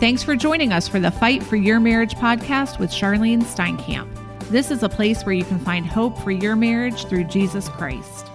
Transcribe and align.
Thanks 0.00 0.22
for 0.22 0.36
joining 0.36 0.72
us 0.72 0.86
for 0.86 1.00
the 1.00 1.10
Fight 1.10 1.42
for 1.42 1.56
Your 1.56 1.80
Marriage 1.80 2.14
podcast 2.14 2.78
with 2.78 2.92
Charlyne 2.92 3.42
Steinkamp. 3.42 4.08
This 4.48 4.70
is 4.70 4.84
a 4.84 4.88
place 4.88 5.24
where 5.24 5.34
you 5.34 5.42
can 5.42 5.58
find 5.58 5.84
hope 5.84 6.16
for 6.18 6.30
your 6.30 6.54
marriage 6.54 7.06
through 7.06 7.24
Jesus 7.24 7.68
Christ. 7.68 8.30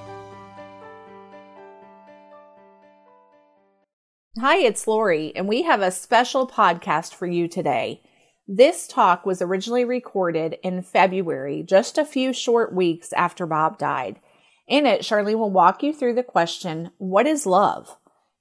Hi, 4.42 4.58
it's 4.58 4.86
Lori, 4.90 5.34
and 5.38 5.48
we 5.48 5.62
have 5.62 5.82
a 5.82 5.90
special 5.90 6.46
podcast 6.46 7.14
for 7.14 7.28
you 7.28 7.48
today. 7.48 8.02
This 8.46 8.86
talk 8.86 9.26
was 9.26 9.42
originally 9.42 9.86
recorded 9.86 10.58
in 10.64 10.82
February, 10.82 11.64
just 11.66 11.98
a 11.98 12.04
few 12.04 12.34
short 12.34 12.76
weeks 12.76 13.14
after 13.14 13.46
Bob 13.46 13.78
died. 13.78 14.20
In 14.68 14.86
it, 14.86 15.06
Charlyne 15.06 15.40
will 15.40 15.50
walk 15.50 15.82
you 15.82 15.94
through 15.94 16.16
the 16.16 16.24
question, 16.24 16.92
What 16.98 17.26
is 17.26 17.46
love? 17.46 17.96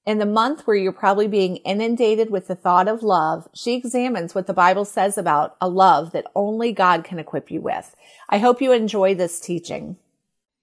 In 0.04 0.18
the 0.18 0.26
month 0.26 0.66
where 0.66 0.76
you're 0.76 0.90
probably 0.90 1.28
being 1.28 1.58
inundated 1.58 2.28
with 2.28 2.48
the 2.48 2.56
thought 2.56 2.88
of 2.88 3.04
love, 3.04 3.48
she 3.54 3.74
examines 3.74 4.34
what 4.34 4.48
the 4.48 4.54
Bible 4.54 4.84
says 4.84 5.16
about 5.16 5.56
a 5.60 5.68
love 5.68 6.10
that 6.10 6.26
only 6.34 6.72
God 6.72 7.04
can 7.04 7.20
equip 7.20 7.52
you 7.52 7.60
with. 7.60 7.94
I 8.28 8.38
hope 8.38 8.60
you 8.60 8.72
enjoy 8.72 9.14
this 9.14 9.38
teaching. 9.38 9.96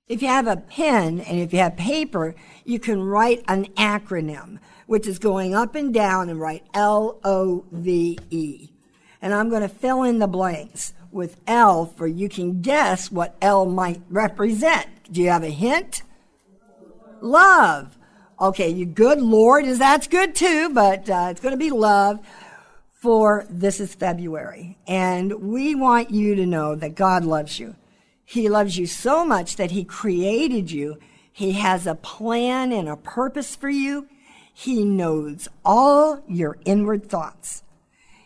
If 0.09 0.21
you 0.21 0.27
have 0.27 0.47
a 0.47 0.57
pen 0.57 1.21
and 1.21 1.39
if 1.39 1.53
you 1.53 1.59
have 1.59 1.77
paper, 1.77 2.35
you 2.65 2.79
can 2.79 3.01
write 3.01 3.45
an 3.47 3.67
acronym, 3.77 4.59
which 4.87 5.07
is 5.07 5.19
going 5.19 5.55
up 5.55 5.73
and 5.73 5.93
down 5.93 6.29
and 6.29 6.39
write 6.39 6.65
L 6.73 7.19
O 7.23 7.63
V 7.71 8.19
E. 8.29 8.69
And 9.21 9.33
I'm 9.33 9.49
going 9.49 9.61
to 9.61 9.69
fill 9.69 10.03
in 10.03 10.19
the 10.19 10.27
blanks 10.27 10.93
with 11.11 11.39
L 11.47 11.85
for 11.85 12.07
you 12.07 12.27
can 12.27 12.61
guess 12.61 13.09
what 13.09 13.37
L 13.41 13.65
might 13.65 14.01
represent. 14.09 14.87
Do 15.09 15.21
you 15.21 15.29
have 15.29 15.43
a 15.43 15.49
hint? 15.49 16.01
Love. 17.21 17.98
Okay, 18.41 18.69
you 18.69 18.85
good 18.85 19.21
Lord 19.21 19.65
is 19.65 19.79
that's 19.79 20.07
good 20.07 20.33
too, 20.33 20.69
but 20.69 21.09
uh, 21.09 21.27
it's 21.29 21.41
going 21.41 21.51
to 21.51 21.57
be 21.57 21.71
love 21.71 22.21
for 22.93 23.45
this 23.49 23.81
is 23.81 23.93
February. 23.93 24.77
And 24.87 25.51
we 25.51 25.75
want 25.75 26.11
you 26.11 26.35
to 26.35 26.45
know 26.45 26.73
that 26.75 26.95
God 26.95 27.25
loves 27.25 27.59
you. 27.59 27.75
He 28.23 28.47
loves 28.47 28.77
you 28.77 28.85
so 28.85 29.25
much 29.25 29.57
that 29.57 29.71
he 29.71 29.83
created 29.83 30.71
you. 30.71 30.99
He 31.33 31.51
has 31.53 31.85
a 31.85 31.95
plan 31.95 32.71
and 32.71 32.87
a 32.87 32.95
purpose 32.95 33.57
for 33.57 33.69
you. 33.69 34.07
He 34.53 34.85
knows 34.85 35.49
all 35.65 36.23
your 36.25 36.59
inward 36.63 37.09
thoughts. 37.09 37.63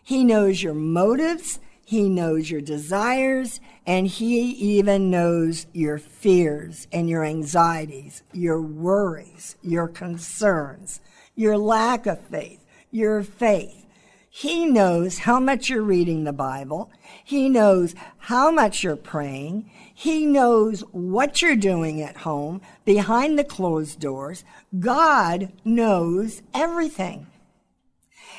He 0.03 0.23
knows 0.23 0.61
your 0.61 0.75
motives. 0.75 1.59
He 1.86 2.08
knows 2.08 2.50
your 2.50 2.62
desires 2.62 3.59
and 3.86 4.08
he 4.08 4.39
even 4.52 5.12
knows 5.12 5.67
your 5.73 5.98
fears 5.98 6.88
and 6.92 7.09
your 7.09 7.25
anxieties, 7.25 8.23
your 8.31 8.62
worries, 8.62 9.58
your 9.62 9.88
concerns, 9.88 11.02
your 11.36 11.58
lack 11.58 12.06
of 12.06 12.22
faith, 12.22 12.64
your 12.92 13.22
faith. 13.22 13.86
He 14.30 14.66
knows 14.66 15.20
how 15.20 15.40
much 15.40 15.70
you're 15.70 15.84
reading 15.84 16.23
the 16.23 16.34
Bible. 16.34 16.90
He 17.23 17.50
knows 17.50 17.94
how 18.18 18.50
much 18.50 18.84
you're 18.84 18.95
praying. 18.95 19.70
He 19.94 20.25
knows 20.25 20.81
what 20.92 21.42
you're 21.42 21.56
doing 21.56 22.02
at 22.02 22.18
home 22.18 22.62
behind 22.84 23.38
the 23.38 23.44
closed 23.44 24.00
doors. 24.00 24.44
God 24.80 25.52
knows 25.64 26.42
everything. 26.52 27.28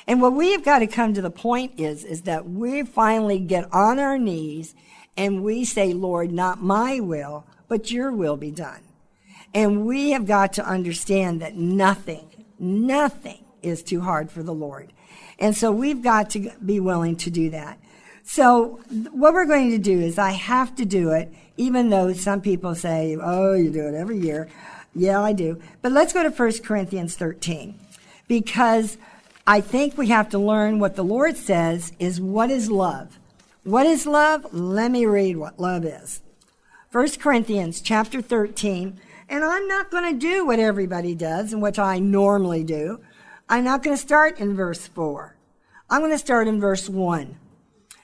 And 0.06 0.20
what 0.20 0.34
we've 0.34 0.64
got 0.64 0.80
to 0.80 0.86
come 0.86 1.14
to 1.14 1.22
the 1.22 1.30
point 1.30 1.78
is, 1.78 2.04
is 2.04 2.22
that 2.22 2.48
we 2.48 2.82
finally 2.82 3.38
get 3.38 3.72
on 3.72 3.98
our 3.98 4.18
knees 4.18 4.74
and 5.16 5.42
we 5.42 5.64
say, 5.64 5.92
Lord, 5.92 6.32
not 6.32 6.62
my 6.62 7.00
will, 7.00 7.46
but 7.68 7.90
your 7.90 8.12
will 8.12 8.36
be 8.36 8.50
done. 8.50 8.80
And 9.54 9.86
we 9.86 10.10
have 10.10 10.26
got 10.26 10.52
to 10.54 10.66
understand 10.66 11.40
that 11.40 11.56
nothing, 11.56 12.28
nothing 12.58 13.44
is 13.62 13.82
too 13.82 14.00
hard 14.00 14.30
for 14.30 14.42
the 14.42 14.52
Lord. 14.52 14.92
And 15.38 15.56
so 15.56 15.72
we've 15.72 16.02
got 16.02 16.30
to 16.30 16.50
be 16.64 16.80
willing 16.80 17.16
to 17.16 17.30
do 17.30 17.50
that. 17.50 17.78
So 18.24 18.80
what 19.12 19.32
we're 19.32 19.46
going 19.46 19.70
to 19.70 19.78
do 19.78 20.00
is 20.00 20.18
I 20.18 20.32
have 20.32 20.74
to 20.76 20.84
do 20.84 21.10
it, 21.10 21.32
even 21.56 21.90
though 21.90 22.12
some 22.12 22.40
people 22.40 22.74
say, 22.74 23.16
oh, 23.20 23.54
you 23.54 23.70
do 23.70 23.86
it 23.86 23.94
every 23.94 24.18
year. 24.18 24.48
Yeah, 24.94 25.20
I 25.20 25.32
do. 25.32 25.60
But 25.82 25.92
let's 25.92 26.12
go 26.12 26.22
to 26.22 26.30
1 26.30 26.62
Corinthians 26.62 27.16
13 27.16 27.78
because 28.26 28.96
I 29.46 29.60
think 29.60 29.98
we 29.98 30.08
have 30.08 30.30
to 30.30 30.38
learn 30.38 30.78
what 30.78 30.96
the 30.96 31.02
Lord 31.02 31.36
says 31.36 31.92
is 31.98 32.18
what 32.18 32.50
is 32.50 32.70
love. 32.70 33.18
What 33.62 33.84
is 33.84 34.06
love? 34.06 34.54
Let 34.54 34.90
me 34.90 35.04
read 35.04 35.36
what 35.36 35.60
love 35.60 35.84
is. 35.84 36.22
1 36.92 37.08
Corinthians 37.18 37.82
chapter 37.82 38.22
13. 38.22 38.98
And 39.28 39.44
I'm 39.44 39.68
not 39.68 39.90
going 39.90 40.10
to 40.10 40.18
do 40.18 40.46
what 40.46 40.58
everybody 40.58 41.14
does 41.14 41.52
and 41.52 41.60
what 41.60 41.78
I 41.78 41.98
normally 41.98 42.64
do. 42.64 43.00
I'm 43.46 43.64
not 43.64 43.82
going 43.82 43.94
to 43.94 44.02
start 44.02 44.38
in 44.38 44.56
verse 44.56 44.86
4. 44.86 45.36
I'm 45.90 46.00
going 46.00 46.10
to 46.10 46.18
start 46.18 46.48
in 46.48 46.58
verse 46.58 46.88
1. 46.88 47.36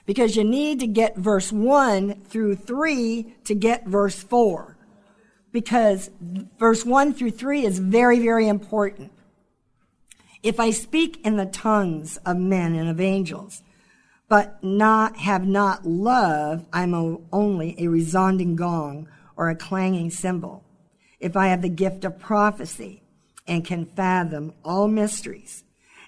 Because 0.05 0.35
you 0.35 0.43
need 0.43 0.79
to 0.79 0.87
get 0.87 1.17
verse 1.17 1.51
1 1.51 2.21
through 2.25 2.55
3 2.55 3.35
to 3.45 3.55
get 3.55 3.87
verse 3.87 4.21
4. 4.21 4.77
Because 5.51 6.11
verse 6.59 6.85
1 6.85 7.15
through 7.15 7.31
3 7.31 7.65
is 7.65 7.79
very, 7.79 8.19
very 8.19 8.47
important. 8.47 9.11
If 10.43 10.59
I 10.59 10.71
speak 10.71 11.23
in 11.23 11.37
the 11.37 11.45
tongues 11.45 12.17
of 12.25 12.37
men 12.37 12.73
and 12.73 12.89
of 12.89 12.99
angels, 12.99 13.61
but 14.27 14.63
not 14.63 15.17
have 15.17 15.45
not 15.45 15.85
love, 15.85 16.65
I'm 16.73 16.93
a, 16.93 17.17
only 17.31 17.75
a 17.77 17.87
resounding 17.87 18.55
gong 18.55 19.07
or 19.35 19.49
a 19.49 19.55
clanging 19.55 20.09
cymbal. 20.09 20.63
If 21.19 21.37
I 21.37 21.47
have 21.47 21.61
the 21.61 21.69
gift 21.69 22.05
of 22.05 22.19
prophecy 22.19 23.03
and 23.45 23.65
can 23.65 23.85
fathom 23.85 24.53
all 24.65 24.87
mysteries 24.87 25.63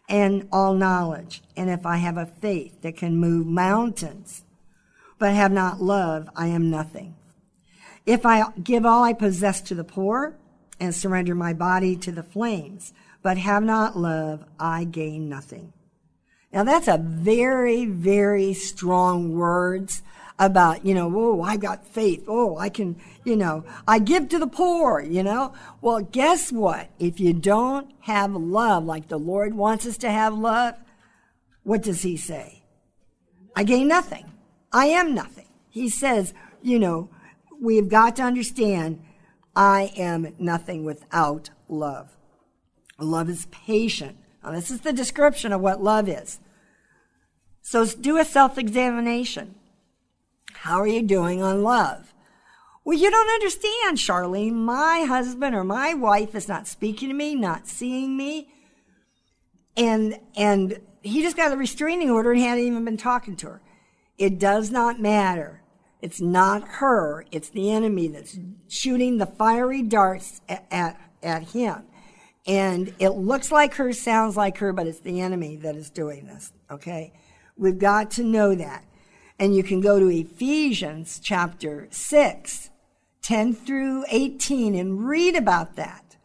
and 0.09 0.47
all 0.51 0.73
knowledge, 0.73 1.44
and 1.55 1.69
if 1.69 1.85
I 1.85 1.97
have 1.97 2.17
a 2.17 2.25
faith 2.25 2.81
that 2.81 2.97
can 2.97 3.17
move 3.17 3.45
mountains, 3.45 4.44
but 5.19 5.33
have 5.33 5.51
not 5.51 5.81
love, 5.81 6.27
I 6.35 6.47
am 6.47 6.71
nothing. 6.71 7.15
If 8.05 8.25
I 8.25 8.45
give 8.61 8.85
all 8.85 9.03
I 9.03 9.13
possess 9.13 9.61
to 9.61 9.75
the 9.75 9.83
poor 9.83 10.35
and 10.79 10.94
surrender 10.94 11.35
my 11.35 11.53
body 11.53 11.95
to 11.97 12.11
the 12.11 12.23
flames, 12.23 12.94
but 13.23 13.38
have 13.38 13.63
not 13.63 13.97
love, 13.97 14.45
I 14.59 14.84
gain 14.84 15.29
nothing. 15.29 15.73
Now 16.51 16.63
that's 16.63 16.88
a 16.88 17.00
very, 17.00 17.85
very 17.85 18.53
strong 18.53 19.35
words 19.35 20.03
about, 20.38 20.85
you 20.85 20.94
know, 20.94 21.11
oh, 21.16 21.41
I 21.41 21.57
got 21.57 21.88
faith. 21.88 22.25
Oh, 22.28 22.57
I 22.57 22.69
can, 22.69 23.00
you 23.23 23.35
know, 23.35 23.63
I 23.88 24.00
give 24.00 24.29
to 24.29 24.39
the 24.39 24.47
poor, 24.47 25.00
you 25.00 25.23
know. 25.23 25.53
Well, 25.81 26.01
guess 26.01 26.51
what? 26.51 26.89
If 27.00 27.19
you 27.19 27.33
don't 27.33 27.91
have 28.01 28.35
love 28.35 28.83
like 28.83 29.07
the 29.07 29.19
Lord 29.19 29.53
wants 29.53 29.85
us 29.85 29.97
to 29.97 30.12
have 30.12 30.33
love, 30.33 30.75
what 31.63 31.81
does 31.81 32.01
he 32.01 32.17
say? 32.17 32.63
I 33.56 33.63
gain 33.63 33.88
nothing. 33.88 34.25
I 34.72 34.88
am 34.88 35.13
nothing. 35.13 35.47
He 35.69 35.89
says, 35.89 36.33
you 36.62 36.78
know, 36.78 37.09
we've 37.62 37.89
got 37.89 38.16
to 38.17 38.23
understand 38.23 39.01
I 39.56 39.94
am 39.95 40.33
nothing 40.39 40.83
without 40.83 41.51
love. 41.69 42.17
Love 43.00 43.30
is 43.30 43.48
patient. 43.48 44.18
Now, 44.44 44.52
this 44.52 44.72
is 44.72 44.81
the 44.81 44.94
description 44.94 45.52
of 45.52 45.62
what 45.62 45.81
love 45.81 46.08
is. 46.08 46.40
So 47.62 47.86
do 47.86 48.18
a 48.18 48.26
self 48.26 48.58
examination. 48.58 49.56
How 50.54 50.80
are 50.80 50.88
you 50.88 51.02
doing 51.02 51.42
on 51.42 51.64
love? 51.64 52.14
Well, 52.86 52.98
you 52.98 53.09
don't 53.09 53.30
understand, 53.30 53.98
Charlyne. 53.98 54.56
My 54.56 55.06
husband 55.08 55.56
or 55.56 55.64
my 55.64 55.94
wife 55.94 56.36
is 56.36 56.50
not 56.50 56.68
speaking 56.68 57.09
to 57.09 57.16
me, 57.16 57.34
not 57.34 57.68
seeing 57.68 58.18
me. 58.18 58.50
And, 59.78 60.20
and 60.36 60.80
he 61.02 61.22
just 61.22 61.38
got 61.38 61.54
a 61.54 61.58
restraining 61.58 62.12
order 62.12 62.31
and 62.31 62.42
hadn't 62.42 62.66
even 62.66 62.86
been 62.86 62.98
talking 62.98 63.38
to 63.38 63.48
her. 63.48 63.62
It 64.18 64.38
does 64.38 64.70
not 64.70 65.00
matter. 65.00 65.62
It's 66.02 66.20
not 66.20 66.68
her. 66.68 67.25
It's 67.31 67.50
the 67.50 67.72
enemy 67.72 68.10
that's 68.10 68.38
shooting 68.68 69.18
the 69.18 69.25
fiery 69.25 69.81
darts 69.81 70.42
at, 70.50 70.66
at, 70.70 71.00
at 71.24 71.44
him. 71.50 71.84
And 72.46 72.94
it 73.00 73.09
looks 73.09 73.52
like 73.52 73.76
her, 73.76 73.94
sounds 73.94 74.36
like 74.36 74.58
her, 74.58 74.74
but 74.74 74.88
it's 74.88 75.00
the 75.00 75.22
enemy 75.22 75.56
that 75.57 75.75
is 75.75 75.90
doing 75.90 76.25
this. 76.25 76.51
Okay? 76.69 77.13
We've 77.56 77.80
got 77.80 78.12
to 78.12 78.24
know 78.24 78.54
that. 78.56 78.84
And 79.40 79.56
you 79.56 79.63
can 79.63 79.81
go 79.81 80.00
to 80.00 80.10
Ephesians 80.10 81.19
chapter 81.24 81.88
6, 81.90 82.69
10 83.22 83.54
through 83.54 84.06
18 84.10 84.75
and 84.75 85.07
read 85.07 85.36
about 85.36 85.75
that 85.78 86.18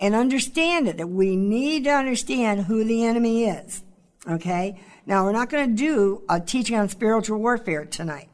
and 0.00 0.14
understand 0.14 0.88
it, 0.88 0.96
that 0.96 1.08
we 1.08 1.36
need 1.36 1.84
to 1.84 1.90
understand 1.90 2.64
who 2.64 2.84
the 2.84 3.04
enemy 3.04 3.44
is. 3.44 3.82
Okay? 4.28 4.80
Now, 5.06 5.24
we're 5.24 5.32
not 5.32 5.50
going 5.50 5.70
to 5.70 5.76
do 5.76 6.22
a 6.28 6.40
teaching 6.40 6.76
on 6.76 6.88
spiritual 6.88 7.38
warfare 7.38 7.84
tonight, 7.84 8.28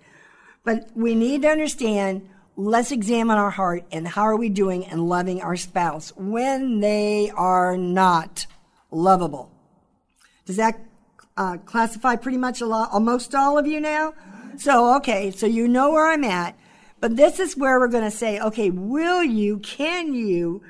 but 0.65 0.91
we 0.95 1.15
need 1.15 1.43
to 1.43 1.49
understand 1.49 2.29
let's 2.61 2.93
examine 2.93 3.39
our 3.39 3.51
heart 3.51 3.85
and 3.91 4.07
how 4.07 4.23
are 4.23 4.37
we 4.37 4.49
doing 4.49 4.85
and 4.87 5.09
loving 5.09 5.41
our 5.43 5.57
spouse 5.57 6.13
when 6.17 6.81
they 6.81 7.31
are 7.35 7.77
not 7.77 8.47
lovable. 8.91 9.51
Does 10.47 10.57
that 10.57 10.79
uh, 11.37 11.57
classify 11.59 12.17
pretty 12.17 12.39
much 12.39 12.61
a 12.61 12.67
lot, 12.67 12.91
almost 12.93 13.35
all 13.35 13.57
of 13.57 13.67
you 13.67 13.81
now. 13.81 14.13
So, 14.59 14.97
okay, 14.97 15.31
so 15.31 15.47
you 15.47 15.69
know 15.69 15.91
where 15.91 16.11
I'm 16.11 16.25
at. 16.25 16.59
But 17.01 17.17
this 17.17 17.41
is 17.41 17.57
where 17.57 17.81
we're 17.81 17.89
going 17.89 18.05
to 18.05 18.11
say, 18.11 18.39
okay, 18.39 18.69
will 18.69 19.23
you, 19.23 19.59
can 19.59 20.13
you 20.13 20.63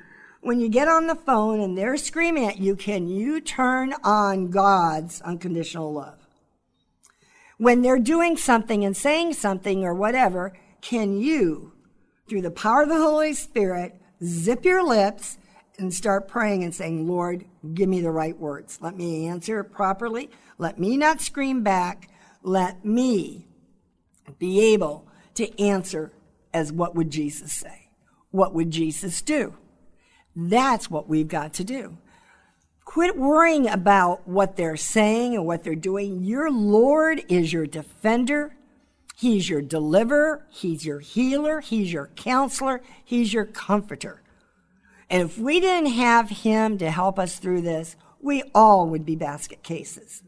when 0.42 0.60
you 0.60 0.69
get 0.69 0.88
on 0.88 1.06
the 1.06 1.14
phone 1.14 1.60
and 1.60 1.76
they're 1.76 1.96
screaming 1.96 2.46
at 2.46 2.58
you, 2.58 2.75
can 2.75 3.08
you 3.08 3.40
turn 3.40 3.92
on 4.02 4.50
God's 4.50 5.20
unconditional 5.20 5.92
love? 5.92 6.26
When 7.58 7.82
they're 7.82 7.98
doing 7.98 8.38
something 8.38 8.84
and 8.84 8.96
saying 8.96 9.34
something 9.34 9.84
or 9.84 9.92
whatever, 9.92 10.54
can 10.81 11.20
you, 11.20 11.72
through 12.30 12.42
the 12.42 12.50
power 12.50 12.82
of 12.82 12.88
the 12.88 12.96
Holy 12.96 13.34
Spirit, 13.34 14.00
zip 14.24 14.64
your 14.64 14.86
lips 14.86 15.36
and 15.78 15.92
start 15.92 16.28
praying 16.28 16.62
and 16.62 16.72
saying, 16.72 17.08
Lord, 17.08 17.44
give 17.74 17.88
me 17.88 18.00
the 18.00 18.10
right 18.10 18.38
words. 18.38 18.78
Let 18.80 18.96
me 18.96 19.26
answer 19.26 19.64
properly. 19.64 20.30
Let 20.56 20.78
me 20.78 20.96
not 20.96 21.20
scream 21.20 21.62
back. 21.62 22.08
Let 22.42 22.84
me 22.84 23.48
be 24.38 24.72
able 24.72 25.08
to 25.34 25.60
answer 25.60 26.12
as 26.54 26.72
what 26.72 26.94
would 26.94 27.10
Jesus 27.10 27.52
say? 27.52 27.88
What 28.30 28.54
would 28.54 28.70
Jesus 28.70 29.22
do? 29.22 29.54
That's 30.36 30.88
what 30.88 31.08
we've 31.08 31.28
got 31.28 31.52
to 31.54 31.64
do. 31.64 31.98
Quit 32.84 33.16
worrying 33.16 33.68
about 33.68 34.26
what 34.26 34.56
they're 34.56 34.76
saying 34.76 35.34
and 35.34 35.46
what 35.46 35.64
they're 35.64 35.74
doing. 35.74 36.22
Your 36.22 36.50
Lord 36.50 37.24
is 37.28 37.52
your 37.52 37.66
defender. 37.66 38.54
He's 39.20 39.50
your 39.50 39.61
deliverer. 39.61 40.46
He's 40.49 40.87
your 40.87 41.00
healer. 41.00 41.61
He's 41.61 41.93
your 41.93 42.06
counselor. 42.17 42.81
He's 43.05 43.34
your 43.34 43.44
comforter. 43.44 44.22
And 45.11 45.22
if 45.28 45.37
we 45.37 45.61
didn't 45.61 45.93
have 45.93 46.31
him 46.31 46.78
to 46.78 46.90
help 46.90 47.19
us 47.19 47.38
through 47.38 47.61
this, 47.61 47.96
we 48.22 48.43
all 48.55 48.88
would 48.88 49.05
be 49.05 49.17
basket 49.17 49.62
cases. 49.62 50.22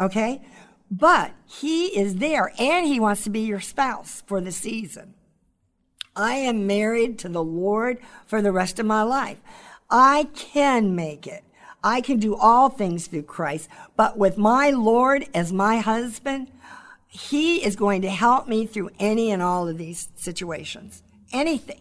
Okay? 0.00 0.40
But 0.90 1.32
he 1.44 1.88
is 1.88 2.16
there 2.16 2.54
and 2.58 2.86
he 2.86 2.98
wants 2.98 3.22
to 3.24 3.30
be 3.30 3.40
your 3.40 3.60
spouse 3.60 4.22
for 4.26 4.40
the 4.40 4.50
season. 4.50 5.12
I 6.16 6.36
am 6.36 6.66
married 6.66 7.18
to 7.18 7.28
the 7.28 7.44
Lord 7.44 7.98
for 8.24 8.40
the 8.40 8.50
rest 8.50 8.78
of 8.78 8.86
my 8.86 9.02
life. 9.02 9.36
I 9.90 10.28
can 10.32 10.96
make 10.96 11.26
it. 11.26 11.44
I 11.84 12.00
can 12.00 12.18
do 12.18 12.34
all 12.34 12.70
things 12.70 13.08
through 13.08 13.24
Christ. 13.24 13.68
But 13.94 14.16
with 14.16 14.38
my 14.38 14.70
Lord 14.70 15.26
as 15.34 15.52
my 15.52 15.80
husband, 15.80 16.50
he 17.16 17.64
is 17.64 17.76
going 17.76 18.02
to 18.02 18.10
help 18.10 18.46
me 18.46 18.66
through 18.66 18.90
any 18.98 19.30
and 19.30 19.42
all 19.42 19.68
of 19.68 19.78
these 19.78 20.08
situations. 20.16 21.02
Anything. 21.32 21.80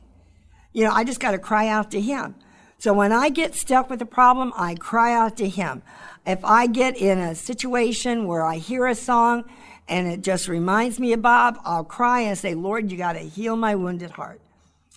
You 0.72 0.86
know, 0.86 0.92
I 0.92 1.04
just 1.04 1.20
got 1.20 1.32
to 1.32 1.38
cry 1.38 1.68
out 1.68 1.92
to 1.92 2.02
him. 2.02 2.36
So 2.78 2.94
when 2.94 3.12
I 3.12 3.30
get 3.30 3.56
stuck 3.56 3.90
with 3.90 4.02
a 4.02 4.06
problem, 4.06 4.54
I 4.56 4.76
cry 4.76 5.14
out 5.14 5.38
to 5.38 5.48
him. 5.48 5.82
If 6.26 6.44
I 6.44 6.68
get 6.68 6.98
in 6.98 7.20
a 7.20 7.36
situation 7.36 8.28
where 8.28 8.44
I 8.44 8.58
hear 8.58 8.88
a 8.88 8.96
song 8.96 9.44
and 9.88 10.08
it 10.08 10.22
just 10.22 10.48
reminds 10.48 11.00
me 11.00 11.14
of 11.14 11.22
Bob, 11.22 11.60
I'll 11.64 11.84
cry 11.84 12.22
and 12.22 12.38
say, 12.38 12.54
Lord, 12.54 12.92
you 12.92 12.98
got 12.98 13.14
to 13.14 13.20
heal 13.20 13.56
my 13.56 13.76
wounded 13.76 14.12
heart. 14.12 14.42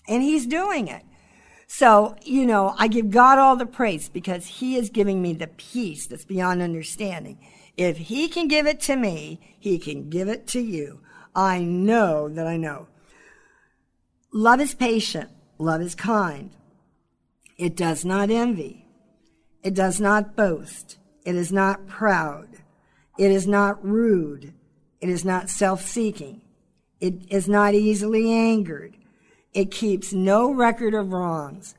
And 0.08 0.23
he's 0.23 0.46
doing 0.46 0.88
it. 0.88 1.02
So, 1.67 2.17
you 2.23 2.46
know, 2.46 2.75
I 2.79 2.88
give 2.88 3.11
God 3.11 3.38
all 3.38 3.56
the 3.56 3.67
praise 3.67 4.08
because 4.08 4.46
he 4.46 4.76
is 4.76 4.88
giving 4.88 5.20
me 5.20 5.34
the 5.34 5.49
peace 5.49 6.06
that's 6.06 6.25
beyond 6.25 6.62
understanding. 6.62 7.38
If 7.78 7.96
he 7.96 8.26
can 8.26 8.48
give 8.48 8.66
it 8.66 8.80
to 8.82 8.96
me, 8.96 9.38
he 9.56 9.78
can 9.78 10.10
give 10.10 10.26
it 10.26 10.48
to 10.48 10.60
you. 10.60 11.00
I 11.34 11.60
know 11.60 12.28
that 12.28 12.44
I 12.44 12.56
know. 12.56 12.88
Love 14.32 14.60
is 14.60 14.75
patient. 14.75 15.30
Love 15.58 15.80
is 15.80 15.94
kind. 15.94 16.50
It 17.56 17.76
does 17.76 18.04
not 18.04 18.30
envy. 18.30 18.84
It 19.62 19.75
does 19.75 20.00
not 20.00 20.34
boast. 20.34 20.98
It 21.25 21.36
is 21.36 21.52
not 21.52 21.86
proud. 21.86 22.48
It 23.16 23.30
is 23.30 23.46
not 23.46 23.84
rude. 23.84 24.54
It 25.00 25.08
is 25.08 25.24
not 25.24 25.48
self 25.48 25.82
seeking. 25.82 26.40
It 27.00 27.31
is 27.31 27.48
not 27.48 27.74
easily 27.74 28.32
angered. 28.32 28.96
It 29.54 29.70
keeps 29.70 30.12
no 30.12 30.50
record 30.50 30.94
of 30.94 31.12
wrongs. 31.12 31.76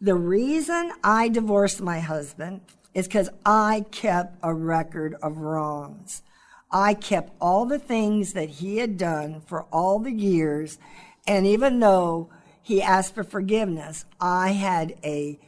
The 0.00 0.14
reason 0.14 0.92
I 1.02 1.28
divorced 1.28 1.80
my 1.80 1.98
husband 1.98 2.60
is 2.94 3.06
because 3.06 3.30
I 3.44 3.84
kept 3.90 4.38
a 4.42 4.52
record 4.52 5.14
of 5.22 5.38
wrongs. 5.38 6.22
I 6.70 6.94
kept 6.94 7.32
all 7.40 7.66
the 7.66 7.78
things 7.78 8.32
that 8.32 8.48
he 8.48 8.78
had 8.78 8.96
done 8.96 9.40
for 9.46 9.62
all 9.72 9.98
the 9.98 10.12
years. 10.12 10.78
And 11.26 11.46
even 11.46 11.80
though 11.80 12.30
he 12.62 12.82
asked 12.82 13.14
for 13.14 13.24
forgiveness, 13.24 14.04
I 14.20 14.50
had 14.50 14.94
a, 15.04 15.38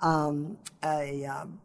um, 0.00 0.58
a, 0.82 1.26
um, 1.26 1.60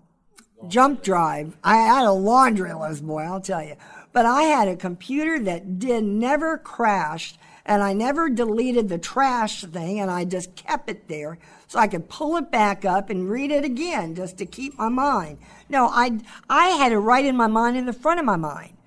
jump 0.68 1.04
drive. 1.04 1.58
I 1.64 1.78
had 1.78 2.06
a 2.06 2.12
laundry 2.12 2.74
list, 2.74 3.06
boy, 3.06 3.24
I'll 3.24 3.42
tell 3.42 3.64
you. 3.64 3.76
But 4.14 4.26
I 4.26 4.44
had 4.44 4.68
a 4.68 4.76
computer 4.76 5.40
that 5.40 5.80
did 5.80 6.04
never 6.04 6.58
crashed 6.58 7.38
and 7.66 7.82
I 7.82 7.94
never 7.94 8.30
deleted 8.30 8.90
the 8.90 8.98
trash 8.98 9.64
thing 9.64 10.00
and 10.00 10.12
I 10.12 10.26
just 10.26 10.56
kept 10.56 10.90
it 10.90 11.08
there 11.08 11.40
so 11.68 11.80
I 11.80 11.88
could 11.88 12.10
pull 12.10 12.38
it 12.38 12.52
back 12.52 12.86
up 12.86 13.10
and 13.10 13.30
read 13.30 13.52
it 13.52 13.66
again 13.66 14.16
just 14.16 14.38
to 14.38 14.46
keep 14.46 14.78
my 14.78 14.90
mind. 14.90 15.40
No, 15.68 15.88
I, 15.88 16.20
I 16.50 16.68
had 16.70 16.92
it 16.92 17.00
right 17.00 17.26
in 17.26 17.36
my 17.36 17.48
mind 17.48 17.76
in 17.76 17.86
the 17.86 17.94
front 17.94 18.20
of 18.20 18.26
my 18.26 18.36
mind 18.36 18.78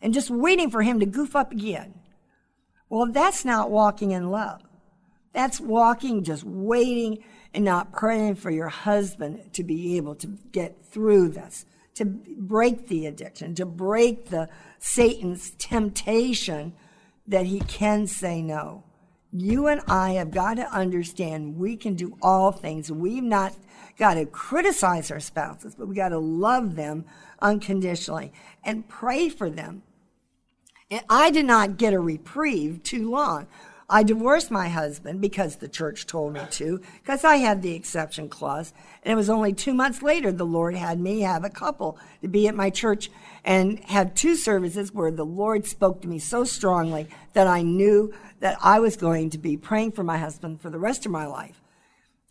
and 0.00 0.14
just 0.14 0.30
waiting 0.30 0.70
for 0.70 0.82
him 0.82 1.00
to 1.00 1.06
goof 1.06 1.34
up 1.34 1.50
again. 1.50 1.94
Well, 2.88 3.06
that's 3.10 3.44
not 3.44 3.70
walking 3.70 4.12
in 4.12 4.30
love. 4.30 4.62
That's 5.32 5.60
walking 5.60 6.22
just 6.22 6.44
waiting 6.44 7.24
and 7.52 7.64
not 7.64 7.92
praying 7.92 8.36
for 8.36 8.50
your 8.50 8.68
husband 8.68 9.52
to 9.54 9.64
be 9.64 9.96
able 9.96 10.14
to 10.16 10.26
get 10.52 10.84
through 10.84 11.30
this 11.30 11.66
to 11.98 12.04
break 12.04 12.86
the 12.86 13.06
addiction, 13.06 13.56
to 13.56 13.66
break 13.66 14.30
the 14.30 14.48
Satan's 14.78 15.50
temptation 15.50 16.72
that 17.28 17.46
he 17.46 17.60
can 17.60 18.06
say 18.06 18.42
no. 18.42 18.84
You 19.30 19.66
and 19.66 19.82
I 19.86 20.12
have 20.12 20.30
got 20.30 20.54
to 20.54 20.72
understand 20.72 21.58
we 21.58 21.76
can 21.76 21.94
do 21.94 22.16
all 22.22 22.50
things. 22.50 22.90
We've 22.90 23.22
not 23.22 23.54
got 23.98 24.14
to 24.14 24.24
criticize 24.24 25.10
our 25.10 25.20
spouses, 25.20 25.74
but 25.74 25.86
we 25.86 25.94
got 25.94 26.08
to 26.08 26.18
love 26.18 26.76
them 26.76 27.04
unconditionally 27.40 28.32
and 28.64 28.88
pray 28.88 29.28
for 29.28 29.50
them. 29.50 29.82
And 30.90 31.02
I 31.10 31.30
did 31.30 31.44
not 31.44 31.76
get 31.76 31.92
a 31.92 32.00
reprieve 32.00 32.82
too 32.82 33.10
long. 33.10 33.46
I 33.90 34.02
divorced 34.02 34.50
my 34.50 34.68
husband 34.68 35.22
because 35.22 35.56
the 35.56 35.68
church 35.68 36.06
told 36.06 36.34
me 36.34 36.42
to, 36.50 36.82
because 37.02 37.24
I 37.24 37.36
had 37.36 37.62
the 37.62 37.74
exception 37.74 38.28
clause. 38.28 38.74
And 39.02 39.10
it 39.10 39.16
was 39.16 39.30
only 39.30 39.54
two 39.54 39.72
months 39.72 40.02
later 40.02 40.30
the 40.30 40.44
Lord 40.44 40.74
had 40.74 41.00
me 41.00 41.22
have 41.22 41.42
a 41.42 41.50
couple 41.50 41.98
to 42.20 42.28
be 42.28 42.46
at 42.48 42.54
my 42.54 42.68
church 42.68 43.10
and 43.44 43.78
have 43.84 44.14
two 44.14 44.36
services 44.36 44.92
where 44.92 45.10
the 45.10 45.24
Lord 45.24 45.66
spoke 45.66 46.02
to 46.02 46.08
me 46.08 46.18
so 46.18 46.44
strongly 46.44 47.08
that 47.32 47.46
I 47.46 47.62
knew 47.62 48.12
that 48.40 48.58
I 48.62 48.78
was 48.78 48.96
going 48.96 49.30
to 49.30 49.38
be 49.38 49.56
praying 49.56 49.92
for 49.92 50.04
my 50.04 50.18
husband 50.18 50.60
for 50.60 50.68
the 50.68 50.78
rest 50.78 51.06
of 51.06 51.12
my 51.12 51.26
life. 51.26 51.62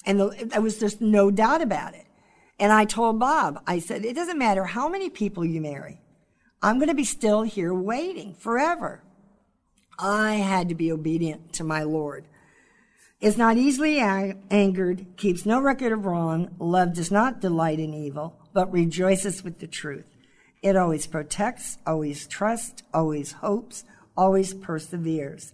And 0.05 0.19
there 0.19 0.61
was 0.61 0.79
just 0.79 1.01
no 1.01 1.31
doubt 1.31 1.61
about 1.63 1.95
it. 1.95 2.05
And 2.59 2.71
I 2.71 2.85
told 2.85 3.19
Bob, 3.19 3.61
I 3.65 3.79
said, 3.79 4.05
it 4.05 4.15
doesn't 4.15 4.37
matter 4.37 4.63
how 4.63 4.89
many 4.89 5.09
people 5.09 5.43
you 5.43 5.59
marry. 5.59 6.01
I'm 6.61 6.77
going 6.77 6.89
to 6.89 6.95
be 6.95 7.03
still 7.03 7.41
here 7.41 7.73
waiting 7.73 8.35
forever. 8.35 9.01
I 9.99 10.35
had 10.35 10.69
to 10.69 10.75
be 10.75 10.91
obedient 10.91 11.53
to 11.53 11.63
my 11.63 11.83
Lord. 11.83 12.25
Is 13.19 13.37
not 13.37 13.57
easily 13.57 13.99
angered, 13.99 15.07
keeps 15.17 15.45
no 15.45 15.59
record 15.59 15.91
of 15.91 16.05
wrong, 16.05 16.55
love 16.59 16.93
does 16.93 17.11
not 17.11 17.41
delight 17.41 17.79
in 17.79 17.93
evil, 17.93 18.39
but 18.53 18.71
rejoices 18.71 19.43
with 19.43 19.57
the 19.57 19.65
truth. 19.65 20.05
It 20.61 20.75
always 20.75 21.07
protects, 21.07 21.79
always 21.85 22.27
trusts, 22.27 22.83
always 22.93 23.31
hopes, 23.33 23.85
always 24.15 24.53
perseveres. 24.53 25.53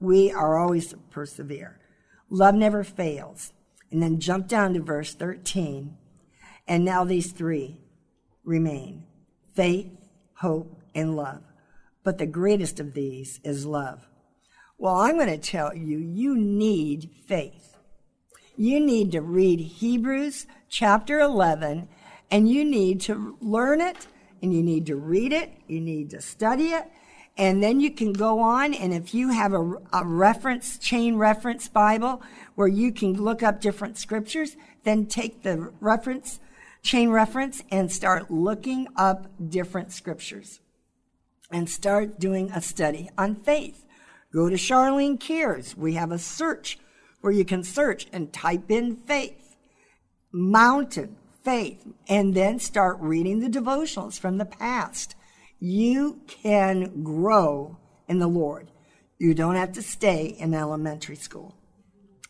We 0.00 0.30
are 0.30 0.58
always 0.58 0.88
to 0.88 0.98
persevere. 0.98 1.80
Love 2.28 2.54
never 2.54 2.84
fails. 2.84 3.52
And 3.90 4.02
then 4.02 4.20
jump 4.20 4.48
down 4.48 4.74
to 4.74 4.80
verse 4.80 5.14
13. 5.14 5.96
And 6.66 6.84
now 6.84 7.04
these 7.04 7.32
three 7.32 7.80
remain 8.44 9.04
faith, 9.54 9.90
hope, 10.34 10.78
and 10.94 11.16
love 11.16 11.42
but 12.08 12.16
the 12.16 12.24
greatest 12.24 12.80
of 12.80 12.94
these 12.94 13.38
is 13.44 13.66
love. 13.66 14.08
Well, 14.78 14.94
I'm 14.94 15.16
going 15.16 15.28
to 15.28 15.36
tell 15.36 15.74
you, 15.74 15.98
you 15.98 16.38
need 16.38 17.10
faith. 17.26 17.76
You 18.56 18.80
need 18.80 19.12
to 19.12 19.20
read 19.20 19.60
Hebrews 19.60 20.46
chapter 20.70 21.20
11, 21.20 21.86
and 22.30 22.48
you 22.48 22.64
need 22.64 23.02
to 23.02 23.36
learn 23.42 23.82
it, 23.82 24.06
and 24.40 24.54
you 24.54 24.62
need 24.62 24.86
to 24.86 24.96
read 24.96 25.34
it, 25.34 25.52
you 25.66 25.82
need 25.82 26.08
to 26.08 26.22
study 26.22 26.68
it, 26.68 26.86
and 27.36 27.62
then 27.62 27.78
you 27.78 27.90
can 27.90 28.14
go 28.14 28.40
on, 28.40 28.72
and 28.72 28.94
if 28.94 29.12
you 29.12 29.28
have 29.28 29.52
a, 29.52 29.74
a 29.92 30.06
reference, 30.06 30.78
chain 30.78 31.16
reference 31.16 31.68
Bible, 31.68 32.22
where 32.54 32.68
you 32.68 32.90
can 32.90 33.22
look 33.22 33.42
up 33.42 33.60
different 33.60 33.98
scriptures, 33.98 34.56
then 34.84 35.04
take 35.04 35.42
the 35.42 35.70
reference, 35.78 36.40
chain 36.80 37.10
reference, 37.10 37.62
and 37.70 37.92
start 37.92 38.30
looking 38.30 38.88
up 38.96 39.26
different 39.50 39.92
scriptures 39.92 40.60
and 41.50 41.68
start 41.68 42.18
doing 42.18 42.50
a 42.50 42.60
study 42.60 43.08
on 43.16 43.34
faith. 43.36 43.84
Go 44.32 44.48
to 44.48 44.56
Charlyne 44.56 45.18
Cares. 45.18 45.76
We 45.76 45.94
have 45.94 46.12
a 46.12 46.18
search 46.18 46.78
where 47.20 47.32
you 47.32 47.44
can 47.44 47.64
search 47.64 48.06
and 48.12 48.32
type 48.32 48.70
in 48.70 48.96
faith, 48.96 49.56
mountain, 50.32 51.16
faith, 51.42 51.86
and 52.08 52.34
then 52.34 52.58
start 52.58 52.98
reading 53.00 53.40
the 53.40 53.48
devotionals 53.48 54.18
from 54.18 54.38
the 54.38 54.44
past. 54.44 55.14
You 55.58 56.20
can 56.26 57.02
grow 57.02 57.78
in 58.06 58.18
the 58.18 58.28
Lord. 58.28 58.70
You 59.18 59.34
don't 59.34 59.56
have 59.56 59.72
to 59.72 59.82
stay 59.82 60.26
in 60.38 60.54
elementary 60.54 61.16
school. 61.16 61.56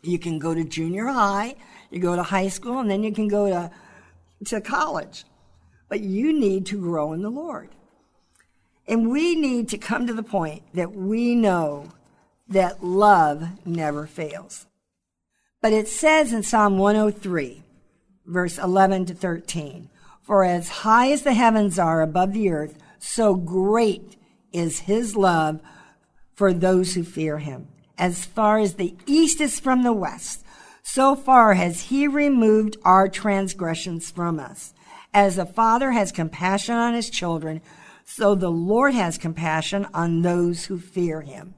You 0.02 0.18
can 0.18 0.38
go 0.38 0.54
to 0.54 0.64
junior 0.64 1.06
high, 1.06 1.56
you 1.90 2.00
go 2.00 2.16
to 2.16 2.22
high 2.22 2.48
school, 2.48 2.78
and 2.78 2.90
then 2.90 3.02
you 3.02 3.12
can 3.12 3.28
go 3.28 3.48
to, 3.48 3.70
to 4.46 4.60
college. 4.60 5.24
But 5.88 6.00
you 6.00 6.32
need 6.32 6.66
to 6.66 6.80
grow 6.80 7.12
in 7.12 7.22
the 7.22 7.30
Lord. 7.30 7.70
And 8.88 9.10
we 9.10 9.36
need 9.36 9.68
to 9.68 9.78
come 9.78 10.06
to 10.06 10.14
the 10.14 10.22
point 10.22 10.62
that 10.72 10.94
we 10.94 11.34
know 11.34 11.92
that 12.48 12.82
love 12.82 13.46
never 13.66 14.06
fails. 14.06 14.66
But 15.60 15.74
it 15.74 15.88
says 15.88 16.32
in 16.32 16.42
Psalm 16.42 16.78
103, 16.78 17.62
verse 18.24 18.56
11 18.58 19.06
to 19.06 19.14
13, 19.14 19.90
For 20.22 20.42
as 20.42 20.68
high 20.68 21.12
as 21.12 21.22
the 21.22 21.34
heavens 21.34 21.78
are 21.78 22.00
above 22.00 22.32
the 22.32 22.48
earth, 22.50 22.78
so 22.98 23.34
great 23.34 24.16
is 24.52 24.80
his 24.80 25.14
love 25.16 25.60
for 26.34 26.54
those 26.54 26.94
who 26.94 27.04
fear 27.04 27.38
him. 27.38 27.68
As 27.98 28.24
far 28.24 28.58
as 28.58 28.74
the 28.74 28.94
east 29.06 29.40
is 29.40 29.60
from 29.60 29.82
the 29.82 29.92
west, 29.92 30.44
so 30.82 31.14
far 31.14 31.54
has 31.54 31.82
he 31.82 32.06
removed 32.06 32.76
our 32.84 33.08
transgressions 33.08 34.10
from 34.10 34.40
us. 34.40 34.72
As 35.12 35.36
the 35.36 35.44
Father 35.44 35.90
has 35.90 36.12
compassion 36.12 36.76
on 36.76 36.94
his 36.94 37.10
children, 37.10 37.60
so 38.10 38.34
the 38.34 38.50
Lord 38.50 38.94
has 38.94 39.18
compassion 39.18 39.86
on 39.92 40.22
those 40.22 40.64
who 40.64 40.78
fear 40.78 41.20
him. 41.20 41.54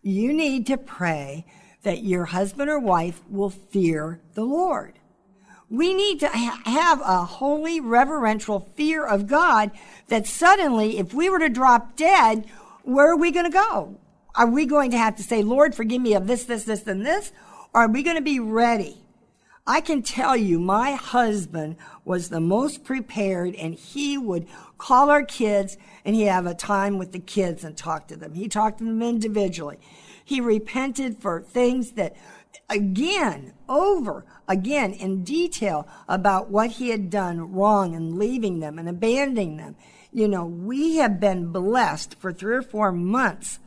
You 0.00 0.32
need 0.32 0.64
to 0.68 0.78
pray 0.78 1.44
that 1.82 2.04
your 2.04 2.26
husband 2.26 2.70
or 2.70 2.78
wife 2.78 3.20
will 3.28 3.50
fear 3.50 4.20
the 4.34 4.44
Lord. 4.44 5.00
We 5.68 5.92
need 5.92 6.20
to 6.20 6.28
ha- 6.28 6.62
have 6.66 7.00
a 7.00 7.24
holy, 7.24 7.80
reverential 7.80 8.70
fear 8.76 9.04
of 9.04 9.26
God 9.26 9.72
that 10.06 10.28
suddenly, 10.28 10.98
if 10.98 11.12
we 11.12 11.28
were 11.28 11.40
to 11.40 11.48
drop 11.48 11.96
dead, 11.96 12.46
where 12.84 13.10
are 13.10 13.16
we 13.16 13.32
going 13.32 13.46
to 13.46 13.50
go? 13.50 13.98
Are 14.36 14.46
we 14.46 14.66
going 14.66 14.92
to 14.92 14.98
have 14.98 15.16
to 15.16 15.24
say, 15.24 15.42
Lord, 15.42 15.74
forgive 15.74 16.00
me 16.00 16.14
of 16.14 16.28
this, 16.28 16.44
this, 16.44 16.62
this, 16.62 16.86
and 16.86 17.04
this? 17.04 17.32
Or 17.74 17.82
are 17.82 17.88
we 17.88 18.04
going 18.04 18.16
to 18.16 18.22
be 18.22 18.38
ready? 18.38 19.02
I 19.68 19.82
can 19.82 20.00
tell 20.00 20.34
you, 20.34 20.58
my 20.58 20.92
husband 20.92 21.76
was 22.02 22.30
the 22.30 22.40
most 22.40 22.84
prepared 22.84 23.54
and 23.54 23.74
he 23.74 24.16
would 24.16 24.46
call 24.78 25.10
our 25.10 25.22
kids 25.22 25.76
and 26.06 26.16
he'd 26.16 26.24
have 26.24 26.46
a 26.46 26.54
time 26.54 26.96
with 26.96 27.12
the 27.12 27.18
kids 27.18 27.64
and 27.64 27.76
talk 27.76 28.08
to 28.08 28.16
them. 28.16 28.32
He 28.32 28.48
talked 28.48 28.78
to 28.78 28.84
them 28.84 29.02
individually. 29.02 29.78
He 30.24 30.40
repented 30.40 31.18
for 31.18 31.42
things 31.42 31.92
that, 31.92 32.16
again, 32.70 33.52
over 33.68 34.24
again 34.48 34.94
in 34.94 35.22
detail 35.22 35.86
about 36.08 36.48
what 36.48 36.70
he 36.70 36.88
had 36.88 37.10
done 37.10 37.52
wrong 37.52 37.94
and 37.94 38.18
leaving 38.18 38.60
them 38.60 38.78
and 38.78 38.88
abandoning 38.88 39.58
them. 39.58 39.76
You 40.10 40.28
know, 40.28 40.46
we 40.46 40.96
have 40.96 41.20
been 41.20 41.52
blessed 41.52 42.18
for 42.18 42.32
three 42.32 42.56
or 42.56 42.62
four 42.62 42.90
months 42.90 43.58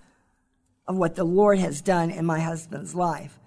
of 0.88 0.98
what 0.98 1.14
the 1.14 1.26
Lord 1.26 1.60
has 1.60 1.80
done 1.80 2.10
in 2.10 2.26
my 2.26 2.40
husband's 2.40 2.96
life 2.96 3.38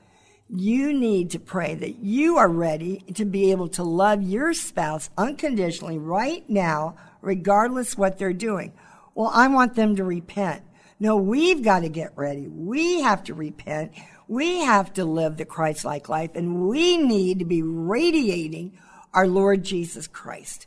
you 0.57 0.93
need 0.93 1.31
to 1.31 1.39
pray 1.39 1.75
that 1.75 1.97
you 1.97 2.39
are 2.39 2.49
ready 2.49 3.05
to 3.15 3.25
be 3.25 3.51
able 3.51 3.69
to 3.69 3.83
love 3.83 4.23
your 4.23 4.55
spouse 4.55 5.11
unconditionally 5.19 5.99
right 5.99 6.49
now, 6.49 6.97
regardless 7.21 7.99
what 7.99 8.19
they're 8.19 8.33
doing. 8.33 8.73
Well, 9.15 9.31
I 9.33 9.49
want 9.49 9.75
them 9.75 9.97
to 9.97 10.05
repent. 10.05 10.63
No, 11.01 11.17
we've 11.17 11.63
got 11.63 11.81
to 11.81 11.89
get 11.89 12.13
ready. 12.17 12.47
We 12.47 13.01
have 13.01 13.25
to 13.25 13.35
repent. 13.35 13.93
We 14.29 14.61
have 14.61 14.93
to 14.95 15.05
live 15.05 15.37
the 15.37 15.45
Christ 15.45 15.85
like 15.85 16.09
life, 16.09 16.31
and 16.35 16.69
we 16.69 16.97
need 16.97 17.41
to 17.41 17.45
be 17.45 17.63
radiating 17.63 18.79
our 19.13 19.27
Lord 19.27 19.65
Jesus 19.65 20.07
Christ. 20.07 20.67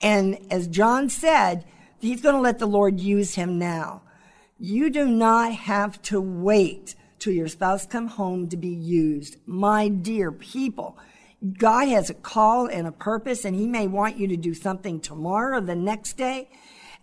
And 0.00 0.38
as 0.50 0.68
John 0.68 1.08
said, 1.08 1.64
he's 1.98 2.20
going 2.20 2.34
to 2.34 2.40
let 2.40 2.58
the 2.58 2.66
Lord 2.66 3.00
use 3.00 3.34
him 3.34 3.58
now. 3.58 4.02
You 4.58 4.90
do 4.90 5.06
not 5.06 5.52
have 5.52 6.00
to 6.02 6.20
wait 6.20 6.94
till 7.24 7.32
your 7.32 7.48
spouse 7.48 7.86
come 7.86 8.06
home 8.06 8.48
to 8.50 8.56
be 8.56 8.68
used. 8.68 9.38
My 9.46 9.88
dear 9.88 10.30
people, 10.30 10.98
God 11.56 11.88
has 11.88 12.10
a 12.10 12.14
call 12.14 12.66
and 12.66 12.86
a 12.86 12.92
purpose, 12.92 13.46
and 13.46 13.56
He 13.56 13.66
may 13.66 13.86
want 13.86 14.18
you 14.18 14.28
to 14.28 14.36
do 14.36 14.52
something 14.52 15.00
tomorrow 15.00 15.56
or 15.56 15.60
the 15.62 15.74
next 15.74 16.18
day. 16.18 16.50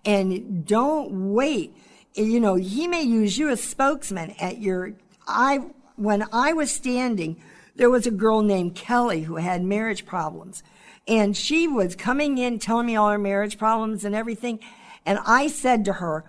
And 0.06 0.64
don't 0.64 1.34
wait. 1.34 1.76
You 2.14 2.40
know, 2.40 2.54
He 2.54 2.88
may 2.88 3.02
use 3.02 3.40
you 3.40 3.50
as 3.50 3.64
spokesman 3.64 4.36
at 4.40 4.60
your. 4.60 4.94
I 5.28 5.58
when 5.96 6.28
I 6.32 6.54
was 6.54 6.70
standing, 6.70 7.42
there 7.76 7.90
was 7.90 8.06
a 8.06 8.12
girl 8.12 8.44
named 8.44 8.76
Kelly 8.76 9.24
who 9.24 9.38
had 9.38 9.64
marriage 9.64 10.06
problems, 10.06 10.62
and 11.08 11.36
she 11.36 11.68
was 11.68 11.96
coming 11.96 12.38
in 12.38 12.60
telling 12.60 12.86
me 12.86 12.96
all 12.96 13.10
her 13.10 13.18
marriage 13.18 13.58
problems 13.58 14.06
and 14.06 14.14
everything. 14.14 14.60
And 15.04 15.18
I 15.26 15.48
said 15.48 15.84
to 15.86 15.94
her, 15.94 16.24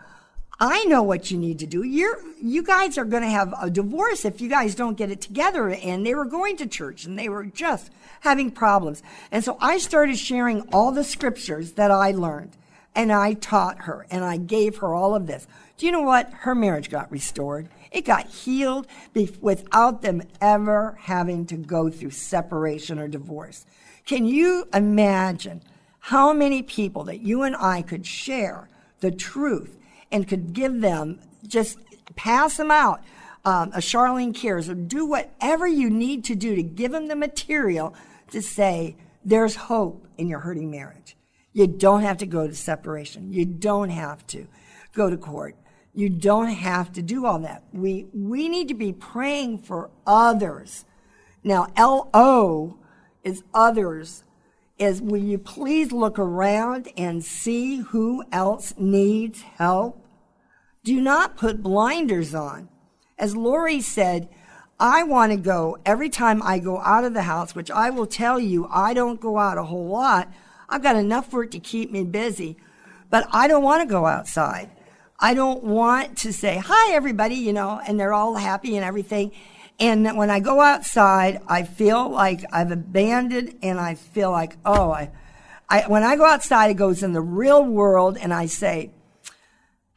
I 0.61 0.85
know 0.85 1.03
what 1.03 1.31
you 1.31 1.39
need 1.39 1.59
to 1.61 1.67
do. 1.67 1.83
You're, 1.83 2.19
you 2.41 2.63
guys 2.63 2.97
are 2.97 3.05
going 3.05 3.23
to 3.23 3.29
have 3.29 3.53
a 3.61 3.69
divorce 3.69 4.25
if 4.25 4.41
you 4.41 4.49
guys 4.49 4.75
don't 4.75 4.97
get 4.97 5.11
it 5.11 5.21
together. 5.21 5.71
And 5.71 6.07
they 6.07 6.15
were 6.15 6.25
going 6.25 6.57
to 6.59 6.67
church 6.67 7.05
and 7.05 7.19
they 7.19 7.29
were 7.29 7.45
just 7.45 7.91
having 8.21 8.51
problems. 8.51 9.03
And 9.33 9.43
so 9.43 9.57
I 9.61 9.79
started 9.79 10.19
sharing 10.19 10.63
all 10.73 10.93
the 10.93 11.05
scriptures 11.05 11.73
that 11.73 11.91
I 11.91 12.13
learned 12.13 12.57
and 12.95 13.11
I 13.11 13.35
taught 13.35 13.83
her 13.83 14.07
and 14.11 14.25
I 14.25 14.37
gave 14.37 14.79
her 14.79 14.95
all 14.95 15.15
of 15.15 15.27
this. 15.27 15.47
Do 15.79 15.87
you 15.87 15.93
know 15.93 16.03
what? 16.03 16.31
Her 16.31 16.55
marriage 16.55 16.91
got 16.91 17.11
restored. 17.11 17.69
It 17.91 18.05
got 18.05 18.27
healed 18.29 18.87
without 19.41 20.03
them 20.03 20.23
ever 20.41 20.97
having 21.01 21.45
to 21.47 21.57
go 21.57 21.91
through 21.91 22.11
separation 22.11 22.99
or 22.99 23.09
divorce. 23.09 23.67
Can 24.07 24.27
you 24.27 24.69
imagine 24.73 25.63
how 25.99 26.33
many 26.33 26.63
people 26.63 27.05
that 27.05 27.21
you 27.21 27.43
and 27.43 27.55
I 27.57 27.83
could 27.83 28.07
share 28.07 28.69
the 29.01 29.11
truth 29.11 29.79
and 30.13 30.29
could 30.29 30.53
give 30.53 30.81
them, 30.81 31.19
just 31.47 31.79
pass 32.15 32.57
them 32.57 32.71
out. 32.71 33.03
Um, 33.45 33.73
a 33.75 33.81
Charlyne 33.81 34.33
Cares, 34.33 34.69
or 34.69 34.75
do 34.75 35.05
whatever 35.05 35.67
you 35.67 35.91
need 35.91 36.23
to 36.27 36.37
do 36.37 36.55
to 36.55 36.63
give 36.63 36.93
them 36.93 37.09
the 37.09 37.17
material 37.17 37.93
to 38.31 38.41
say, 38.41 38.95
there's 39.25 39.57
hope 39.57 40.07
in 40.17 40.29
your 40.29 40.39
hurting 40.39 40.71
marriage. 40.71 41.17
You 41.53 41.67
don't 41.67 42.03
have 42.03 42.19
to 42.19 42.27
go 42.27 42.47
to 42.47 42.55
separation. 42.55 43.33
You 43.33 43.45
don't 43.45 43.91
have 43.91 44.25
to 44.29 44.47
go 44.95 45.11
to 45.11 45.17
court. 45.17 45.57
You 45.93 46.09
don't 46.09 46.49
have 46.49 46.93
to 46.93 47.03
do 47.03 47.27
all 47.27 47.41
that. 47.41 47.65
We, 47.73 48.07
we 48.15 48.49
need 48.49 48.69
to 48.69 48.75
be 48.75 48.93
praying 48.93 49.59
for 49.59 49.91
others. 50.07 50.85
Now, 51.43 51.67
LO 51.77 52.79
is 53.25 53.43
others 53.53 54.25
is 54.79 55.01
will 55.03 55.23
you 55.23 55.39
please 55.39 55.93
look 55.93 56.19
around 56.19 56.89
and 56.97 57.25
see 57.25 57.77
who 57.79 58.25
else 58.33 58.75
needs 58.77 59.43
help? 59.43 60.02
Do 60.85 61.01
not 61.01 61.37
put 61.37 61.63
blinders 61.63 62.35
on. 62.35 62.69
As 63.17 63.37
Lori 63.37 63.81
said, 63.81 64.29
I 64.81 65.05
want 65.05 65.31
to 65.31 65.37
go 65.37 65.79
every 65.87 66.09
time 66.09 66.43
I 66.43 66.59
go 66.59 66.81
out 66.81 67.05
of 67.05 67.15
the 67.15 67.23
house, 67.23 67.55
which 67.55 67.71
I 67.71 67.91
will 67.91 68.07
tell 68.07 68.41
you, 68.41 68.67
I 68.69 68.93
don't 68.93 69.21
go 69.21 69.39
out 69.39 69.59
a 69.59 69.63
whole 69.63 69.87
lot. 69.87 70.29
I've 70.69 70.83
got 70.83 70.97
enough 70.97 71.33
work 71.33 71.53
to 71.53 71.61
keep 71.61 71.93
me 71.93 72.03
busy, 72.03 72.57
but 73.11 73.29
I 73.31 73.47
don't 73.47 73.63
want 73.63 73.83
to 73.83 73.93
go 73.93 74.07
outside. 74.07 74.71
I 75.21 75.35
don't 75.35 75.63
want 75.63 76.19
to 76.19 76.33
say, 76.33 76.61
hi, 76.61 76.93
everybody, 76.93 77.37
you 77.37 77.53
know, 77.53 77.81
and 77.87 78.01
they're 78.01 78.13
all 78.13 78.35
happy 78.35 78.75
and 78.75 78.85
everything. 78.85 79.31
And 79.79 80.17
when 80.17 80.31
I 80.31 80.41
go 80.41 80.61
outside, 80.61 81.43
I 81.47 81.63
feel 81.63 82.09
like 82.09 82.45
I've 82.53 82.73
abandoned 82.73 83.57
and 83.63 83.79
I 83.79 83.95
feel 83.95 84.33
like, 84.33 84.57
oh, 84.65 84.91
I, 84.91 85.13
I, 85.69 85.83
when 85.83 86.03
I 86.03 86.17
go 86.17 86.25
outside, 86.25 86.73
it 86.73 86.75
goes 86.75 87.05
in 87.05 87.13
the 87.13 87.21
real 87.21 87.65
world 87.65 88.19
and 88.21 88.35
I 88.35 88.47
say, 88.47 88.91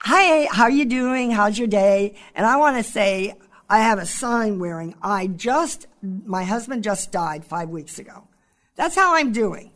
hi, 0.06 0.48
how 0.52 0.66
are 0.66 0.70
you 0.70 0.86
doing? 0.86 1.32
How's 1.32 1.58
your 1.58 1.68
day? 1.68 2.14
And 2.36 2.46
I 2.46 2.58
want 2.58 2.78
to 2.78 2.84
say, 2.84 3.34
I 3.68 3.80
have 3.80 3.98
a 3.98 4.06
sign 4.06 4.60
wearing, 4.60 4.94
I 5.02 5.26
just, 5.26 5.88
my 6.04 6.44
husband 6.44 6.84
just 6.84 7.12
died 7.12 7.44
five 7.44 7.70
weeks 7.70 7.98
ago. 7.98 8.28
That's 8.76 8.96
how 8.96 9.16
I'm 9.16 9.32
doing, 9.32 9.72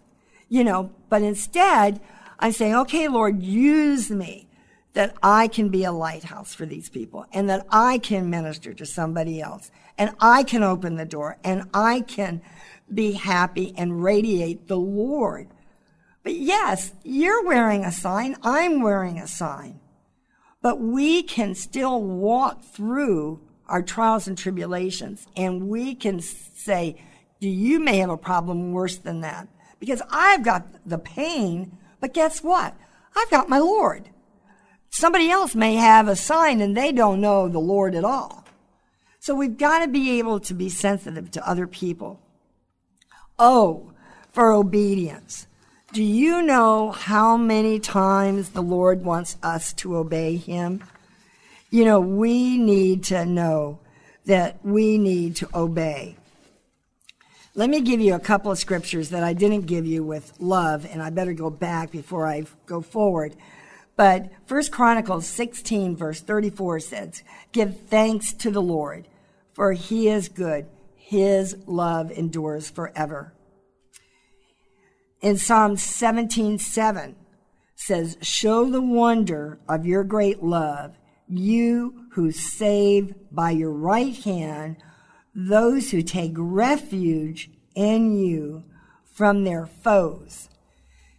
you 0.48 0.63
know, 0.63 0.91
but 1.09 1.24
instead, 1.24 2.00
I'm 2.38 2.51
saying, 2.51 2.75
okay, 2.75 3.07
Lord, 3.07 3.41
use 3.41 4.12
me 4.12 4.48
that 4.93 5.15
I 5.24 5.48
can 5.48 5.69
be 5.69 5.83
a 5.83 5.91
lighthouse 5.91 6.53
for 6.53 6.67
these 6.67 6.89
people 6.89 7.25
and 7.33 7.50
that 7.50 7.65
I 7.71 7.98
can 7.98 8.29
minister 8.29 8.71
to 8.75 8.86
somebody 8.86 9.41
else 9.41 9.71
and 9.98 10.13
I 10.19 10.43
can 10.43 10.62
open 10.62 10.95
the 10.95 11.05
door 11.05 11.38
and 11.43 11.63
I 11.74 12.01
can 12.01 12.43
be 12.93 13.13
happy 13.13 13.74
and 13.75 14.03
radiate 14.03 14.67
the 14.67 14.77
Lord. 14.77 15.48
But 16.21 16.36
yes, 16.36 16.93
you're 17.03 17.48
wearing 17.48 17.83
a 17.83 17.91
sign. 17.91 18.36
I'm 18.43 18.83
wearing 18.83 19.17
a 19.17 19.27
sign. 19.27 19.79
But 20.62 20.82
we 20.82 21.24
can 21.24 21.56
still 21.56 22.01
walk 22.01 22.63
through 22.63 23.42
our 23.68 23.82
trials 23.82 24.28
and 24.28 24.38
tribulations 24.38 25.28
and 25.36 25.70
we 25.70 25.96
can 25.96 26.20
say, 26.20 27.01
you 27.39 27.80
may 27.80 27.98
have 27.98 28.10
a 28.10 28.18
problem 28.18 28.74
worse 28.74 28.98
than 28.98 29.22
that 29.22 29.48
because 29.80 30.01
I've 30.10 30.44
got 30.44 30.66
the 30.86 30.98
pain, 30.98 31.78
but 32.00 32.13
guess 32.13 32.44
what? 32.44 32.75
I've 33.16 33.30
got 33.30 33.48
my 33.48 33.60
Lord. 33.60 34.10
Somebody 34.89 35.30
else 35.30 35.56
may 35.56 35.75
have 35.75 36.08
a 36.08 36.16
sign 36.16 36.62
and 36.62 36.75
they 36.75 36.92
don't 36.92 37.22
know 37.22 37.48
the 37.48 37.60
Lord 37.60 37.96
at 37.96 38.04
all. 38.04 38.46
So 39.20 39.36
we've 39.36 39.58
got 39.58 39.80
to 39.80 39.88
be 39.88 40.20
able 40.20 40.39
to 40.42 40.54
be 40.54 40.70
sensitive 40.70 41.32
to 41.32 41.50
other 41.50 41.68
people. 41.68 42.20
Oh, 43.38 43.94
for 44.32 44.51
obedience. 44.51 45.48
Do 45.91 46.03
you 46.03 46.43
know 46.43 46.91
how 46.91 47.36
many 47.36 47.79
times 47.79 48.50
the 48.50 48.62
Lord 48.62 49.03
wants 49.03 49.38
us 49.41 49.74
to 49.74 49.98
obey 49.98 50.36
Him? 50.36 50.84
You 51.72 51.84
know, 51.84 52.00
we 52.00 52.60
need 52.60 53.05
to 53.05 53.25
know 53.25 53.79
that 54.25 54.63
we 54.63 55.00
need 55.00 55.38
to 55.38 55.50
obey. 55.51 56.15
Let 57.55 57.72
me 57.72 57.81
give 57.81 58.00
you 58.01 58.13
a 58.13 58.19
couple 58.19 58.51
of 58.51 58.60
scriptures 58.60 59.10
that 59.10 59.24
I 59.24 59.34
didn't 59.34 59.62
give 59.62 59.88
you 59.88 60.03
with 60.03 60.31
love, 60.38 60.86
and 60.86 61.01
I 61.01 61.10
better 61.10 61.34
go 61.34 61.50
back 61.50 61.89
before 61.89 62.27
I 62.27 62.43
go 62.67 62.81
forward. 62.81 63.36
But 63.96 64.29
First 64.46 64.72
Chronicles 64.72 65.25
16 65.25 65.96
verse 65.96 66.22
34 66.22 66.81
says, 66.81 67.24
Give 67.51 67.75
thanks 67.75 68.31
to 68.34 68.51
the 68.51 68.62
Lord, 68.62 69.08
for 69.53 69.74
he 69.74 70.08
is 70.08 70.29
good. 70.29 70.67
His 70.96 71.58
love 71.65 72.12
endures 72.12 72.69
forever. 72.69 73.34
In 75.21 75.38
Psalm 75.38 75.75
17 75.75 76.59
7 76.59 77.15
says, 77.75 78.17
Show 78.21 78.69
the 78.69 78.81
wonder 78.81 79.59
of 79.67 79.85
your 79.85 80.03
great 80.03 80.41
love, 80.41 80.95
you 81.27 82.05
who 82.13 82.31
save 82.31 83.13
by 83.31 83.51
your 83.51 83.71
right 83.71 84.15
hand 84.15 84.77
those 85.35 85.91
who 85.91 86.01
take 86.01 86.33
refuge 86.35 87.49
in 87.75 88.17
you 88.17 88.63
from 89.03 89.43
their 89.43 89.65
foes. 89.65 90.49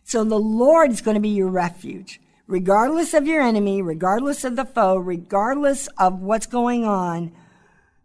So 0.02 0.24
the 0.24 0.38
Lord 0.38 0.90
is 0.90 1.02
going 1.02 1.14
to 1.14 1.20
be 1.20 1.28
your 1.28 1.50
refuge. 1.50 2.20
Regardless 2.46 3.14
of 3.14 3.26
your 3.26 3.42
enemy, 3.42 3.80
regardless 3.80 4.44
of 4.44 4.56
the 4.56 4.64
foe, 4.64 4.96
regardless 4.96 5.88
of 5.98 6.20
what's 6.20 6.46
going 6.46 6.84
on, 6.84 7.32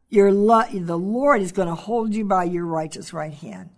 your 0.09 0.31
lo- 0.31 0.69
the 0.71 0.97
Lord 0.97 1.41
is 1.41 1.51
going 1.51 1.67
to 1.67 1.73
hold 1.73 2.13
you 2.13 2.25
by 2.25 2.43
your 2.43 2.65
righteous 2.65 3.11
right 3.11 3.33
hand. 3.33 3.69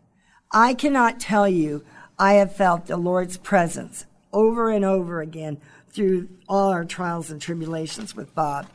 I 0.52 0.74
cannot 0.74 1.20
tell 1.20 1.48
you, 1.48 1.86
I 2.20 2.34
have 2.34 2.56
felt 2.56 2.88
the 2.88 2.98
Lord's 2.98 3.38
presence 3.38 4.06
over 4.34 4.70
and 4.70 4.84
over 4.84 5.22
again 5.22 5.60
through 5.90 6.30
all 6.50 6.70
our 6.70 6.86
trials 6.86 7.30
and 7.30 7.42
tribulations 7.42 8.16
with 8.16 8.34
Bob. 8.34 8.68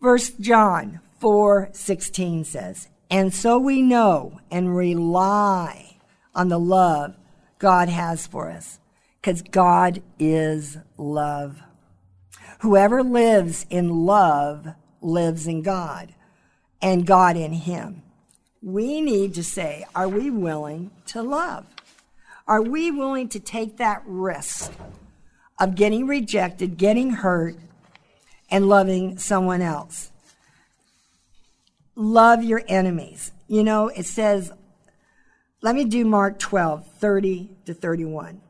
Verse 0.00 0.30
John 0.30 1.00
4:16 1.20 2.44
says, 2.44 2.88
"And 3.10 3.32
so 3.32 3.58
we 3.58 3.82
know 3.82 4.40
and 4.50 4.76
rely 4.76 5.96
on 6.34 6.48
the 6.48 6.58
love 6.58 7.14
God 7.58 7.88
has 7.88 8.26
for 8.26 8.50
us, 8.50 8.78
cuz 9.22 9.42
God 9.42 10.02
is 10.18 10.78
love. 10.96 11.62
Whoever 12.60 13.02
lives 13.02 13.66
in 13.70 14.04
love 14.06 14.68
lives 15.00 15.46
in 15.46 15.62
God, 15.62 16.14
and 16.82 17.06
God 17.06 17.36
in 17.36 17.52
him." 17.52 18.02
We 18.60 19.00
need 19.00 19.34
to 19.34 19.44
say, 19.44 19.84
are 19.94 20.08
we 20.08 20.30
willing 20.30 20.90
to 21.06 21.22
love? 21.22 21.64
Are 22.48 22.62
we 22.62 22.90
willing 22.90 23.28
to 23.28 23.38
take 23.38 23.76
that 23.76 24.02
risk 24.06 24.72
of 25.60 25.76
getting 25.76 26.06
rejected, 26.06 26.78
getting 26.78 27.10
hurt, 27.10 27.56
and 28.50 28.68
loving 28.68 29.18
someone 29.18 29.62
else? 29.62 30.10
love 31.98 32.44
your 32.44 32.62
enemies. 32.68 33.32
You 33.48 33.64
know, 33.64 33.88
it 33.88 34.06
says, 34.06 34.52
let 35.60 35.74
me 35.74 35.84
do 35.84 36.04
Mark 36.04 36.38
12, 36.38 36.86
30 36.86 37.50
to 37.66 37.74
31. 37.74 38.40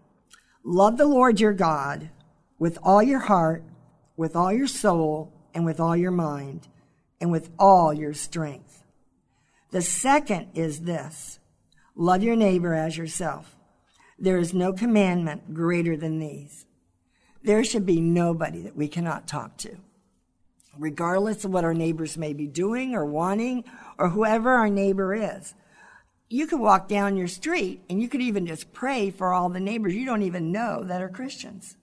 Love 0.63 0.99
the 0.99 1.07
Lord 1.07 1.41
your 1.41 1.55
God 1.55 2.11
with 2.59 2.79
all 2.83 3.03
your 3.03 3.21
heart, 3.21 3.65
with 4.17 4.37
all 4.37 4.53
your 4.53 4.67
soul, 4.67 5.33
and 5.55 5.65
with 5.65 5.81
all 5.81 5.97
your 5.97 6.11
mind, 6.11 6.69
and 7.21 7.33
with 7.33 7.49
all 7.59 7.95
your 7.95 8.13
strength. 8.13 8.85
The 9.71 9.83
second 9.83 10.49
is 10.55 10.81
this 10.81 11.39
love 11.97 12.23
your 12.23 12.37
neighbor 12.37 12.75
as 12.75 12.97
yourself. 12.97 13.57
There 14.19 14.39
is 14.39 14.53
no 14.53 14.73
commandment 14.73 15.55
greater 15.55 15.97
than 15.97 16.19
these. 16.19 16.67
There 17.43 17.63
should 17.63 17.87
be 17.87 18.01
nobody 18.01 18.63
that 18.63 18.77
we 18.77 18.89
cannot 18.89 19.29
talk 19.29 19.57
to 19.59 19.77
regardless 20.79 21.45
of 21.45 21.53
what 21.53 21.65
our 21.65 21.75
neighbors 21.75 22.17
may 22.17 22.33
be 22.33 22.47
doing 22.47 22.95
or 22.95 23.05
wanting 23.05 23.65
or 23.99 24.11
whoever 24.11 24.51
our 24.51 24.71
neighbor 24.71 25.15
is. 25.15 25.55
You 26.29 26.47
could 26.47 26.61
walk 26.61 26.89
down 26.89 27.17
your 27.17 27.29
street 27.29 27.83
and 27.89 28.01
you 28.01 28.09
could 28.09 28.21
even 28.21 28.47
just 28.47 28.73
pray 28.73 29.11
for 29.11 29.33
all 29.33 29.49
the 29.49 29.61
neighbors 29.61 29.95
you 29.95 30.07
don't 30.07 30.23
even 30.23 30.53
know 30.53 30.85
that 30.85 31.03
are 31.03 31.09
Christians. 31.09 31.77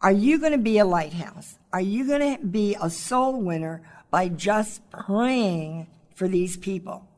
Are 0.00 0.12
you 0.12 0.38
going 0.38 0.52
to 0.52 0.58
be 0.58 0.78
a 0.78 0.84
lighthouse? 0.84 1.58
Are 1.72 1.80
you 1.80 2.06
going 2.06 2.36
to 2.36 2.44
be 2.44 2.76
a 2.80 2.90
soul 2.90 3.40
winner 3.40 3.82
by 4.10 4.28
just 4.28 4.88
praying 4.90 5.88
for 6.14 6.28
these 6.28 6.56
people? 6.56 7.08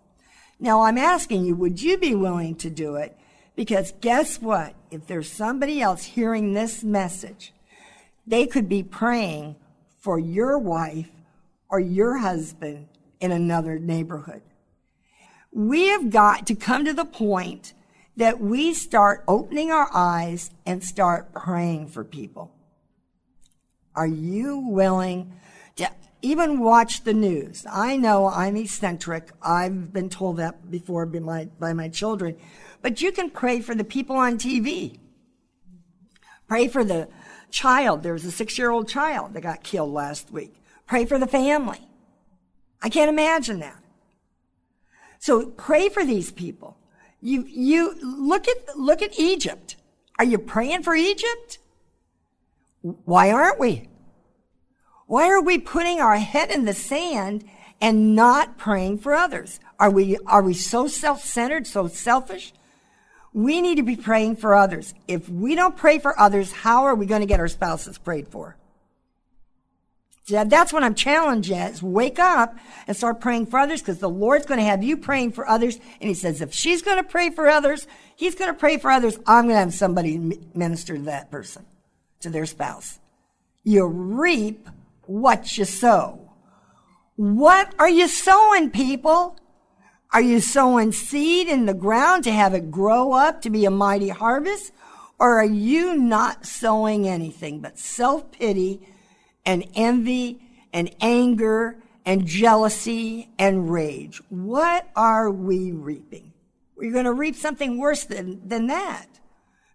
Now 0.59 0.83
I'm 0.83 0.98
asking 0.98 1.44
you, 1.44 1.56
would 1.56 1.80
you 1.80 1.98
be 1.98 2.14
willing 2.14 2.54
to 2.56 2.70
do 2.70 2.96
it? 2.96 3.16
Because 3.61 3.92
guess 4.01 4.40
what? 4.40 4.75
If 4.90 5.07
there's 5.07 5.31
somebody 5.31 5.83
else 5.83 6.03
hearing 6.03 6.55
this 6.55 6.83
message, 6.83 7.53
they 8.27 8.46
could 8.46 8.70
be 8.70 8.83
praying 8.83 9.57
for 9.99 10.18
your 10.18 10.59
wife 10.59 11.11
or 11.68 11.79
your 11.79 12.16
husband 12.16 12.88
in 13.20 13.33
another 13.33 13.79
neighborhood. 13.79 14.40
We 15.53 15.88
have 15.88 16.09
got 16.09 16.46
to 16.46 16.55
come 16.55 16.87
to 16.87 16.94
the 16.94 17.05
point 17.05 17.75
that 18.16 18.40
we 18.40 18.73
start 18.73 19.25
opening 19.29 19.70
our 19.70 19.90
eyes 19.92 20.51
and 20.64 20.83
start 20.83 21.35
praying 21.35 21.88
for 21.88 22.03
people. 22.03 22.51
Are 23.94 24.07
you 24.07 24.59
willing 24.59 25.35
to 25.77 25.90
even 26.23 26.61
watch 26.61 27.05
the 27.05 27.12
news? 27.12 27.66
I 27.70 27.99
know 27.99 28.27
I'm 28.27 28.57
eccentric. 28.57 29.29
I've 29.42 29.92
been 29.92 30.09
told 30.09 30.38
that 30.38 30.70
before 30.70 31.05
by 31.05 31.18
my, 31.18 31.44
by 31.59 31.75
my 31.75 31.90
children. 31.90 32.38
But 32.83 33.03
you 33.03 33.12
can 33.12 33.31
pray 33.31 33.61
for 33.61 33.75
the 33.75 33.85
people 33.85 34.16
on 34.16 34.38
TV. 34.38 34.99
Pray 36.49 36.69
for 36.69 36.83
the 36.83 37.09
child. 37.51 38.03
There 38.03 38.12
was 38.12 38.25
a 38.25 38.31
six 38.31 38.59
year 38.59 38.71
old 38.71 38.88
child 38.88 39.35
that 39.35 39.43
got 39.43 39.62
killed 39.62 39.93
last 39.93 40.31
week. 40.31 40.55
Pray 40.87 41.05
for 41.05 41.19
the 41.19 41.27
family. 41.27 41.81
I 42.83 42.88
can't 42.88 43.11
imagine 43.11 43.61
that. 43.61 43.83
So 45.19 45.47
pray 45.47 45.88
for 45.88 46.05
these 46.05 46.33
people. 46.33 46.79
You, 47.21 47.45
you 47.47 47.95
look 48.03 48.49
at, 48.49 48.77
look 48.79 49.03
at 49.03 49.19
Egypt. 49.19 49.77
Are 50.19 50.25
you 50.25 50.38
praying 50.38 50.83
for 50.83 50.95
Egypt? 50.95 51.59
Why 52.81 53.31
aren't 53.31 53.61
we? 53.61 53.88
Why 55.07 55.29
are 55.29 55.43
we 55.43 55.59
putting 55.59 56.01
our 56.01 56.16
head 56.16 56.51
in 56.51 56.64
the 56.64 56.73
sand 56.73 57.45
and 57.81 58.16
not 58.16 58.57
praying 58.57 58.99
for 58.99 59.12
others? 59.14 59.61
Are 59.79 59.90
we, 59.90 60.16
are 60.27 60.43
we 60.43 60.55
so 60.55 60.87
self-centered, 60.87 61.66
so 61.66 61.88
selfish 61.88 62.55
we 63.33 63.61
need 63.61 63.77
to 63.77 63.83
be 63.83 63.97
praying 63.97 64.37
for 64.37 64.55
others. 64.55 64.95
If 65.07 65.29
we 65.29 65.55
don't 65.55 65.77
pray 65.77 65.99
for 65.99 66.19
others, 66.19 66.53
how 66.53 66.85
are 66.85 66.95
we 66.95 67.07
going 67.07 67.21
to 67.21 67.27
get 67.27 67.40
our 67.40 67.49
spouses 67.49 67.99
prayed 67.99 68.29
for? 68.29 68.57
That's 70.29 70.73
what 70.73 70.85
I'm 70.85 70.95
challenging 70.95 71.57
at 71.57 71.73
is 71.73 71.83
wake 71.83 72.21
up 72.21 72.57
and 72.87 72.97
start 72.97 73.21
praying 73.21 73.47
for 73.47 73.59
others 73.59 73.81
because 73.81 73.99
the 73.99 74.09
Lord's 74.09 74.47
going 74.47 74.61
to 74.61 74.64
have 74.64 74.83
you 74.83 74.97
praying 74.97 75.33
for 75.33 75.49
others. 75.49 75.77
And 76.01 76.09
he 76.09 76.14
says, 76.14 76.40
if 76.40 76.55
she's 76.55 76.83
going 76.83 76.99
to 76.99 77.09
pray 77.09 77.31
for 77.31 77.49
others, 77.49 77.88
he's 78.14 78.37
going 78.37 78.53
to 78.53 78.59
pray 78.59 78.79
for 78.79 78.93
others. 78.93 79.19
I'm 79.27 79.47
going 79.47 79.57
to 79.57 79.61
have 79.61 79.75
somebody 79.75 80.19
minister 80.55 80.97
to 80.97 81.03
that 81.03 81.33
person, 81.33 81.64
to 82.21 82.31
their 82.31 82.47
spouse. 82.47 83.01
You 83.64 83.87
reap 83.87 84.69
what 85.07 85.59
you 85.59 85.64
sow. 85.64 86.31
What 87.16 87.75
are 87.79 87.90
you 87.90 88.07
sowing, 88.07 88.71
people? 88.71 89.37
Are 90.12 90.20
you 90.20 90.40
sowing 90.40 90.90
seed 90.92 91.46
in 91.46 91.66
the 91.66 91.75
ground 91.75 92.25
to 92.25 92.33
have 92.33 92.53
it 92.53 92.70
grow 92.70 93.12
up 93.12 93.42
to 93.42 93.51
be 93.51 93.64
a 93.64 93.70
mighty 93.70 94.09
harvest? 94.09 94.73
Or 95.18 95.38
are 95.38 95.44
you 95.44 95.96
not 95.96 96.46
sowing 96.46 97.07
anything 97.07 97.61
but 97.61 97.79
self 97.79 98.33
pity 98.33 98.81
and 99.44 99.64
envy 99.75 100.40
and 100.73 100.90
anger 101.01 101.83
and 102.05 102.27
jealousy 102.27 103.31
and 103.38 103.70
rage? 103.70 104.20
What 104.31 104.88
are 104.96 105.31
we 105.31 105.70
reaping? 105.73 106.33
We're 106.75 106.92
going 106.92 107.05
to 107.05 107.12
reap 107.12 107.37
something 107.37 107.79
worse 107.79 108.05
than, 108.05 108.49
than 108.49 108.68
that 108.68 109.07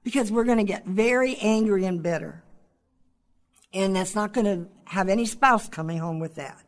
because 0.03 0.31
we're 0.31 0.43
going 0.43 0.57
to 0.57 0.63
get 0.63 0.85
very 0.85 1.37
angry 1.37 1.85
and 1.85 2.01
bitter. 2.01 2.43
And 3.73 3.95
that's 3.95 4.15
not 4.15 4.33
going 4.33 4.45
to 4.45 4.67
have 4.85 5.07
any 5.07 5.25
spouse 5.25 5.69
coming 5.69 5.99
home 5.99 6.19
with 6.19 6.35
that. 6.35 6.64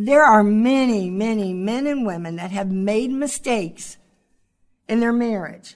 There 0.00 0.22
are 0.22 0.44
many, 0.44 1.10
many 1.10 1.52
men 1.52 1.88
and 1.88 2.06
women 2.06 2.36
that 2.36 2.52
have 2.52 2.70
made 2.70 3.10
mistakes 3.10 3.96
in 4.88 5.00
their 5.00 5.12
marriage. 5.12 5.74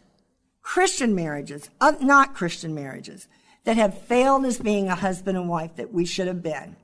Christian 0.62 1.12
marriages, 1.12 1.70
uh, 1.80 1.94
not 2.00 2.32
Christian 2.32 2.72
marriages, 2.72 3.26
that 3.64 3.76
have 3.76 3.98
failed 3.98 4.44
as 4.44 4.60
being 4.60 4.86
a 4.86 4.94
husband 4.94 5.36
and 5.36 5.48
wife 5.48 5.74
that 5.74 5.92
we 5.92 6.04
should 6.04 6.28
have 6.28 6.40
been. 6.40 6.76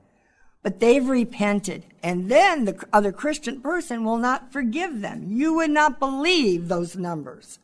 But 0.63 0.81
they've 0.81 1.07
repented. 1.07 1.85
And 2.03 2.29
then 2.29 2.65
the 2.65 2.85
other 2.91 3.13
Christian 3.13 3.61
person 3.61 4.03
will 4.03 4.17
not 4.17 4.51
forgive 4.51 4.99
them. 4.99 5.27
You 5.29 5.53
would 5.53 5.71
not 5.71 5.97
believe 5.97 6.67
those 6.67 6.97
numbers. 6.97 7.59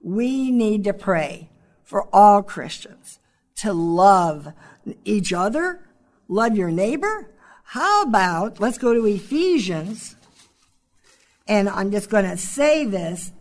We 0.00 0.50
need 0.50 0.84
to 0.84 0.94
pray 0.94 1.50
for 1.82 2.08
all 2.10 2.42
Christians 2.42 3.18
to 3.56 3.74
love 3.74 4.54
each 5.04 5.30
other, 5.30 5.80
love 6.26 6.56
your 6.56 6.70
neighbor, 6.70 7.28
how 7.72 8.02
about, 8.02 8.60
let's 8.60 8.76
go 8.76 8.92
to 8.92 9.06
Ephesians, 9.06 10.14
and 11.48 11.70
I'm 11.70 11.90
just 11.90 12.10
going 12.10 12.26
to 12.26 12.36
say 12.36 12.84
this, 12.84 13.32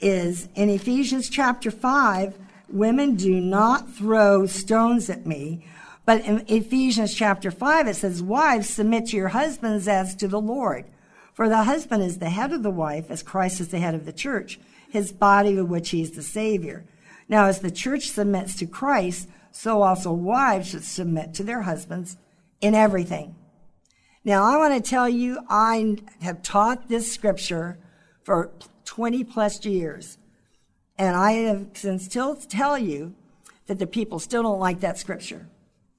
is 0.00 0.48
in 0.54 0.70
Ephesians 0.70 1.28
chapter 1.28 1.70
5, 1.70 2.38
women 2.70 3.16
do 3.16 3.38
not 3.38 3.90
throw 3.90 4.46
stones 4.46 5.10
at 5.10 5.26
me. 5.26 5.62
But 6.06 6.24
in 6.24 6.42
Ephesians 6.48 7.12
chapter 7.12 7.50
5, 7.50 7.88
it 7.88 7.96
says, 7.96 8.22
Wives, 8.22 8.70
submit 8.70 9.08
to 9.08 9.18
your 9.18 9.28
husbands 9.28 9.86
as 9.86 10.14
to 10.14 10.26
the 10.26 10.40
Lord. 10.40 10.86
For 11.34 11.46
the 11.46 11.64
husband 11.64 12.02
is 12.02 12.16
the 12.16 12.30
head 12.30 12.54
of 12.54 12.62
the 12.62 12.70
wife, 12.70 13.10
as 13.10 13.22
Christ 13.22 13.60
is 13.60 13.68
the 13.68 13.78
head 13.78 13.94
of 13.94 14.06
the 14.06 14.12
church, 14.14 14.58
his 14.88 15.12
body 15.12 15.58
of 15.58 15.68
which 15.68 15.90
he 15.90 16.00
is 16.00 16.12
the 16.12 16.22
Savior. 16.22 16.86
Now, 17.28 17.44
as 17.44 17.60
the 17.60 17.70
church 17.70 18.08
submits 18.08 18.56
to 18.56 18.66
Christ, 18.66 19.28
so 19.52 19.82
also 19.82 20.12
wives 20.12 20.70
should 20.70 20.84
submit 20.84 21.34
to 21.34 21.44
their 21.44 21.60
husbands 21.60 22.16
in 22.62 22.74
everything. 22.74 23.34
Now, 24.24 24.44
I 24.44 24.56
want 24.58 24.74
to 24.74 24.88
tell 24.90 25.08
you, 25.08 25.40
I 25.48 25.96
have 26.20 26.42
taught 26.42 26.88
this 26.88 27.10
scripture 27.10 27.78
for 28.22 28.50
20 28.84 29.24
plus 29.24 29.64
years. 29.64 30.18
And 30.98 31.16
I 31.16 31.32
have 31.32 31.72
can 31.72 31.98
still 31.98 32.36
tell 32.36 32.76
you 32.76 33.14
that 33.66 33.78
the 33.78 33.86
people 33.86 34.18
still 34.18 34.42
don't 34.42 34.58
like 34.58 34.80
that 34.80 34.98
scripture. 34.98 35.48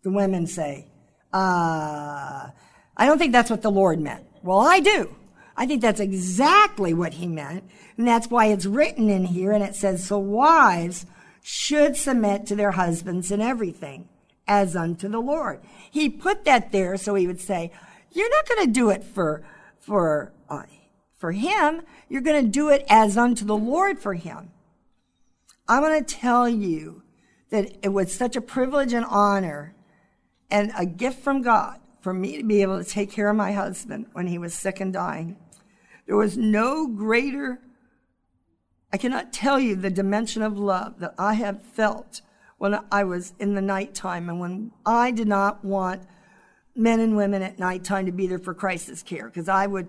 The 0.03 0.11
women 0.11 0.45
say, 0.45 0.85
uh, 1.33 2.49
I 2.97 3.05
don't 3.05 3.17
think 3.17 3.31
that's 3.31 3.49
what 3.49 3.63
the 3.63 3.71
Lord 3.71 3.99
meant. 3.99 4.25
Well, 4.43 4.59
I 4.59 4.79
do. 4.79 5.15
I 5.57 5.65
think 5.65 5.81
that's 5.81 5.99
exactly 5.99 6.93
what 6.93 7.13
he 7.15 7.27
meant. 7.27 7.63
And 7.97 8.07
that's 8.07 8.29
why 8.29 8.47
it's 8.47 8.65
written 8.65 9.09
in 9.09 9.25
here. 9.25 9.51
And 9.51 9.63
it 9.63 9.75
says, 9.75 10.05
so 10.05 10.19
wives 10.19 11.05
should 11.41 11.95
submit 11.95 12.45
to 12.47 12.55
their 12.55 12.71
husbands 12.71 13.31
in 13.31 13.41
everything 13.41 14.07
as 14.47 14.75
unto 14.75 15.07
the 15.07 15.19
Lord. 15.19 15.61
He 15.89 16.09
put 16.09 16.45
that 16.45 16.71
there 16.71 16.97
so 16.97 17.15
he 17.15 17.25
would 17.25 17.41
say, 17.41 17.71
you're 18.11 18.29
not 18.29 18.47
going 18.47 18.65
to 18.65 18.71
do 18.71 18.89
it 18.89 19.03
for, 19.03 19.43
for, 19.79 20.33
uh, 20.49 20.63
for 21.17 21.31
him. 21.31 21.81
You're 22.09 22.21
going 22.21 22.43
to 22.43 22.49
do 22.49 22.69
it 22.69 22.85
as 22.89 23.17
unto 23.17 23.45
the 23.45 23.57
Lord 23.57 23.99
for 23.99 24.13
him. 24.13 24.51
I 25.67 25.79
want 25.79 26.07
to 26.07 26.13
tell 26.13 26.49
you 26.49 27.03
that 27.49 27.77
it 27.81 27.89
was 27.89 28.13
such 28.13 28.35
a 28.35 28.41
privilege 28.41 28.93
and 28.93 29.05
honor 29.05 29.75
and 30.49 30.71
a 30.77 30.85
gift 30.85 31.23
from 31.23 31.41
God 31.41 31.79
for 32.01 32.13
me 32.13 32.37
to 32.37 32.43
be 32.43 32.61
able 32.61 32.83
to 32.83 32.89
take 32.89 33.11
care 33.11 33.29
of 33.29 33.35
my 33.35 33.53
husband 33.53 34.07
when 34.13 34.27
he 34.27 34.37
was 34.37 34.53
sick 34.53 34.79
and 34.79 34.91
dying. 34.91 35.37
There 36.07 36.17
was 36.17 36.37
no 36.37 36.87
greater, 36.87 37.61
I 38.91 38.97
cannot 38.97 39.31
tell 39.31 39.59
you 39.59 39.75
the 39.75 39.89
dimension 39.89 40.41
of 40.41 40.57
love 40.57 40.99
that 40.99 41.13
I 41.17 41.35
have 41.35 41.61
felt 41.61 42.21
when 42.57 42.79
I 42.91 43.03
was 43.03 43.33
in 43.39 43.53
the 43.53 43.61
nighttime 43.61 44.29
and 44.29 44.39
when 44.39 44.71
I 44.85 45.11
did 45.11 45.27
not 45.27 45.63
want 45.63 46.03
men 46.75 46.99
and 46.99 47.15
women 47.15 47.41
at 47.41 47.59
nighttime 47.59 48.05
to 48.05 48.11
be 48.11 48.27
there 48.27 48.39
for 48.39 48.53
crisis 48.53 49.03
care 49.03 49.25
because 49.25 49.49
I 49.49 49.67
would, 49.67 49.87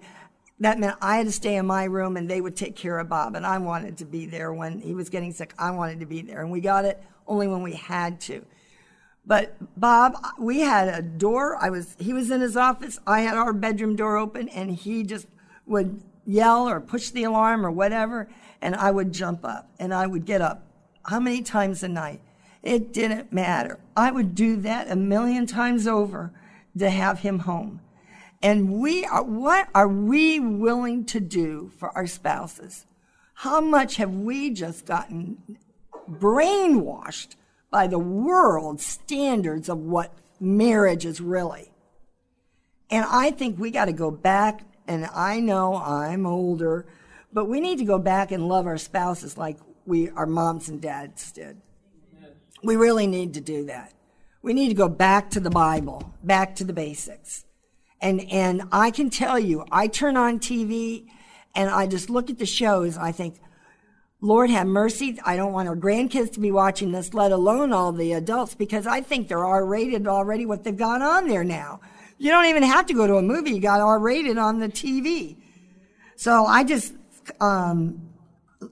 that 0.60 0.78
meant 0.78 0.96
I 1.00 1.16
had 1.16 1.26
to 1.26 1.32
stay 1.32 1.56
in 1.56 1.66
my 1.66 1.84
room 1.84 2.16
and 2.16 2.28
they 2.28 2.40
would 2.40 2.56
take 2.56 2.76
care 2.76 2.98
of 2.98 3.08
Bob. 3.08 3.34
And 3.34 3.46
I 3.46 3.58
wanted 3.58 3.98
to 3.98 4.04
be 4.04 4.26
there 4.26 4.52
when 4.52 4.80
he 4.80 4.94
was 4.94 5.08
getting 5.08 5.32
sick. 5.32 5.54
I 5.58 5.70
wanted 5.70 6.00
to 6.00 6.06
be 6.06 6.22
there. 6.22 6.40
And 6.40 6.50
we 6.50 6.60
got 6.60 6.84
it 6.84 7.02
only 7.26 7.48
when 7.48 7.62
we 7.62 7.72
had 7.72 8.20
to. 8.22 8.44
But 9.24 9.54
Bob, 9.78 10.14
we 10.38 10.60
had 10.60 10.88
a 10.88 11.02
door. 11.02 11.56
I 11.56 11.70
was, 11.70 11.96
he 11.98 12.12
was 12.12 12.30
in 12.30 12.40
his 12.40 12.56
office. 12.56 12.98
I 13.06 13.20
had 13.20 13.36
our 13.36 13.52
bedroom 13.52 13.94
door 13.94 14.16
open 14.16 14.48
and 14.48 14.70
he 14.70 15.04
just 15.04 15.26
would 15.66 16.02
yell 16.24 16.68
or 16.68 16.80
push 16.80 17.10
the 17.10 17.24
alarm 17.24 17.64
or 17.64 17.70
whatever. 17.70 18.28
And 18.60 18.74
I 18.74 18.90
would 18.90 19.12
jump 19.12 19.44
up 19.44 19.70
and 19.78 19.94
I 19.94 20.06
would 20.06 20.24
get 20.24 20.40
up. 20.40 20.66
How 21.04 21.20
many 21.20 21.42
times 21.42 21.82
a 21.82 21.88
night? 21.88 22.20
It 22.62 22.92
didn't 22.92 23.32
matter. 23.32 23.78
I 23.96 24.10
would 24.12 24.34
do 24.34 24.56
that 24.56 24.90
a 24.90 24.94
million 24.94 25.46
times 25.46 25.86
over 25.86 26.32
to 26.78 26.90
have 26.90 27.20
him 27.20 27.40
home. 27.40 27.80
And 28.42 28.80
we 28.80 29.04
are, 29.04 29.22
what 29.22 29.68
are 29.74 29.88
we 29.88 30.40
willing 30.40 31.04
to 31.06 31.20
do 31.20 31.70
for 31.78 31.90
our 31.96 32.06
spouses? 32.06 32.86
How 33.34 33.60
much 33.60 33.96
have 33.96 34.14
we 34.14 34.50
just 34.50 34.84
gotten 34.84 35.58
brainwashed 36.10 37.36
by 37.70 37.86
the 37.86 37.98
world's 37.98 38.84
standards 38.84 39.68
of 39.68 39.78
what 39.78 40.12
marriage 40.40 41.06
is 41.06 41.20
really? 41.20 41.72
And 42.90 43.06
I 43.08 43.30
think 43.30 43.58
we 43.58 43.70
got 43.70 43.86
to 43.86 43.92
go 43.92 44.10
back, 44.10 44.62
and 44.86 45.06
I 45.14 45.40
know 45.40 45.76
I'm 45.76 46.26
older, 46.26 46.86
but 47.32 47.46
we 47.46 47.60
need 47.60 47.78
to 47.78 47.84
go 47.84 47.98
back 47.98 48.32
and 48.32 48.48
love 48.48 48.66
our 48.66 48.76
spouses 48.76 49.38
like 49.38 49.58
we, 49.86 50.10
our 50.10 50.26
moms 50.26 50.68
and 50.68 50.80
dads 50.80 51.32
did. 51.32 51.56
We 52.62 52.76
really 52.76 53.06
need 53.06 53.34
to 53.34 53.40
do 53.40 53.64
that. 53.66 53.92
We 54.42 54.52
need 54.52 54.68
to 54.68 54.74
go 54.74 54.88
back 54.88 55.30
to 55.30 55.40
the 55.40 55.50
Bible, 55.50 56.12
back 56.22 56.56
to 56.56 56.64
the 56.64 56.72
basics. 56.72 57.44
And, 58.00 58.20
and 58.32 58.62
I 58.72 58.90
can 58.90 59.08
tell 59.08 59.38
you, 59.38 59.64
I 59.70 59.86
turn 59.86 60.16
on 60.16 60.40
TV 60.40 61.06
and 61.54 61.70
I 61.70 61.86
just 61.86 62.10
look 62.10 62.28
at 62.28 62.38
the 62.38 62.46
shows. 62.46 62.98
I 62.98 63.12
think, 63.12 63.36
Lord 64.20 64.50
have 64.50 64.66
mercy. 64.66 65.18
I 65.24 65.36
don't 65.36 65.52
want 65.52 65.68
our 65.68 65.76
grandkids 65.76 66.32
to 66.32 66.40
be 66.40 66.50
watching 66.50 66.92
this, 66.92 67.14
let 67.14 67.30
alone 67.32 67.72
all 67.72 67.92
the 67.92 68.12
adults, 68.12 68.54
because 68.54 68.86
I 68.86 69.00
think 69.00 69.28
they're 69.28 69.44
R 69.44 69.64
rated 69.64 70.06
already 70.06 70.46
what 70.46 70.64
they've 70.64 70.76
got 70.76 71.02
on 71.02 71.28
there 71.28 71.44
now. 71.44 71.80
You 72.18 72.30
don't 72.30 72.46
even 72.46 72.62
have 72.64 72.86
to 72.86 72.94
go 72.94 73.06
to 73.06 73.16
a 73.16 73.22
movie. 73.22 73.52
You 73.52 73.60
got 73.60 73.80
R 73.80 73.98
rated 73.98 74.38
on 74.38 74.58
the 74.58 74.68
TV. 74.68 75.36
So 76.16 76.44
I 76.44 76.62
just, 76.64 76.94
um, 77.40 78.10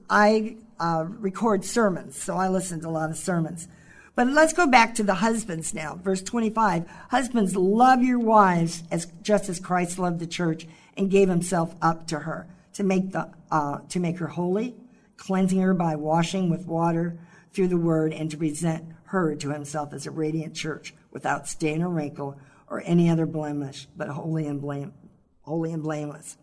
I 0.09 0.57
uh, 0.79 1.05
record 1.07 1.63
sermons. 1.63 2.21
So 2.21 2.35
I 2.35 2.47
listen 2.47 2.81
to 2.81 2.87
a 2.87 2.89
lot 2.89 3.09
of 3.09 3.17
sermons. 3.17 3.67
But 4.15 4.27
let's 4.27 4.53
go 4.53 4.67
back 4.67 4.95
to 4.95 5.03
the 5.03 5.15
husbands 5.15 5.73
now. 5.73 5.99
Verse 6.01 6.21
25. 6.21 6.89
Husbands, 7.09 7.55
love 7.55 8.03
your 8.03 8.19
wives 8.19 8.83
as 8.91 9.07
just 9.21 9.47
as 9.49 9.59
Christ 9.59 9.97
loved 9.97 10.19
the 10.19 10.27
church 10.27 10.67
and 10.97 11.09
gave 11.09 11.29
himself 11.29 11.75
up 11.81 12.07
to 12.07 12.19
her 12.19 12.47
to 12.73 12.83
make 12.83 13.11
the, 13.11 13.29
uh, 13.49 13.79
to 13.89 13.99
make 13.99 14.19
her 14.19 14.27
holy, 14.27 14.75
cleansing 15.17 15.59
her 15.59 15.73
by 15.73 15.95
washing 15.95 16.49
with 16.49 16.67
water 16.67 17.17
through 17.53 17.69
the 17.69 17.77
word 17.77 18.13
and 18.13 18.29
to 18.31 18.37
present 18.37 18.85
her 19.05 19.35
to 19.35 19.49
himself 19.51 19.93
as 19.93 20.05
a 20.05 20.11
radiant 20.11 20.55
church 20.55 20.93
without 21.11 21.47
stain 21.47 21.81
or 21.81 21.89
wrinkle 21.89 22.37
or 22.67 22.81
any 22.85 23.09
other 23.09 23.25
blemish, 23.25 23.87
but 23.95 24.07
holy 24.09 24.45
and 24.47 24.61
blame, 24.61 24.93
holy 25.41 25.71
and 25.73 25.83
blameless. 25.83 26.37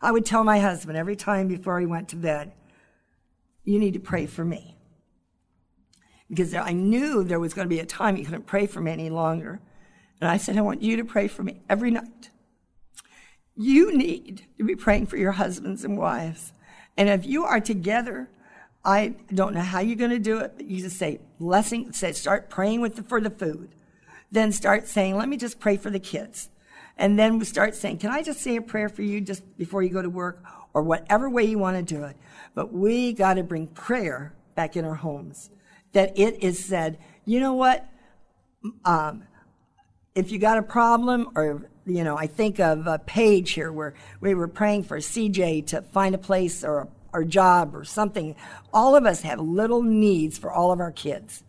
I 0.00 0.12
would 0.12 0.26
tell 0.26 0.44
my 0.44 0.60
husband 0.60 0.96
every 0.96 1.16
time 1.16 1.48
before 1.48 1.80
he 1.80 1.86
went 1.86 2.08
to 2.10 2.16
bed, 2.16 2.52
you 3.64 3.78
need 3.78 3.94
to 3.94 4.00
pray 4.00 4.26
for 4.26 4.44
me 4.44 4.75
because 6.28 6.54
I 6.54 6.72
knew 6.72 7.22
there 7.22 7.40
was 7.40 7.54
going 7.54 7.66
to 7.66 7.74
be 7.74 7.80
a 7.80 7.86
time 7.86 8.16
he 8.16 8.24
couldn't 8.24 8.46
pray 8.46 8.66
for 8.66 8.80
me 8.80 8.92
any 8.92 9.10
longer. 9.10 9.60
And 10.20 10.30
I 10.30 10.36
said, 10.36 10.56
I 10.56 10.62
want 10.62 10.82
you 10.82 10.96
to 10.96 11.04
pray 11.04 11.28
for 11.28 11.42
me 11.42 11.60
every 11.68 11.90
night. 11.90 12.30
You 13.56 13.96
need 13.96 14.46
to 14.58 14.64
be 14.64 14.76
praying 14.76 15.06
for 15.06 15.16
your 15.16 15.32
husbands 15.32 15.84
and 15.84 15.96
wives. 15.96 16.52
And 16.96 17.08
if 17.08 17.26
you 17.26 17.44
are 17.44 17.60
together, 17.60 18.28
I 18.84 19.14
don't 19.32 19.54
know 19.54 19.60
how 19.60 19.80
you're 19.80 19.96
going 19.96 20.10
to 20.10 20.18
do 20.18 20.38
it, 20.38 20.52
but 20.56 20.66
you 20.66 20.82
just 20.82 20.98
say 20.98 21.20
blessing, 21.38 21.92
say 21.92 22.12
start 22.12 22.50
praying 22.50 22.80
with 22.80 22.96
the, 22.96 23.02
for 23.02 23.20
the 23.20 23.30
food. 23.30 23.70
Then 24.30 24.52
start 24.52 24.88
saying, 24.88 25.16
let 25.16 25.28
me 25.28 25.36
just 25.36 25.60
pray 25.60 25.76
for 25.76 25.90
the 25.90 26.00
kids. 26.00 26.50
And 26.98 27.18
then 27.18 27.38
we 27.38 27.44
start 27.44 27.74
saying, 27.74 27.98
can 27.98 28.10
I 28.10 28.22
just 28.22 28.40
say 28.40 28.56
a 28.56 28.62
prayer 28.62 28.88
for 28.88 29.02
you 29.02 29.20
just 29.20 29.56
before 29.58 29.82
you 29.82 29.90
go 29.90 30.02
to 30.02 30.10
work 30.10 30.42
or 30.76 30.82
whatever 30.82 31.30
way 31.30 31.44
you 31.44 31.58
want 31.58 31.76
to 31.76 31.82
do 31.82 32.04
it. 32.04 32.16
But 32.54 32.70
we 32.70 33.14
got 33.14 33.34
to 33.34 33.42
bring 33.42 33.66
prayer 33.66 34.34
back 34.54 34.76
in 34.76 34.84
our 34.84 34.94
homes 34.94 35.48
that 35.96 36.18
it 36.18 36.42
is 36.42 36.64
said, 36.64 36.98
you 37.24 37.40
know 37.40 37.54
what? 37.54 37.88
Um, 38.84 39.24
if 40.14 40.30
you 40.30 40.38
got 40.38 40.58
a 40.58 40.62
problem, 40.62 41.30
or, 41.34 41.68
you 41.86 42.04
know, 42.04 42.16
I 42.16 42.26
think 42.26 42.60
of 42.60 42.86
a 42.86 42.98
page 42.98 43.52
here 43.52 43.72
where 43.72 43.94
we 44.20 44.34
were 44.34 44.48
praying 44.48 44.84
for 44.84 44.98
CJ 44.98 45.66
to 45.68 45.82
find 45.82 46.14
a 46.14 46.18
place 46.18 46.62
or 46.62 46.80
a 46.80 46.88
or 47.16 47.24
job 47.24 47.74
or 47.74 47.82
something. 47.82 48.36
All 48.74 48.94
of 48.94 49.06
us 49.06 49.22
have 49.22 49.40
little 49.40 49.82
needs 49.82 50.36
for 50.36 50.52
all 50.52 50.70
of 50.70 50.80
our 50.80 50.92
kids. 50.92 51.42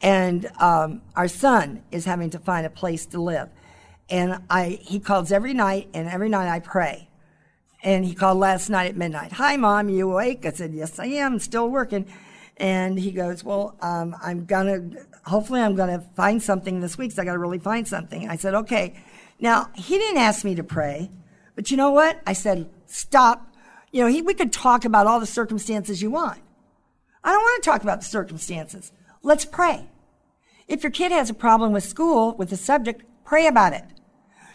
And 0.00 0.48
um, 0.60 1.02
our 1.16 1.26
son 1.26 1.82
is 1.90 2.04
having 2.04 2.30
to 2.30 2.38
find 2.38 2.64
a 2.64 2.70
place 2.70 3.04
to 3.06 3.20
live. 3.20 3.48
And 4.08 4.38
I, 4.48 4.78
he 4.80 5.00
calls 5.00 5.32
every 5.32 5.54
night, 5.54 5.88
and 5.92 6.08
every 6.08 6.28
night 6.28 6.48
I 6.48 6.60
pray. 6.60 7.08
And 7.82 8.04
he 8.04 8.14
called 8.14 8.38
last 8.38 8.70
night 8.70 8.90
at 8.90 8.96
midnight. 8.96 9.32
Hi, 9.32 9.56
mom, 9.56 9.88
you 9.88 10.10
awake? 10.12 10.46
I 10.46 10.52
said, 10.52 10.72
Yes, 10.72 10.98
I 10.98 11.06
am, 11.06 11.38
still 11.40 11.68
working. 11.68 12.06
And 12.60 12.98
he 12.98 13.10
goes, 13.10 13.42
Well, 13.42 13.74
um, 13.80 14.14
I'm 14.22 14.44
to, 14.66 15.06
hopefully, 15.24 15.62
I'm 15.62 15.74
to 15.88 16.04
find 16.14 16.42
something 16.42 16.80
this 16.80 16.98
week 16.98 17.08
because 17.08 17.18
I 17.18 17.24
got 17.24 17.32
to 17.32 17.38
really 17.38 17.58
find 17.58 17.88
something. 17.88 18.28
I 18.28 18.36
said, 18.36 18.54
Okay. 18.54 18.94
Now, 19.40 19.70
he 19.74 19.96
didn't 19.96 20.18
ask 20.18 20.44
me 20.44 20.54
to 20.54 20.62
pray, 20.62 21.10
but 21.56 21.70
you 21.70 21.78
know 21.78 21.90
what? 21.90 22.20
I 22.26 22.34
said, 22.34 22.68
Stop. 22.84 23.54
You 23.90 24.02
know, 24.02 24.08
he, 24.08 24.20
we 24.20 24.34
could 24.34 24.52
talk 24.52 24.84
about 24.84 25.06
all 25.06 25.18
the 25.18 25.26
circumstances 25.26 26.02
you 26.02 26.10
want. 26.10 26.40
I 27.24 27.32
don't 27.32 27.42
want 27.42 27.62
to 27.62 27.70
talk 27.70 27.82
about 27.82 28.00
the 28.00 28.06
circumstances. 28.06 28.92
Let's 29.22 29.46
pray. 29.46 29.88
If 30.68 30.82
your 30.82 30.92
kid 30.92 31.12
has 31.12 31.30
a 31.30 31.34
problem 31.34 31.72
with 31.72 31.84
school, 31.84 32.36
with 32.36 32.50
the 32.50 32.56
subject, 32.56 33.02
pray 33.24 33.46
about 33.46 33.72
it. 33.72 33.84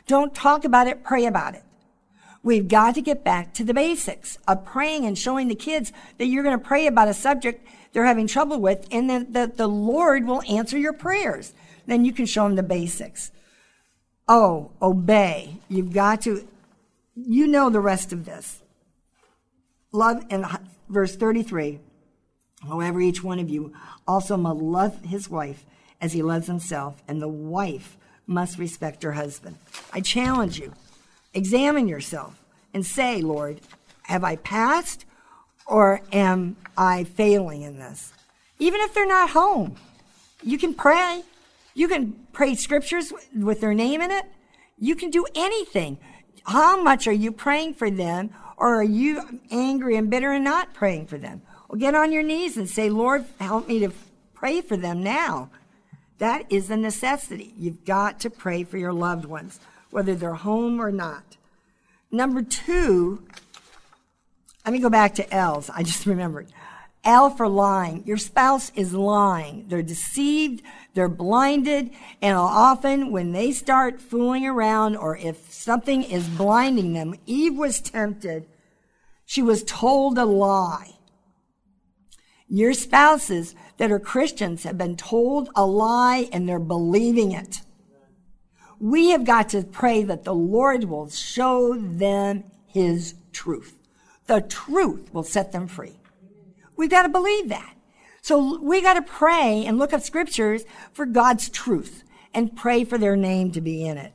Don't 0.05 0.33
talk 0.33 0.63
about 0.63 0.87
it, 0.87 1.03
pray 1.03 1.25
about 1.25 1.55
it. 1.55 1.63
We've 2.43 2.67
got 2.67 2.93
to 2.93 3.01
get 3.01 3.23
back 3.23 3.55
to 3.55 3.63
the 3.63 3.73
basics 3.73 4.37
of 4.47 4.63
praying 4.63 5.05
and 5.05 5.17
showing 5.17 5.47
the 5.47 5.55
kids 5.55 5.91
that 6.19 6.27
you're 6.27 6.43
going 6.43 6.57
to 6.57 6.63
pray 6.63 6.85
about 6.85 7.07
a 7.07 7.13
subject 7.13 7.67
they're 7.95 8.03
having 8.03 8.27
trouble 8.27 8.59
with, 8.59 8.85
and 8.91 9.09
then 9.09 9.31
that 9.31 9.55
the 9.55 9.67
Lord 9.67 10.27
will 10.27 10.41
answer 10.49 10.77
your 10.77 10.91
prayers. 10.91 11.53
Then 11.85 12.03
you 12.03 12.11
can 12.11 12.25
show 12.25 12.43
them 12.43 12.57
the 12.57 12.61
basics. 12.61 13.31
Oh, 14.27 14.71
obey. 14.81 15.55
You've 15.69 15.93
got 15.93 16.23
to, 16.23 16.45
you 17.15 17.47
know 17.47 17.69
the 17.69 17.79
rest 17.79 18.11
of 18.11 18.25
this. 18.25 18.61
Love, 19.93 20.25
in 20.29 20.45
verse 20.89 21.15
33, 21.15 21.79
however, 22.67 22.99
each 22.99 23.23
one 23.23 23.39
of 23.39 23.49
you 23.49 23.73
also 24.05 24.35
must 24.35 24.59
love 24.59 25.01
his 25.05 25.29
wife 25.29 25.63
as 26.01 26.11
he 26.11 26.21
loves 26.21 26.47
himself, 26.47 27.01
and 27.07 27.21
the 27.21 27.29
wife 27.29 27.95
must 28.27 28.59
respect 28.59 29.03
her 29.03 29.13
husband. 29.13 29.55
I 29.93 30.01
challenge 30.01 30.59
you, 30.59 30.73
examine 31.33 31.87
yourself 31.87 32.43
and 32.73 32.85
say, 32.85 33.21
Lord, 33.21 33.61
have 34.01 34.25
I 34.25 34.35
passed 34.35 35.05
or 35.65 36.01
am 36.11 36.55
I 36.77 37.03
failing 37.03 37.61
in 37.63 37.79
this? 37.79 38.13
Even 38.59 38.81
if 38.81 38.93
they're 38.93 39.05
not 39.05 39.31
home, 39.31 39.75
you 40.43 40.57
can 40.57 40.73
pray. 40.73 41.23
You 41.73 41.87
can 41.87 42.13
pray 42.31 42.55
scriptures 42.55 43.11
with 43.35 43.61
their 43.61 43.73
name 43.73 44.01
in 44.01 44.11
it. 44.11 44.25
You 44.77 44.95
can 44.95 45.09
do 45.09 45.25
anything. 45.35 45.97
How 46.43 46.81
much 46.81 47.07
are 47.07 47.13
you 47.13 47.31
praying 47.31 47.73
for 47.73 47.89
them? 47.89 48.29
Or 48.57 48.75
are 48.75 48.83
you 48.83 49.41
angry 49.51 49.97
and 49.97 50.09
bitter 50.09 50.31
and 50.31 50.43
not 50.43 50.73
praying 50.73 51.07
for 51.07 51.17
them? 51.17 51.41
Well, 51.67 51.79
get 51.79 51.95
on 51.95 52.11
your 52.11 52.23
knees 52.23 52.55
and 52.57 52.69
say, 52.69 52.89
Lord, 52.89 53.25
help 53.39 53.67
me 53.67 53.79
to 53.79 53.91
pray 54.33 54.61
for 54.61 54.77
them 54.77 55.03
now. 55.03 55.49
That 56.19 56.45
is 56.49 56.69
a 56.69 56.77
necessity. 56.77 57.53
You've 57.57 57.83
got 57.83 58.19
to 58.21 58.29
pray 58.29 58.63
for 58.63 58.77
your 58.77 58.93
loved 58.93 59.25
ones, 59.25 59.59
whether 59.89 60.15
they're 60.15 60.33
home 60.33 60.79
or 60.79 60.91
not. 60.91 61.35
Number 62.11 62.41
two, 62.41 63.27
let 64.65 64.71
me 64.71 64.79
go 64.79 64.89
back 64.89 65.15
to 65.15 65.33
L's. 65.33 65.69
I 65.69 65.83
just 65.83 66.07
remembered. 66.07 66.51
L 67.03 67.29
for 67.29 67.47
lying. 67.47 68.03
Your 68.05 68.17
spouse 68.17 68.71
is 68.75 68.93
lying. 68.93 69.65
They're 69.67 69.83
deceived, 69.83 70.63
they're 70.95 71.07
blinded, 71.07 71.91
and 72.19 72.35
often 72.35 73.11
when 73.11 73.31
they 73.31 73.51
start 73.51 74.01
fooling 74.01 74.47
around 74.47 74.97
or 74.97 75.15
if 75.15 75.53
something 75.53 76.01
is 76.01 76.27
blinding 76.27 76.93
them, 76.93 77.13
Eve 77.27 77.55
was 77.55 77.79
tempted. 77.79 78.47
She 79.23 79.43
was 79.43 79.63
told 79.63 80.17
a 80.17 80.25
lie. 80.25 80.93
Your 82.47 82.73
spouses 82.73 83.53
that 83.77 83.91
are 83.91 83.99
Christians 83.99 84.63
have 84.63 84.77
been 84.77 84.97
told 84.97 85.49
a 85.55 85.65
lie 85.65 86.27
and 86.31 86.49
they're 86.49 86.59
believing 86.59 87.31
it. 87.33 87.61
We 88.79 89.09
have 89.09 89.25
got 89.25 89.49
to 89.49 89.63
pray 89.63 90.03
that 90.03 90.23
the 90.23 90.33
Lord 90.33 90.85
will 90.85 91.09
show 91.09 91.75
them 91.75 92.45
his 92.65 93.13
truth. 93.31 93.74
The 94.27 94.41
truth 94.41 95.13
will 95.13 95.23
set 95.23 95.51
them 95.51 95.67
free. 95.67 95.99
We've 96.75 96.89
got 96.89 97.03
to 97.03 97.09
believe 97.09 97.49
that. 97.49 97.75
So 98.21 98.59
we 98.59 98.81
got 98.81 98.95
to 98.95 99.01
pray 99.01 99.63
and 99.65 99.77
look 99.77 99.93
up 99.93 100.01
scriptures 100.01 100.63
for 100.93 101.05
God's 101.05 101.47
truth 101.49 102.03
and 102.33 102.55
pray 102.55 102.83
for 102.83 102.97
their 102.97 103.15
name 103.15 103.51
to 103.51 103.61
be 103.61 103.85
in 103.85 103.97
it. 103.97 104.13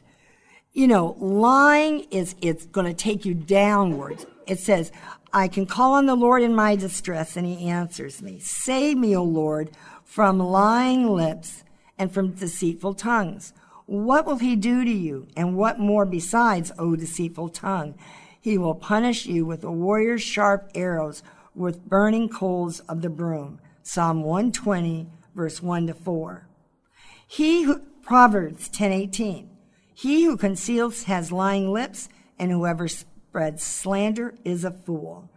You 0.72 0.88
know, 0.88 1.16
lying 1.18 2.00
is, 2.10 2.34
it's 2.40 2.66
going 2.66 2.86
to 2.86 2.94
take 2.94 3.24
you 3.24 3.34
downwards. 3.34 4.26
It 4.46 4.58
says, 4.58 4.92
I 5.32 5.48
can 5.48 5.64
call 5.64 5.94
on 5.94 6.06
the 6.06 6.16
Lord 6.16 6.42
in 6.42 6.54
my 6.54 6.74
distress 6.74 7.36
and 7.36 7.46
he 7.46 7.68
answers 7.68 8.20
me. 8.20 8.40
Save 8.40 8.98
me, 8.98 9.16
O 9.16 9.22
Lord, 9.22 9.70
from 10.04 10.38
lying 10.38 11.08
lips 11.08 11.62
and 11.96 12.12
from 12.12 12.32
deceitful 12.32 12.94
tongues. 12.94 13.52
What 13.86 14.26
will 14.26 14.38
he 14.38 14.56
do 14.56 14.84
to 14.84 14.90
you? 14.90 15.28
And 15.36 15.56
what 15.56 15.78
more 15.78 16.04
besides, 16.04 16.72
O 16.78 16.96
deceitful 16.96 17.50
tongue? 17.50 17.94
He 18.40 18.56
will 18.56 18.74
punish 18.74 19.26
you 19.26 19.44
with 19.44 19.62
a 19.64 19.70
warrior's 19.70 20.22
sharp 20.22 20.70
arrows, 20.74 21.22
with 21.54 21.84
burning 21.84 22.28
coals 22.28 22.80
of 22.80 23.02
the 23.02 23.10
broom. 23.10 23.60
Psalm 23.82 24.22
120, 24.22 25.08
verse 25.34 25.62
1 25.62 25.88
to 25.88 25.94
4. 25.94 26.46
He 27.26 27.64
who, 27.64 27.80
Proverbs 28.02 28.68
10:18. 28.68 29.48
He 29.92 30.24
who 30.24 30.36
conceals 30.36 31.04
has 31.04 31.30
lying 31.30 31.70
lips, 31.70 32.08
and 32.38 32.50
whoever 32.50 32.88
spreads 32.88 33.62
slander 33.62 34.34
is 34.44 34.64
a 34.64 34.70
fool. 34.70 35.30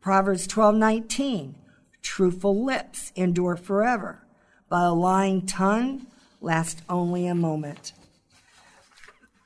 Proverbs 0.00 0.46
12:19. 0.46 1.56
Truthful 2.00 2.64
lips 2.64 3.12
endure 3.16 3.56
forever, 3.56 4.24
but 4.68 4.86
a 4.86 4.92
lying 4.92 5.44
tongue 5.44 6.06
lasts 6.40 6.82
only 6.88 7.26
a 7.26 7.34
moment. 7.34 7.92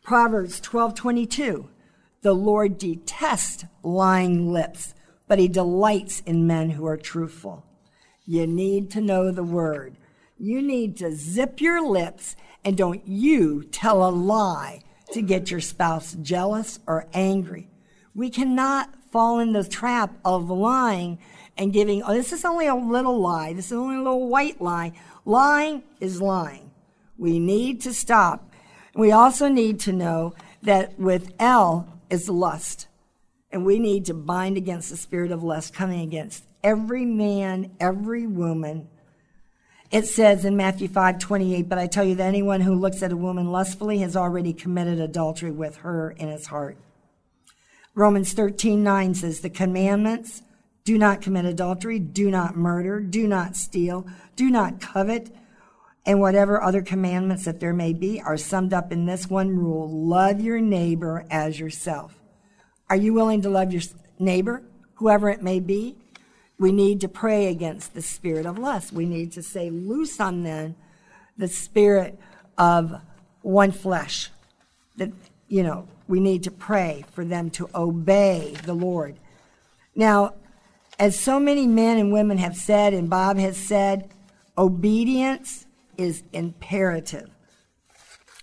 Proverbs 0.02 0.60
12:22. 0.60 1.68
The 2.22 2.32
Lord 2.32 2.78
detests 2.78 3.64
lying 3.82 4.52
lips, 4.52 4.94
but 5.26 5.40
he 5.40 5.48
delights 5.48 6.20
in 6.20 6.46
men 6.46 6.70
who 6.70 6.86
are 6.86 6.96
truthful. 6.96 7.66
You 8.24 8.46
need 8.46 8.92
to 8.92 9.00
know 9.00 9.32
the 9.32 9.42
word. 9.42 9.96
You 10.38 10.62
need 10.62 10.96
to 10.98 11.14
zip 11.14 11.60
your 11.60 11.84
lips 11.86 12.36
and 12.64 12.76
don't 12.76 13.06
you 13.06 13.64
tell 13.64 14.08
a 14.08 14.10
lie 14.10 14.82
to 15.12 15.20
get 15.20 15.50
your 15.50 15.60
spouse 15.60 16.14
jealous 16.22 16.78
or 16.86 17.08
angry. 17.12 17.68
We 18.14 18.30
cannot 18.30 18.94
fall 19.10 19.40
in 19.40 19.52
the 19.52 19.64
trap 19.64 20.14
of 20.24 20.48
lying 20.48 21.18
and 21.58 21.72
giving, 21.72 22.02
oh, 22.04 22.14
this 22.14 22.32
is 22.32 22.44
only 22.44 22.68
a 22.68 22.74
little 22.74 23.20
lie. 23.20 23.52
This 23.52 23.66
is 23.66 23.72
only 23.72 23.96
a 23.96 23.98
little 23.98 24.28
white 24.28 24.60
lie. 24.60 24.92
Lying 25.24 25.82
is 25.98 26.22
lying. 26.22 26.70
We 27.18 27.40
need 27.40 27.80
to 27.82 27.92
stop. 27.92 28.48
We 28.94 29.10
also 29.10 29.48
need 29.48 29.80
to 29.80 29.92
know 29.92 30.34
that 30.62 30.98
with 30.98 31.32
L 31.40 31.91
is 32.12 32.28
lust. 32.28 32.86
And 33.50 33.64
we 33.64 33.78
need 33.78 34.06
to 34.06 34.14
bind 34.14 34.56
against 34.56 34.90
the 34.90 34.96
spirit 34.96 35.32
of 35.32 35.42
lust 35.42 35.74
coming 35.74 36.00
against 36.00 36.44
every 36.62 37.04
man, 37.04 37.72
every 37.80 38.26
woman. 38.26 38.88
It 39.90 40.06
says 40.06 40.44
in 40.44 40.56
Matthew 40.56 40.88
5 40.88 41.18
28, 41.18 41.68
but 41.68 41.78
I 41.78 41.86
tell 41.86 42.04
you 42.04 42.14
that 42.14 42.24
anyone 42.24 42.60
who 42.60 42.74
looks 42.74 43.02
at 43.02 43.12
a 43.12 43.16
woman 43.16 43.50
lustfully 43.50 43.98
has 43.98 44.16
already 44.16 44.52
committed 44.52 45.00
adultery 45.00 45.50
with 45.50 45.78
her 45.78 46.12
in 46.12 46.28
his 46.28 46.46
heart. 46.46 46.78
Romans 47.94 48.32
13 48.32 48.82
9 48.82 49.14
says, 49.14 49.40
The 49.40 49.50
commandments 49.50 50.42
do 50.84 50.96
not 50.96 51.20
commit 51.20 51.44
adultery, 51.44 51.98
do 51.98 52.30
not 52.30 52.56
murder, 52.56 53.00
do 53.00 53.26
not 53.26 53.56
steal, 53.56 54.06
do 54.34 54.50
not 54.50 54.80
covet, 54.80 55.30
and 56.04 56.20
whatever 56.20 56.62
other 56.62 56.82
commandments 56.82 57.44
that 57.44 57.60
there 57.60 57.72
may 57.72 57.92
be 57.92 58.20
are 58.20 58.36
summed 58.36 58.72
up 58.72 58.92
in 58.92 59.06
this 59.06 59.28
one 59.28 59.56
rule 59.56 59.88
love 59.88 60.40
your 60.40 60.60
neighbor 60.60 61.24
as 61.30 61.60
yourself. 61.60 62.14
Are 62.90 62.96
you 62.96 63.14
willing 63.14 63.42
to 63.42 63.48
love 63.48 63.72
your 63.72 63.82
neighbor, 64.18 64.62
whoever 64.94 65.28
it 65.28 65.42
may 65.42 65.60
be? 65.60 65.96
We 66.58 66.72
need 66.72 67.00
to 67.00 67.08
pray 67.08 67.46
against 67.48 67.94
the 67.94 68.02
spirit 68.02 68.46
of 68.46 68.58
lust. 68.58 68.92
We 68.92 69.06
need 69.06 69.32
to 69.32 69.42
say, 69.42 69.70
loose 69.70 70.20
on 70.20 70.42
them 70.42 70.76
the 71.36 71.48
spirit 71.48 72.18
of 72.58 73.00
one 73.40 73.72
flesh. 73.72 74.30
That, 74.96 75.10
you 75.48 75.62
know, 75.62 75.88
we 76.06 76.20
need 76.20 76.42
to 76.44 76.50
pray 76.50 77.04
for 77.12 77.24
them 77.24 77.50
to 77.50 77.68
obey 77.74 78.54
the 78.64 78.74
Lord. 78.74 79.16
Now, 79.94 80.34
as 80.98 81.18
so 81.18 81.40
many 81.40 81.66
men 81.66 81.98
and 81.98 82.12
women 82.12 82.38
have 82.38 82.56
said, 82.56 82.92
and 82.92 83.08
Bob 83.08 83.38
has 83.38 83.56
said, 83.56 84.10
obedience 84.56 85.66
is 85.96 86.22
imperative. 86.32 87.30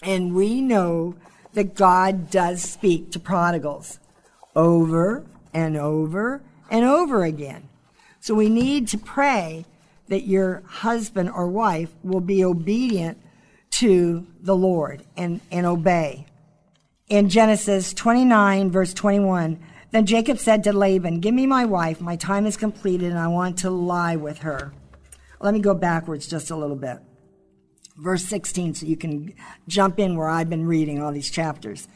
And 0.02 0.34
we 0.34 0.62
know 0.62 1.16
that 1.54 1.76
God 1.76 2.30
does 2.30 2.62
speak 2.62 3.12
to 3.12 3.20
prodigals 3.20 4.00
over 4.56 5.26
and 5.54 5.76
over 5.78 6.42
and 6.70 6.86
over 6.86 7.24
again. 7.24 7.70
So 8.20 8.34
we 8.36 8.50
need 8.50 8.88
to 8.90 8.98
pray 8.98 9.66
that 10.08 10.28
your 10.28 10.64
husband 10.66 11.30
or 11.30 11.48
wife 11.48 11.90
will 12.04 12.22
be 12.22 12.44
obedient 12.44 13.18
to 13.72 14.28
the 14.42 14.56
Lord 14.56 15.04
and, 15.16 15.40
and 15.52 15.66
obey. 15.66 16.26
In 17.08 17.30
Genesis 17.30 17.94
29, 17.94 18.72
verse 18.72 18.94
21, 18.94 19.60
then 19.92 20.06
Jacob 20.06 20.38
said 20.38 20.64
to 20.64 20.74
Laban, 20.74 21.20
Give 21.20 21.34
me 21.34 21.46
my 21.46 21.66
wife, 21.66 22.02
my 22.02 22.16
time 22.16 22.46
is 22.46 22.58
completed, 22.58 23.10
and 23.10 23.20
I 23.20 23.28
want 23.28 23.60
to 23.60 23.70
lie 23.70 24.16
with 24.16 24.40
her. 24.40 24.74
Let 25.40 25.54
me 25.54 25.60
go 25.60 25.74
backwards 25.74 26.28
just 26.28 26.52
a 26.52 26.56
little 26.56 26.76
bit. 26.76 27.00
Verse 28.00 28.24
16, 28.26 28.76
so 28.76 28.86
you 28.86 28.96
can 28.96 29.34
jump 29.68 30.00
in 30.00 30.16
where 30.16 30.30
I've 30.30 30.50
been 30.50 30.66
reading 30.66 31.02
all 31.02 31.12
these 31.12 31.30
chapters. 31.30 31.88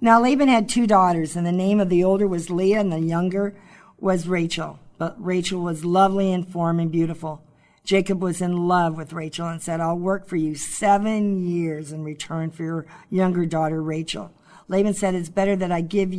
Now 0.00 0.20
Laban 0.20 0.48
had 0.48 0.68
two 0.68 0.86
daughters, 0.86 1.36
and 1.36 1.46
the 1.46 1.52
name 1.52 1.78
of 1.80 1.88
the 1.88 2.02
older 2.02 2.26
was 2.26 2.50
Leah, 2.50 2.80
and 2.80 2.92
the 2.92 3.00
younger 3.00 3.54
was 3.98 4.26
Rachel. 4.26 4.78
But 4.98 5.14
Rachel 5.22 5.62
was 5.62 5.84
lovely 5.84 6.32
in 6.32 6.44
form 6.44 6.80
and 6.80 6.90
beautiful. 6.90 7.42
Jacob 7.84 8.20
was 8.20 8.40
in 8.40 8.66
love 8.66 8.96
with 8.96 9.12
Rachel 9.12 9.48
and 9.48 9.62
said, 9.62 9.80
I'll 9.80 9.98
work 9.98 10.26
for 10.26 10.34
you 10.34 10.56
seven 10.56 11.46
years 11.46 11.92
in 11.92 12.02
return 12.02 12.50
for 12.50 12.64
your 12.64 12.86
younger 13.10 13.46
daughter, 13.46 13.80
Rachel. 13.80 14.32
Laban 14.66 14.94
said, 14.94 15.14
It's 15.14 15.28
better 15.28 15.54
that 15.54 15.70
I 15.70 15.82
give 15.82 16.12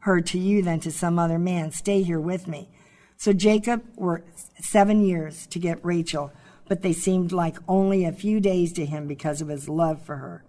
her 0.00 0.22
to 0.22 0.38
you 0.38 0.62
than 0.62 0.80
to 0.80 0.90
some 0.90 1.18
other 1.18 1.38
man. 1.38 1.72
Stay 1.72 2.02
here 2.02 2.20
with 2.20 2.48
me. 2.48 2.70
So 3.18 3.34
Jacob 3.34 3.84
worked 3.96 4.64
seven 4.64 5.04
years 5.04 5.46
to 5.48 5.58
get 5.58 5.84
Rachel, 5.84 6.32
but 6.70 6.82
they 6.82 6.92
seemed 6.92 7.32
like 7.32 7.56
only 7.66 8.04
a 8.04 8.12
few 8.12 8.38
days 8.38 8.72
to 8.72 8.86
him 8.86 9.08
because 9.08 9.40
of 9.40 9.48
his 9.48 9.68
love 9.68 10.00
for 10.00 10.18
her. 10.18 10.44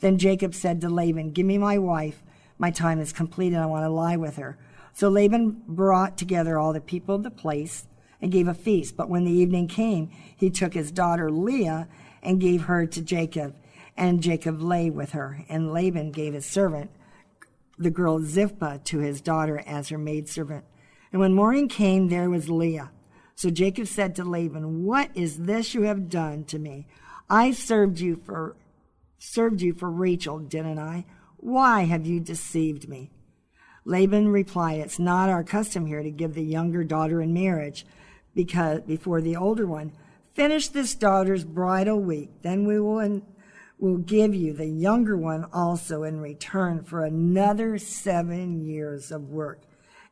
Then 0.00 0.18
Jacob 0.18 0.52
said 0.52 0.80
to 0.80 0.88
Laban, 0.88 1.30
Give 1.30 1.46
me 1.46 1.58
my 1.58 1.78
wife. 1.78 2.24
My 2.58 2.72
time 2.72 2.98
is 2.98 3.12
completed. 3.12 3.56
I 3.56 3.66
want 3.66 3.84
to 3.84 3.88
lie 3.88 4.16
with 4.16 4.34
her. 4.34 4.58
So 4.94 5.08
Laban 5.08 5.62
brought 5.68 6.18
together 6.18 6.58
all 6.58 6.72
the 6.72 6.80
people 6.80 7.14
of 7.14 7.22
the 7.22 7.30
place 7.30 7.86
and 8.20 8.32
gave 8.32 8.48
a 8.48 8.52
feast. 8.52 8.96
But 8.96 9.08
when 9.08 9.24
the 9.24 9.30
evening 9.30 9.68
came, 9.68 10.10
he 10.36 10.50
took 10.50 10.74
his 10.74 10.90
daughter 10.90 11.30
Leah 11.30 11.86
and 12.20 12.40
gave 12.40 12.62
her 12.62 12.84
to 12.86 13.00
Jacob. 13.00 13.54
And 13.96 14.24
Jacob 14.24 14.60
lay 14.60 14.90
with 14.90 15.12
her. 15.12 15.44
And 15.48 15.72
Laban 15.72 16.10
gave 16.10 16.34
his 16.34 16.46
servant, 16.46 16.90
the 17.78 17.90
girl 17.90 18.18
Zilpah, 18.18 18.80
to 18.86 18.98
his 18.98 19.20
daughter 19.20 19.62
as 19.64 19.90
her 19.90 19.98
maidservant. 19.98 20.64
And 21.12 21.20
when 21.20 21.32
morning 21.32 21.68
came, 21.68 22.08
there 22.08 22.28
was 22.28 22.50
Leah. 22.50 22.90
So 23.40 23.48
Jacob 23.48 23.86
said 23.86 24.16
to 24.16 24.24
Laban, 24.24 24.84
What 24.84 25.12
is 25.14 25.38
this 25.38 25.72
you 25.72 25.84
have 25.84 26.10
done 26.10 26.44
to 26.44 26.58
me? 26.58 26.86
I 27.30 27.52
served 27.52 27.98
you 27.98 28.16
for 28.16 28.54
served 29.16 29.62
you 29.62 29.72
for 29.72 29.90
Rachel, 29.90 30.40
didn't 30.40 30.78
I? 30.78 31.06
Why 31.38 31.84
have 31.84 32.04
you 32.04 32.20
deceived 32.20 32.86
me? 32.86 33.10
Laban 33.86 34.28
replied, 34.28 34.80
It's 34.80 34.98
not 34.98 35.30
our 35.30 35.42
custom 35.42 35.86
here 35.86 36.02
to 36.02 36.10
give 36.10 36.34
the 36.34 36.44
younger 36.44 36.84
daughter 36.84 37.22
in 37.22 37.32
marriage 37.32 37.86
because 38.34 38.82
before 38.82 39.22
the 39.22 39.36
older 39.36 39.66
one. 39.66 39.92
Finish 40.34 40.68
this 40.68 40.94
daughter's 40.94 41.44
bridal 41.44 41.98
week, 41.98 42.28
then 42.42 42.66
we 42.66 42.78
will 42.78 42.98
in, 42.98 43.22
will 43.78 43.96
give 43.96 44.34
you 44.34 44.52
the 44.52 44.66
younger 44.66 45.16
one 45.16 45.46
also 45.50 46.02
in 46.02 46.20
return 46.20 46.84
for 46.84 47.06
another 47.06 47.78
seven 47.78 48.60
years 48.66 49.10
of 49.10 49.30
work. 49.30 49.62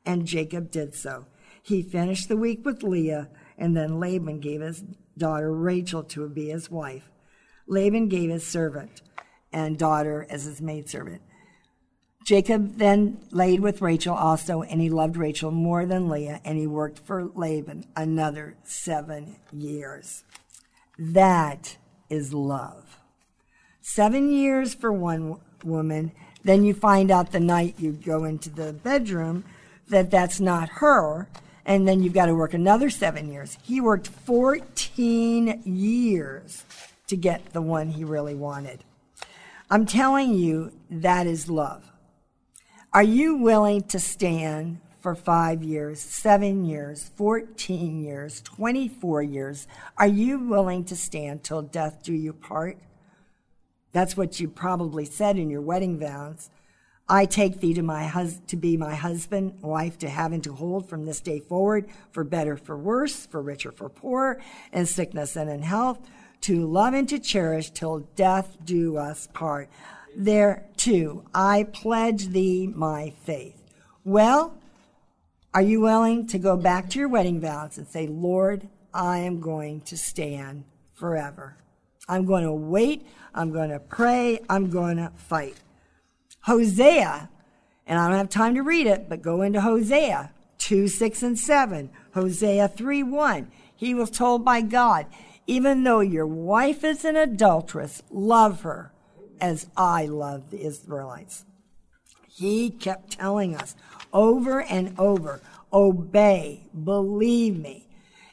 And 0.06 0.24
Jacob 0.24 0.70
did 0.70 0.94
so. 0.94 1.26
He 1.68 1.82
finished 1.82 2.30
the 2.30 2.36
week 2.38 2.64
with 2.64 2.82
Leah, 2.82 3.28
and 3.58 3.76
then 3.76 4.00
Laban 4.00 4.40
gave 4.40 4.62
his 4.62 4.82
daughter 5.18 5.52
Rachel 5.52 6.02
to 6.04 6.26
be 6.26 6.48
his 6.48 6.70
wife. 6.70 7.10
Laban 7.66 8.08
gave 8.08 8.30
his 8.30 8.46
servant 8.46 9.02
and 9.52 9.78
daughter 9.78 10.26
as 10.30 10.44
his 10.44 10.62
maidservant. 10.62 11.20
Jacob 12.24 12.78
then 12.78 13.18
laid 13.32 13.60
with 13.60 13.82
Rachel 13.82 14.14
also, 14.14 14.62
and 14.62 14.80
he 14.80 14.88
loved 14.88 15.18
Rachel 15.18 15.50
more 15.50 15.84
than 15.84 16.08
Leah, 16.08 16.40
and 16.42 16.56
he 16.56 16.66
worked 16.66 17.00
for 17.00 17.30
Laban 17.34 17.84
another 17.94 18.56
seven 18.64 19.36
years. 19.52 20.24
That 20.98 21.76
is 22.08 22.32
love. 22.32 22.98
Seven 23.82 24.30
years 24.32 24.72
for 24.72 24.90
one 24.90 25.36
woman, 25.62 26.12
then 26.42 26.64
you 26.64 26.72
find 26.72 27.10
out 27.10 27.32
the 27.32 27.40
night 27.40 27.74
you 27.78 27.92
go 27.92 28.24
into 28.24 28.48
the 28.48 28.72
bedroom 28.72 29.44
that 29.88 30.10
that's 30.10 30.40
not 30.40 30.70
her, 30.80 31.28
and 31.68 31.86
then 31.86 32.02
you've 32.02 32.14
got 32.14 32.26
to 32.26 32.34
work 32.34 32.54
another 32.54 32.88
seven 32.88 33.30
years. 33.30 33.58
He 33.62 33.78
worked 33.78 34.08
14 34.08 35.62
years 35.66 36.64
to 37.08 37.16
get 37.16 37.52
the 37.52 37.60
one 37.60 37.90
he 37.90 38.04
really 38.04 38.34
wanted. 38.34 38.82
I'm 39.70 39.84
telling 39.84 40.32
you, 40.32 40.72
that 40.90 41.26
is 41.26 41.50
love. 41.50 41.84
Are 42.94 43.02
you 43.02 43.36
willing 43.36 43.82
to 43.82 43.98
stand 43.98 44.80
for 45.00 45.14
five 45.14 45.62
years, 45.62 46.00
seven 46.00 46.64
years, 46.64 47.10
14 47.16 48.02
years, 48.02 48.40
24 48.40 49.22
years? 49.22 49.68
Are 49.98 50.06
you 50.06 50.38
willing 50.38 50.84
to 50.86 50.96
stand 50.96 51.44
till 51.44 51.60
death 51.60 52.02
do 52.02 52.14
you 52.14 52.32
part? 52.32 52.78
That's 53.92 54.16
what 54.16 54.40
you 54.40 54.48
probably 54.48 55.04
said 55.04 55.36
in 55.36 55.50
your 55.50 55.60
wedding 55.60 55.98
vows. 55.98 56.48
I 57.08 57.24
take 57.24 57.60
thee 57.60 57.74
to 57.74 57.82
my 57.82 58.06
hus- 58.06 58.40
to 58.48 58.56
be 58.56 58.76
my 58.76 58.94
husband, 58.94 59.62
wife 59.62 59.98
to 59.98 60.08
have 60.08 60.32
and 60.32 60.44
to 60.44 60.52
hold 60.52 60.88
from 60.88 61.06
this 61.06 61.20
day 61.20 61.40
forward, 61.40 61.88
for 62.12 62.22
better, 62.22 62.56
for 62.56 62.76
worse, 62.76 63.26
for 63.26 63.40
richer, 63.40 63.72
for 63.72 63.88
poorer, 63.88 64.40
in 64.72 64.86
sickness 64.86 65.36
and 65.36 65.48
in 65.48 65.62
health, 65.62 65.98
to 66.42 66.66
love 66.66 66.94
and 66.94 67.08
to 67.08 67.18
cherish 67.18 67.70
till 67.70 68.00
death 68.14 68.58
do 68.64 68.96
us 68.96 69.26
part 69.32 69.68
there 70.18 70.66
too. 70.76 71.24
I 71.34 71.64
pledge 71.64 72.28
thee 72.28 72.66
my 72.66 73.12
faith. 73.24 73.62
Well, 74.04 74.54
are 75.54 75.62
you 75.62 75.80
willing 75.80 76.26
to 76.28 76.38
go 76.38 76.56
back 76.56 76.90
to 76.90 76.98
your 76.98 77.08
wedding 77.08 77.40
vows 77.40 77.78
and 77.78 77.86
say, 77.86 78.06
Lord, 78.06 78.68
I 78.92 79.18
am 79.18 79.40
going 79.40 79.80
to 79.82 79.96
stand 79.96 80.64
forever? 80.94 81.56
I'm 82.08 82.24
going 82.24 82.44
to 82.44 82.52
wait. 82.52 83.06
I'm 83.34 83.52
going 83.52 83.70
to 83.70 83.78
pray. 83.78 84.40
I'm 84.48 84.70
going 84.70 84.96
to 84.96 85.12
fight. 85.16 85.56
Hosea, 86.48 87.28
and 87.86 87.98
I 87.98 88.08
don't 88.08 88.16
have 88.16 88.30
time 88.30 88.54
to 88.54 88.62
read 88.62 88.86
it, 88.86 89.06
but 89.06 89.20
go 89.20 89.42
into 89.42 89.60
Hosea 89.60 90.32
2, 90.56 90.88
6, 90.88 91.22
and 91.22 91.38
7. 91.38 91.90
Hosea 92.14 92.68
3, 92.68 93.02
1. 93.02 93.52
He 93.76 93.92
was 93.94 94.10
told 94.10 94.46
by 94.46 94.62
God, 94.62 95.04
even 95.46 95.84
though 95.84 96.00
your 96.00 96.26
wife 96.26 96.84
is 96.84 97.04
an 97.04 97.16
adulteress, 97.16 98.02
love 98.10 98.62
her 98.62 98.92
as 99.42 99.66
I 99.76 100.06
love 100.06 100.50
the 100.50 100.64
Israelites. 100.64 101.44
He 102.26 102.70
kept 102.70 103.10
telling 103.10 103.54
us 103.54 103.76
over 104.10 104.62
and 104.62 104.98
over, 104.98 105.42
obey, 105.70 106.66
believe 106.82 107.58
me. 107.58 107.88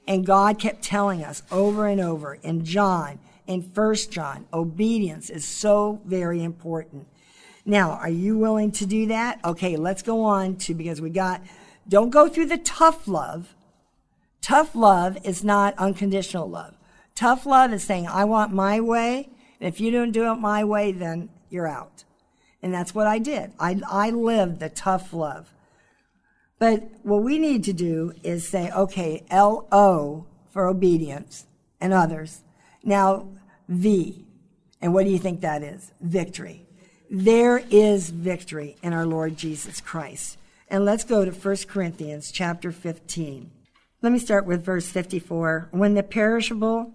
And 0.07 0.25
God 0.25 0.57
kept 0.57 0.83
telling 0.83 1.21
us 1.21 1.43
over 1.51 1.85
and 1.85 1.99
over 1.99 2.35
in 2.35 2.63
John, 2.63 3.19
in 3.45 3.61
First 3.61 4.09
John, 4.09 4.45
obedience 4.53 5.29
is 5.29 5.45
so 5.45 5.99
very 6.05 6.41
important. 6.41 7.07
Now, 7.65 7.91
are 7.93 8.09
you 8.09 8.37
willing 8.37 8.71
to 8.73 8.85
do 8.85 9.07
that? 9.07 9.39
Okay, 9.43 9.75
let's 9.75 10.03
go 10.03 10.23
on 10.23 10.55
to 10.57 10.73
because 10.73 11.01
we 11.01 11.09
got 11.09 11.41
don't 11.87 12.11
go 12.11 12.27
through 12.27 12.47
the 12.47 12.57
tough 12.57 13.07
love. 13.07 13.55
Tough 14.41 14.75
love 14.75 15.17
is 15.23 15.43
not 15.43 15.77
unconditional 15.77 16.47
love. 16.47 16.75
Tough 17.15 17.45
love 17.45 17.73
is 17.73 17.83
saying, 17.83 18.07
I 18.07 18.25
want 18.25 18.53
my 18.53 18.79
way, 18.79 19.29
and 19.59 19.67
if 19.67 19.79
you 19.79 19.89
don't 19.89 20.11
do 20.11 20.31
it 20.31 20.35
my 20.35 20.63
way, 20.63 20.91
then 20.91 21.29
you're 21.49 21.67
out. 21.67 22.03
And 22.61 22.73
that's 22.73 22.93
what 22.93 23.07
I 23.07 23.19
did. 23.19 23.53
I, 23.59 23.81
I 23.89 24.09
lived 24.09 24.59
the 24.59 24.69
tough 24.69 25.13
love. 25.13 25.51
But 26.59 26.83
what 27.03 27.23
we 27.23 27.37
need 27.37 27.63
to 27.65 27.73
do 27.73 28.13
is 28.23 28.47
say, 28.47 28.71
okay, 28.71 29.23
L 29.29 29.67
O 29.71 30.25
for 30.49 30.67
obedience 30.67 31.45
and 31.79 31.93
others. 31.93 32.41
Now, 32.83 33.27
V. 33.67 34.25
And 34.81 34.93
what 34.93 35.05
do 35.05 35.11
you 35.11 35.19
think 35.19 35.41
that 35.41 35.63
is? 35.63 35.91
Victory. 36.01 36.64
There 37.09 37.59
is 37.69 38.09
victory 38.09 38.77
in 38.81 38.93
our 38.93 39.05
Lord 39.05 39.37
Jesus 39.37 39.79
Christ. 39.79 40.37
And 40.67 40.85
let's 40.85 41.03
go 41.03 41.23
to 41.23 41.31
1 41.31 41.57
Corinthians 41.67 42.31
chapter 42.31 42.71
15. 42.71 43.51
Let 44.01 44.11
me 44.11 44.19
start 44.19 44.45
with 44.45 44.65
verse 44.65 44.87
54. 44.87 45.69
When 45.71 45.93
the 45.93 46.03
perishable 46.03 46.93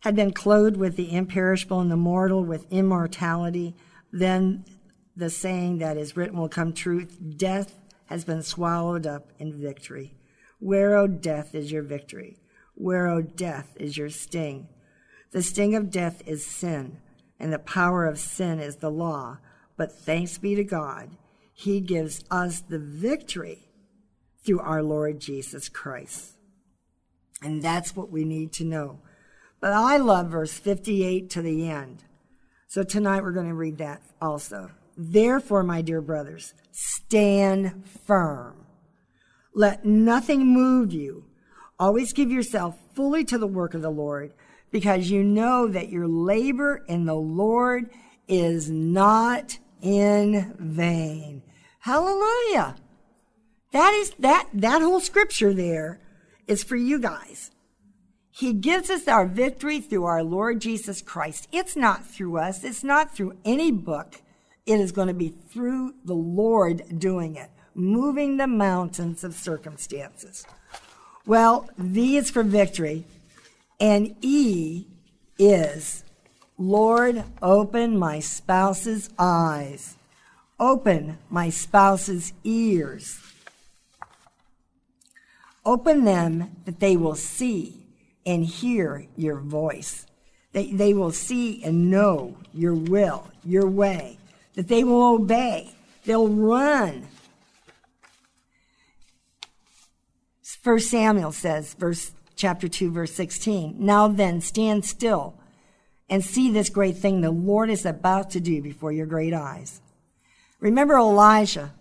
had 0.00 0.16
been 0.16 0.32
clothed 0.32 0.76
with 0.76 0.96
the 0.96 1.14
imperishable 1.14 1.80
and 1.80 1.90
the 1.90 1.96
mortal 1.96 2.44
with 2.44 2.70
immortality, 2.70 3.74
then 4.12 4.64
the 5.16 5.30
saying 5.30 5.78
that 5.78 5.96
is 5.96 6.16
written 6.16 6.38
will 6.38 6.48
come 6.48 6.72
true 6.72 7.04
death 7.04 7.78
has 8.06 8.24
been 8.24 8.42
swallowed 8.42 9.06
up 9.06 9.30
in 9.38 9.52
victory. 9.60 10.14
Where, 10.58 10.96
O 10.96 11.06
death, 11.06 11.54
is 11.54 11.70
your 11.70 11.82
victory? 11.82 12.38
Where, 12.74 13.08
O 13.08 13.22
death, 13.22 13.76
is 13.78 13.96
your 13.96 14.10
sting? 14.10 14.68
The 15.32 15.42
sting 15.42 15.74
of 15.74 15.90
death 15.90 16.22
is 16.26 16.44
sin, 16.44 16.98
and 17.38 17.52
the 17.52 17.58
power 17.58 18.06
of 18.06 18.18
sin 18.18 18.60
is 18.60 18.76
the 18.76 18.90
law. 18.90 19.38
But 19.76 19.92
thanks 19.92 20.38
be 20.38 20.54
to 20.54 20.64
God, 20.64 21.10
He 21.52 21.80
gives 21.80 22.24
us 22.30 22.60
the 22.60 22.78
victory 22.78 23.68
through 24.44 24.60
our 24.60 24.82
Lord 24.82 25.20
Jesus 25.20 25.68
Christ. 25.68 26.32
And 27.42 27.62
that's 27.62 27.96
what 27.96 28.10
we 28.10 28.24
need 28.24 28.52
to 28.54 28.64
know. 28.64 29.00
But 29.60 29.72
I 29.72 29.96
love 29.96 30.28
verse 30.28 30.52
58 30.52 31.30
to 31.30 31.42
the 31.42 31.68
end. 31.68 32.04
So 32.68 32.82
tonight 32.82 33.22
we're 33.22 33.32
going 33.32 33.48
to 33.48 33.54
read 33.54 33.78
that 33.78 34.02
also. 34.20 34.70
Therefore, 34.96 35.62
my 35.62 35.82
dear 35.82 36.00
brothers, 36.00 36.54
stand 36.70 37.84
firm. 38.04 38.66
Let 39.54 39.84
nothing 39.84 40.46
move 40.46 40.92
you. 40.92 41.24
Always 41.78 42.12
give 42.12 42.30
yourself 42.30 42.76
fully 42.94 43.24
to 43.24 43.38
the 43.38 43.46
work 43.46 43.74
of 43.74 43.82
the 43.82 43.90
Lord 43.90 44.32
because 44.74 45.08
you 45.08 45.22
know 45.22 45.68
that 45.68 45.88
your 45.88 46.08
labor 46.08 46.82
in 46.88 47.04
the 47.04 47.14
Lord 47.14 47.88
is 48.26 48.68
not 48.68 49.56
in 49.80 50.52
vain. 50.58 51.44
Hallelujah. 51.78 52.74
That 53.70 53.92
is 53.92 54.10
that 54.18 54.48
that 54.52 54.82
whole 54.82 54.98
scripture 54.98 55.54
there 55.54 56.00
is 56.48 56.64
for 56.64 56.74
you 56.74 56.98
guys. 56.98 57.52
He 58.32 58.52
gives 58.52 58.90
us 58.90 59.06
our 59.06 59.26
victory 59.26 59.78
through 59.78 60.06
our 60.06 60.24
Lord 60.24 60.60
Jesus 60.60 61.00
Christ. 61.00 61.46
It's 61.52 61.76
not 61.76 62.04
through 62.04 62.38
us. 62.38 62.64
It's 62.64 62.82
not 62.82 63.14
through 63.14 63.38
any 63.44 63.70
book. 63.70 64.22
It 64.66 64.80
is 64.80 64.90
going 64.90 65.06
to 65.06 65.14
be 65.14 65.28
through 65.28 65.94
the 66.04 66.14
Lord 66.14 66.98
doing 66.98 67.36
it, 67.36 67.50
moving 67.76 68.38
the 68.38 68.48
mountains 68.48 69.22
of 69.22 69.34
circumstances. 69.34 70.44
Well, 71.26 71.70
V 71.78 72.16
is 72.16 72.28
for 72.28 72.42
victory, 72.42 73.06
and 73.84 74.16
E 74.22 74.86
is 75.38 76.04
Lord, 76.56 77.22
open 77.42 77.98
my 77.98 78.18
spouse's 78.18 79.10
eyes, 79.18 79.98
open 80.58 81.18
my 81.28 81.50
spouse's 81.50 82.32
ears, 82.44 83.20
open 85.66 86.04
them 86.04 86.56
that 86.64 86.80
they 86.80 86.96
will 86.96 87.14
see 87.14 87.84
and 88.24 88.46
hear 88.46 89.06
your 89.16 89.36
voice. 89.36 90.06
They, 90.52 90.72
they 90.72 90.94
will 90.94 91.12
see 91.12 91.62
and 91.62 91.90
know 91.90 92.38
your 92.54 92.74
will, 92.74 93.28
your 93.44 93.68
way, 93.68 94.16
that 94.54 94.68
they 94.68 94.82
will 94.82 95.14
obey. 95.16 95.74
They'll 96.06 96.28
run. 96.28 97.06
First 100.62 100.90
Samuel 100.90 101.32
says, 101.32 101.74
verse 101.74 102.12
chapter 102.36 102.68
2, 102.68 102.90
verse 102.90 103.12
16. 103.12 103.76
Now 103.78 104.08
then, 104.08 104.40
stand 104.40 104.84
still 104.84 105.34
and 106.08 106.24
see 106.24 106.50
this 106.50 106.68
great 106.68 106.96
thing 106.96 107.20
the 107.20 107.30
Lord 107.30 107.70
is 107.70 107.86
about 107.86 108.30
to 108.30 108.40
do 108.40 108.62
before 108.62 108.92
your 108.92 109.06
great 109.06 109.32
eyes. 109.32 109.80
Remember 110.60 110.96
Elijah 110.96 111.72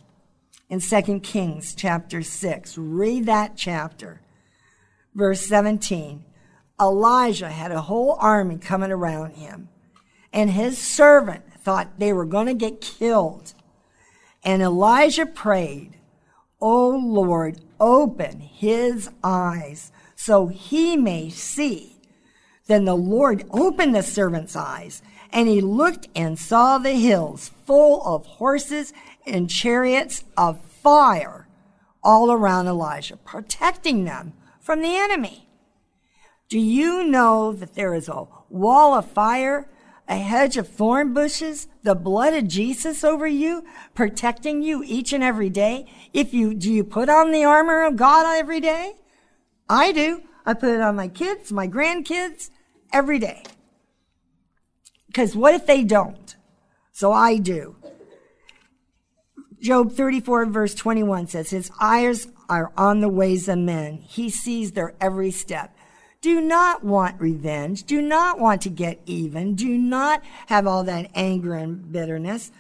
in 0.70 0.80
2 0.80 1.20
Kings 1.20 1.76
chapter 1.76 2.22
6. 2.22 2.78
Read 2.78 3.26
that 3.28 3.56
chapter. 3.56 4.22
Verse 5.14 5.42
17. 5.42 6.26
Elijah 6.82 7.50
had 7.50 7.72
a 7.72 7.82
whole 7.82 8.18
army 8.20 8.58
coming 8.58 8.92
around 8.92 9.36
him, 9.36 9.70
and 10.34 10.50
his 10.50 10.78
servant 10.78 11.44
thought 11.60 12.00
they 12.00 12.12
were 12.12 12.26
going 12.26 12.48
to 12.48 12.54
get 12.54 12.82
killed. 12.82 13.54
And 14.44 14.62
Elijah 14.62 15.26
prayed, 15.26 15.98
O 16.60 16.90
Lord, 16.90 17.62
open 17.80 18.40
his 18.42 19.10
eyes 19.24 19.93
so 20.24 20.48
he 20.48 20.96
may 20.96 21.30
see. 21.30 21.98
Then 22.68 22.86
the 22.86 22.96
Lord 22.96 23.44
opened 23.52 23.94
the 23.94 24.02
servant's 24.02 24.56
eyes, 24.56 25.02
and 25.34 25.50
he 25.50 25.60
looked 25.60 26.08
and 26.16 26.40
saw 26.40 26.78
the 26.78 26.94
hills 26.94 27.52
full 27.66 28.02
of 28.06 28.26
horses 28.26 28.94
and 29.28 29.50
chariots 29.50 30.24
of 30.38 30.64
fire 30.64 31.50
all 32.02 32.32
around 32.32 32.68
Elijah, 32.68 33.18
protecting 33.18 34.06
them 34.06 34.32
from 34.62 34.82
the 34.82 34.96
enemy. 34.96 35.50
Do 36.48 36.58
you 36.58 37.04
know 37.04 37.52
that 37.52 37.76
there 37.76 37.94
is 37.94 38.08
a 38.08 38.26
wall 38.50 38.94
of 38.94 39.12
fire, 39.12 39.68
a 40.08 40.16
hedge 40.16 40.56
of 40.56 40.70
thorn 40.70 41.14
bushes, 41.14 41.68
the 41.82 41.96
blood 41.96 42.34
of 42.34 42.48
Jesus 42.48 43.04
over 43.04 43.28
you, 43.28 43.66
protecting 43.94 44.62
you 44.62 44.84
each 44.86 45.12
and 45.12 45.24
every 45.24 45.50
day? 45.50 45.86
If 46.14 46.34
you, 46.34 46.54
do 46.54 46.72
you 46.72 46.86
put 46.86 47.10
on 47.10 47.32
the 47.32 47.44
armor 47.44 47.84
of 47.84 47.98
God 47.98 48.38
every 48.38 48.62
day? 48.62 48.94
I 49.70 49.92
do. 49.92 50.22
I 50.46 50.54
put 50.54 50.70
it 50.70 50.82
on 50.82 50.96
my 50.96 51.08
kids, 51.08 51.52
my 51.52 51.68
grandkids, 51.68 52.50
every 52.92 53.20
day. 53.20 53.44
Because 55.08 55.36
what 55.36 55.54
if 55.54 55.66
they 55.66 55.84
don't? 55.84 56.36
So 56.92 57.12
I 57.12 57.38
do. 57.38 57.76
Job 59.62 59.94
34 59.94 60.48
verse 60.48 60.76
21 60.76 61.28
says, 61.28 61.52
His 61.52 61.72
eyes 61.80 62.28
are 62.50 62.74
on 62.76 63.00
the 63.00 63.10
ways 63.10 63.48
of 63.48 63.58
men. 63.60 64.00
He 64.00 64.30
sees 64.30 64.74
their 64.74 64.94
every 65.00 65.32
step. 65.32 65.76
Do 66.20 66.42
not 66.42 66.84
want 66.84 67.20
revenge. 67.20 67.84
Do 67.84 68.02
not 68.02 68.40
want 68.40 68.62
to 68.64 68.70
get 68.70 69.02
even. 69.06 69.56
Do 69.56 69.78
not 69.78 70.22
have 70.48 70.68
all 70.68 70.84
that 70.84 71.12
anger 71.16 71.54
and 71.54 71.92
bitterness. 71.92 72.52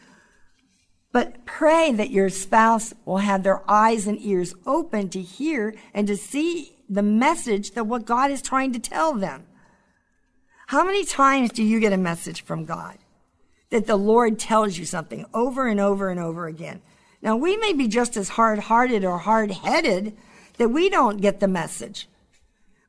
But 1.12 1.45
pray 1.45 1.91
that 1.91 2.10
your 2.10 2.30
spouse 2.30 2.93
will 3.06 3.20
have 3.20 3.43
their 3.43 3.70
eyes 3.70 4.08
and 4.08 4.20
ears 4.22 4.56
open 4.66 5.10
to 5.10 5.22
hear 5.22 5.76
and 5.93 6.08
to 6.08 6.18
see 6.18 6.78
the 6.94 7.04
message 7.04 7.72
that 7.72 7.88
what 7.88 8.06
God 8.06 8.30
is 8.30 8.41
trying 8.41 8.72
to 8.74 8.80
tell 8.80 9.14
them. 9.14 9.46
How 10.68 10.84
many 10.84 11.04
times 11.04 11.52
do 11.52 11.64
you 11.64 11.80
get 11.80 11.94
a 11.94 11.98
message 11.98 12.44
from 12.44 12.66
God 12.66 12.98
that 13.70 13.88
the 13.88 13.96
Lord 13.96 14.38
tells 14.38 14.78
you 14.78 14.86
something 14.86 15.26
over 15.34 15.68
and 15.68 15.80
over 15.80 16.10
and 16.10 16.20
over 16.20 16.46
again? 16.46 16.82
Now, 17.22 17.36
we 17.36 17.58
may 17.58 17.74
be 17.74 17.88
just 17.88 18.16
as 18.16 18.30
hard 18.30 18.60
hearted 18.60 19.04
or 19.04 19.18
hard 19.18 19.52
headed 19.52 20.16
that 20.58 20.70
we 20.70 20.89
don't 20.89 21.22
get 21.22 21.39
the 21.39 21.48
message. 21.48 22.08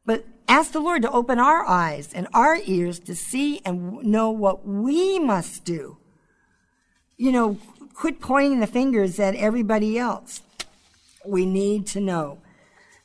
But 0.05 0.27
ask 0.49 0.73
the 0.73 0.81
Lord 0.81 1.03
to 1.03 1.11
open 1.11 1.39
our 1.39 1.65
eyes 1.65 2.13
and 2.13 2.29
our 2.35 2.59
ears 2.67 2.99
to 3.01 3.15
see 3.15 3.61
and 3.65 4.03
know 4.03 4.31
what 4.31 4.67
we 4.67 5.19
must 5.19 5.65
do. 5.65 5.97
You 7.17 7.33
know, 7.33 7.59
quit 7.95 8.21
pointing 8.21 8.61
the 8.61 8.67
fingers 8.67 9.19
at 9.19 9.35
everybody 9.35 9.99
else. 9.99 10.43
We 11.25 11.47
need 11.47 11.87
to 11.89 12.01
know 12.01 12.39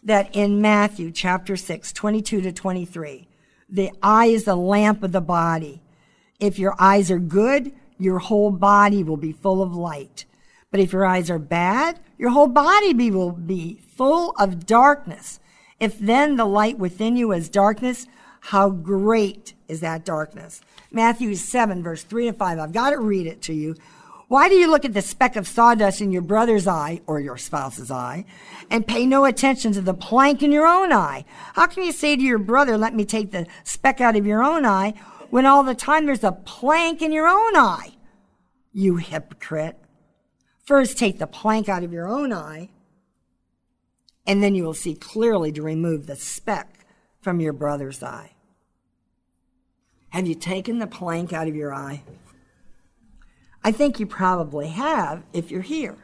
that 0.03 0.35
in 0.35 0.61
Matthew 0.61 1.11
chapter 1.11 1.55
6, 1.55 1.91
22 1.91 2.41
to 2.41 2.51
23, 2.51 3.27
the 3.67 3.91
eye 4.01 4.27
is 4.27 4.45
the 4.45 4.55
lamp 4.55 5.03
of 5.03 5.11
the 5.11 5.21
body. 5.21 5.81
If 6.39 6.57
your 6.57 6.75
eyes 6.79 7.11
are 7.11 7.19
good, 7.19 7.71
your 7.97 8.19
whole 8.19 8.51
body 8.51 9.03
will 9.03 9.17
be 9.17 9.31
full 9.31 9.61
of 9.61 9.75
light. 9.75 10.25
But 10.71 10.79
if 10.79 10.93
your 10.93 11.05
eyes 11.05 11.29
are 11.29 11.39
bad, 11.39 11.99
your 12.17 12.29
whole 12.29 12.47
body 12.47 12.93
be, 12.93 13.11
will 13.11 13.31
be 13.31 13.79
full 13.95 14.33
of 14.39 14.65
darkness. 14.65 15.39
If 15.79 15.99
then 15.99 16.35
the 16.35 16.45
light 16.45 16.77
within 16.77 17.15
you 17.15 17.31
is 17.31 17.49
darkness, 17.49 18.07
how 18.41 18.69
great 18.69 19.53
is 19.67 19.81
that 19.81 20.05
darkness? 20.05 20.61
Matthew 20.91 21.35
7, 21.35 21.83
verse 21.83 22.03
3 22.03 22.27
to 22.27 22.33
5. 22.33 22.59
I've 22.59 22.71
got 22.71 22.91
to 22.91 22.99
read 22.99 23.27
it 23.27 23.41
to 23.43 23.53
you. 23.53 23.75
Why 24.29 24.47
do 24.47 24.53
you 24.53 24.69
look 24.69 24.85
at 24.85 24.93
the 24.93 25.01
speck 25.01 25.35
of 25.35 25.47
sawdust 25.47 26.01
in 26.01 26.11
your 26.11 26.21
brother's 26.21 26.67
eye 26.67 27.01
or 27.07 27.19
your 27.19 27.35
spouse's 27.35 27.89
eye 27.89 28.25
and 28.69 28.85
pay 28.85 29.07
no 29.07 29.25
attention 29.25 29.73
to 29.73 29.81
the 29.81 29.95
plank 29.95 30.43
in 30.43 30.51
your 30.51 30.67
own 30.67 30.93
eye? 30.93 31.25
How 31.55 31.65
can 31.65 31.81
you 31.81 31.91
say 31.91 32.15
to 32.15 32.21
your 32.21 32.37
brother, 32.37 32.77
let 32.77 32.93
me 32.93 33.05
take 33.05 33.31
the 33.31 33.47
speck 33.63 33.99
out 33.99 34.15
of 34.15 34.27
your 34.27 34.43
own 34.43 34.67
eye 34.67 34.93
when 35.31 35.47
all 35.47 35.63
the 35.63 35.73
time 35.73 36.05
there's 36.05 36.23
a 36.23 36.31
plank 36.31 37.01
in 37.01 37.11
your 37.11 37.27
own 37.27 37.55
eye? 37.55 37.95
You 38.71 38.97
hypocrite. 38.97 39.77
First, 40.63 40.99
take 40.99 41.17
the 41.17 41.25
plank 41.25 41.67
out 41.67 41.83
of 41.83 41.91
your 41.91 42.07
own 42.07 42.31
eye, 42.31 42.69
and 44.27 44.43
then 44.43 44.53
you 44.53 44.63
will 44.63 44.75
see 44.75 44.93
clearly 44.93 45.51
to 45.53 45.63
remove 45.63 46.05
the 46.05 46.15
speck 46.15 46.85
from 47.19 47.39
your 47.39 47.53
brother's 47.53 48.03
eye. 48.03 48.33
Have 50.09 50.27
you 50.27 50.35
taken 50.35 50.77
the 50.77 50.85
plank 50.85 51.33
out 51.33 51.47
of 51.47 51.55
your 51.55 51.73
eye? 51.73 52.03
I 53.63 53.71
think 53.71 53.99
you 53.99 54.05
probably 54.05 54.69
have 54.69 55.23
if 55.33 55.51
you're 55.51 55.61
here, 55.61 55.97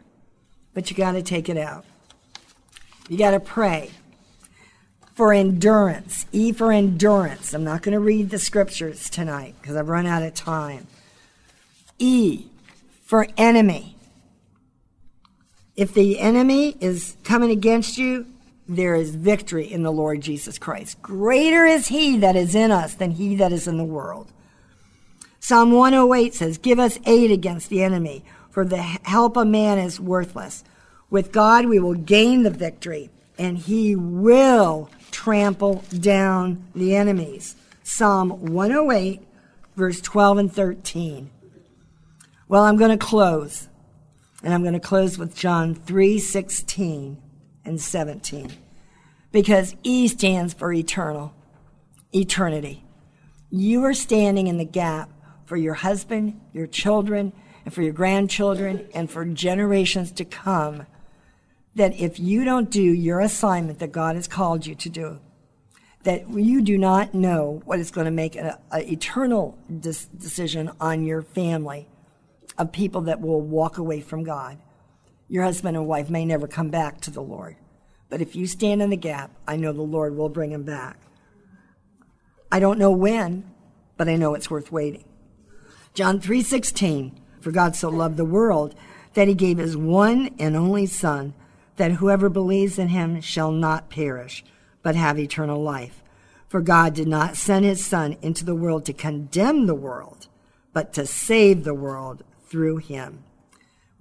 but 0.74 0.90
you 0.90 0.98
got 0.98 1.14
to 1.14 1.24
take 1.24 1.50
it 1.50 1.58
out. 1.58 1.86
You 3.08 3.18
got 3.18 3.32
to 3.32 3.40
pray 3.40 3.92
for 5.16 5.32
endurance. 5.32 6.26
E 6.32 6.52
for 6.52 6.72
endurance. 6.72 7.54
I'm 7.54 7.64
not 7.64 7.82
going 7.82 7.94
to 7.94 8.00
read 8.00 8.30
the 8.30 8.40
scriptures 8.40 9.10
tonight 9.10 9.56
because 9.62 9.76
I've 9.76 9.88
run 9.88 10.06
out 10.06 10.24
of 10.24 10.34
time. 10.34 10.88
E 11.98 12.48
for 13.04 13.28
enemy. 13.38 13.96
If 15.76 15.94
the 15.94 16.20
enemy 16.20 16.76
is 16.80 17.16
coming 17.24 17.52
against 17.52 17.98
you, 17.98 18.28
there 18.68 18.96
is 18.96 19.16
victory 19.16 19.72
in 19.72 19.84
the 19.84 19.92
Lord 19.92 20.22
Jesus 20.22 20.58
Christ. 20.58 21.02
Greater 21.02 21.66
is 21.66 21.88
he 21.88 22.18
that 22.18 22.36
is 22.36 22.56
in 22.56 22.72
us 22.72 22.96
than 22.96 23.12
he 23.12 23.36
that 23.36 23.52
is 23.52 23.68
in 23.68 23.78
the 23.78 23.84
world. 23.84 24.32
Psalm 25.48 25.70
108 25.70 26.34
says, 26.34 26.58
Give 26.58 26.80
us 26.80 26.98
aid 27.06 27.30
against 27.30 27.70
the 27.70 27.84
enemy, 27.84 28.26
for 28.50 28.66
the 28.66 28.82
help 28.82 29.38
of 29.38 29.46
man 29.46 29.78
is 29.78 30.00
worthless. 30.00 30.64
With 31.12 31.32
God 31.32 31.68
we 31.68 31.78
will 31.78 31.94
gain 31.94 32.42
the 32.42 32.50
victory, 32.50 33.12
and 33.38 33.56
he 33.56 33.96
will 33.96 34.90
trample 35.12 35.84
down 36.00 36.66
the 36.74 36.96
enemies. 36.96 37.56
Psalm 37.84 38.32
108, 38.54 39.22
verse 39.76 40.02
12 40.02 40.38
and 40.40 40.52
13. 40.52 41.30
Well, 42.48 42.64
I'm 42.64 42.78
going 42.78 42.98
to 42.98 43.06
close. 43.06 43.68
And 44.42 44.52
I'm 44.52 44.64
going 44.64 44.74
to 44.74 44.80
close 44.80 45.20
with 45.20 45.36
John 45.36 45.76
3 45.76 46.18
16 46.18 47.22
and 47.64 47.80
17. 47.80 48.52
Because 49.32 49.76
E 49.84 50.08
stands 50.08 50.56
for 50.56 50.74
eternal, 50.74 51.36
eternity. 52.16 52.84
You 53.52 53.84
are 53.84 53.94
standing 53.94 54.48
in 54.48 54.58
the 54.58 54.66
gap 54.66 55.12
for 55.46 55.58
your 55.58 55.76
husband, 55.76 56.40
your 56.54 56.68
children, 56.68 57.34
and 57.64 57.74
for 57.74 57.82
your 57.82 57.94
grandchildren, 57.94 58.88
and 58.94 59.10
for 59.10 59.26
generations 59.26 60.12
to 60.14 60.26
come. 60.26 60.86
That 61.76 61.96
if 62.00 62.20
you 62.20 62.46
don't 62.46 62.70
do 62.70 62.82
your 62.82 63.20
assignment 63.20 63.80
that 63.80 63.92
God 63.92 64.16
has 64.16 64.28
called 64.28 64.66
you 64.66 64.76
to 64.76 64.90
do, 64.90 65.20
that 66.04 66.30
you 66.30 66.62
do 66.62 66.78
not 66.78 67.14
know 67.14 67.62
what 67.66 67.80
is 67.80 67.92
going 67.92 68.06
to 68.06 68.12
make 68.12 68.36
an 68.36 68.54
eternal 68.72 69.58
decision 69.80 70.72
on 70.80 71.04
your 71.04 71.22
family 71.22 71.88
of 72.58 72.72
people 72.72 73.02
that 73.02 73.20
will 73.20 73.42
walk 73.42 73.78
away 73.78 74.02
from 74.02 74.24
God. 74.24 74.60
Your 75.28 75.44
husband 75.44 75.76
and 75.76 75.88
wife 75.88 76.10
may 76.10 76.24
never 76.24 76.48
come 76.48 76.70
back 76.70 77.02
to 77.02 77.12
the 77.12 77.22
Lord. 77.22 77.58
But 78.08 78.22
if 78.22 78.36
you 78.36 78.46
stand 78.46 78.84
in 78.84 78.92
the 78.92 78.96
gap, 78.96 79.32
I 79.48 79.56
know 79.56 79.74
the 79.74 79.82
Lord 79.82 80.16
will 80.16 80.30
bring 80.30 80.52
them 80.52 80.64
back. 80.64 81.00
I 82.52 82.60
don't 82.60 82.78
know 82.78 82.92
when, 82.92 83.52
but 83.98 84.08
I 84.08 84.16
know 84.16 84.36
it's 84.36 84.52
worth 84.52 84.72
waiting. 84.72 85.06
John 85.96 86.20
3:16 86.20 87.14
For 87.40 87.52
God 87.52 87.74
so 87.74 87.88
loved 87.88 88.18
the 88.18 88.26
world 88.26 88.76
that 89.14 89.30
he 89.30 89.34
gave 89.34 89.60
his 89.60 89.78
one 89.78 90.30
and 90.38 90.54
only 90.54 90.86
son 90.86 91.34
that 91.78 91.94
whoever 91.94 92.28
believes 92.28 92.78
in 92.78 92.90
him 92.90 93.22
shall 93.22 93.50
not 93.50 93.90
perish 93.90 94.44
but 94.84 94.98
have 94.98 95.18
eternal 95.18 95.64
life. 95.64 96.04
For 96.50 96.60
God 96.60 96.94
did 96.94 97.08
not 97.08 97.38
send 97.38 97.64
his 97.64 97.86
son 97.86 98.18
into 98.22 98.44
the 98.44 98.56
world 98.56 98.84
to 98.86 98.94
condemn 98.94 99.68
the 99.68 99.74
world, 99.74 100.28
but 100.74 100.92
to 100.94 101.06
save 101.06 101.64
the 101.64 101.74
world 101.74 102.26
through 102.50 102.78
him. 102.78 103.24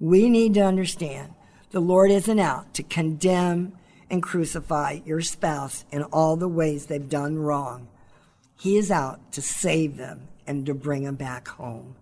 We 0.01 0.29
need 0.29 0.55
to 0.55 0.63
understand 0.63 1.35
the 1.71 1.79
Lord 1.79 2.11
isn't 2.11 2.41
out 2.41 2.75
to 2.75 2.83
condemn 2.83 3.73
and 4.11 4.21
crucify 4.21 4.99
your 5.07 5.21
spouse 5.21 5.85
in 5.93 6.03
all 6.03 6.35
the 6.35 6.49
ways 6.49 6.87
they've 6.87 7.09
done 7.09 7.39
wrong. 7.39 7.87
He 8.57 8.77
is 8.77 8.91
out 8.91 9.31
to 9.33 9.41
save 9.41 9.97
them 9.97 10.27
and 10.47 10.67
to 10.67 10.75
bring 10.75 11.05
them 11.05 11.17
back 11.17 11.49
home. 11.49 11.97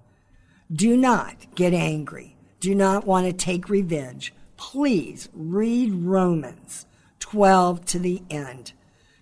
Do 0.73 0.97
not 0.97 1.37
get 1.55 1.75
angry. 1.75 2.37
Do 2.61 2.75
not 2.75 3.07
want 3.07 3.27
to 3.27 3.33
take 3.33 3.69
revenge. 3.69 4.33
Please 4.57 5.29
read 5.35 5.93
Romans 5.93 6.87
12 7.21 7.85
to 7.87 7.99
the 7.99 8.23
end 8.31 8.73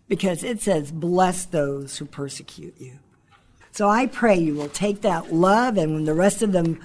because 0.09 0.45
it 0.45 0.61
says, 0.61 0.93
Bless 0.93 1.45
those 1.45 1.99
who 1.99 2.05
persecute 2.05 2.81
you. 2.81 2.99
So 3.73 3.89
I 3.89 4.07
pray 4.07 4.37
you 4.37 4.55
will 4.55 4.69
take 4.69 5.03
that 5.03 5.33
love 5.33 5.77
and 5.77 6.07
the 6.07 6.15
rest 6.15 6.43
of 6.43 6.53
the 6.53 6.79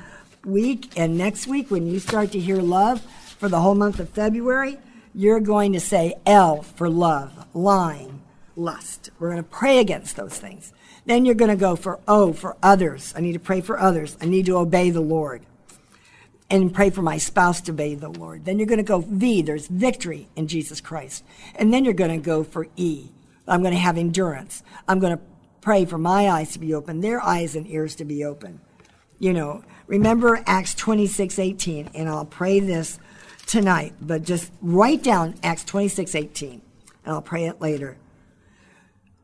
week 0.46 0.92
and 0.96 1.18
next 1.18 1.48
week, 1.48 1.72
when 1.72 1.88
you 1.88 2.00
start 2.00 2.32
to 2.32 2.40
hear 2.40 2.58
love 2.58 3.02
for 3.40 3.50
the 3.50 3.60
whole 3.60 3.76
month 3.76 4.00
of 4.00 4.10
February, 4.10 4.78
you're 5.14 5.40
going 5.40 5.74
to 5.74 5.80
say 5.80 6.14
L 6.26 6.62
for 6.62 6.90
love, 6.90 7.48
lying, 7.54 8.22
lust. 8.56 9.10
We're 9.20 9.32
going 9.32 9.44
to 9.44 9.50
pray 9.50 9.80
against 9.80 10.16
those 10.16 10.38
things. 10.38 10.74
Then 11.06 11.26
you're 11.26 11.36
going 11.36 11.52
to 11.52 11.56
go 11.56 11.76
for 11.76 12.00
O 12.08 12.34
for 12.34 12.58
others. 12.64 13.14
I 13.16 13.22
need 13.22 13.34
to 13.34 13.40
pray 13.40 13.62
for 13.62 13.80
others. 13.80 14.18
I 14.22 14.26
need 14.26 14.48
to 14.48 14.58
obey 14.58 14.90
the 14.90 15.02
Lord. 15.02 15.46
and 16.50 16.74
pray 16.74 16.90
for 16.90 17.02
my 17.02 17.18
spouse 17.18 17.62
to 17.62 17.72
obey 17.72 17.96
the 17.96 18.10
Lord. 18.10 18.46
Then 18.46 18.60
you're 18.60 18.68
going 18.68 18.78
to 18.78 18.84
go 18.84 19.00
V, 19.00 19.42
there's 19.42 19.68
victory 19.68 20.28
in 20.36 20.48
Jesus 20.48 20.80
Christ. 20.80 21.24
And 21.56 21.74
then 21.74 21.84
you're 21.86 21.94
going 21.94 22.12
to 22.12 22.24
go 22.24 22.44
for 22.44 22.68
E. 22.76 23.10
I'm 23.48 23.62
going 23.62 23.74
to 23.74 23.80
have 23.80 23.98
endurance. 23.98 24.64
I'm 24.88 25.00
going 25.00 25.18
to 25.18 25.24
pray 25.62 25.86
for 25.86 25.98
my 25.98 26.30
eyes 26.30 26.54
to 26.54 26.60
be 26.60 26.74
open, 26.74 27.02
their 27.02 27.22
eyes 27.22 27.56
and 27.56 27.68
ears 27.68 27.96
to 27.96 28.06
be 28.06 28.24
open. 28.24 28.60
You 29.18 29.34
know, 29.34 29.64
remember 29.88 30.44
Acts 30.46 30.76
26, 30.76 31.40
18, 31.40 31.90
and 31.96 32.10
I'll 32.10 32.26
pray 32.26 32.60
this 32.60 33.00
tonight, 33.48 33.94
but 34.02 34.24
just 34.24 34.52
write 34.62 35.02
down 35.02 35.36
Acts 35.42 35.64
26, 35.64 36.14
18, 36.14 36.62
and 37.06 37.14
I'll 37.14 37.22
pray 37.22 37.46
it 37.46 37.62
later. 37.62 37.98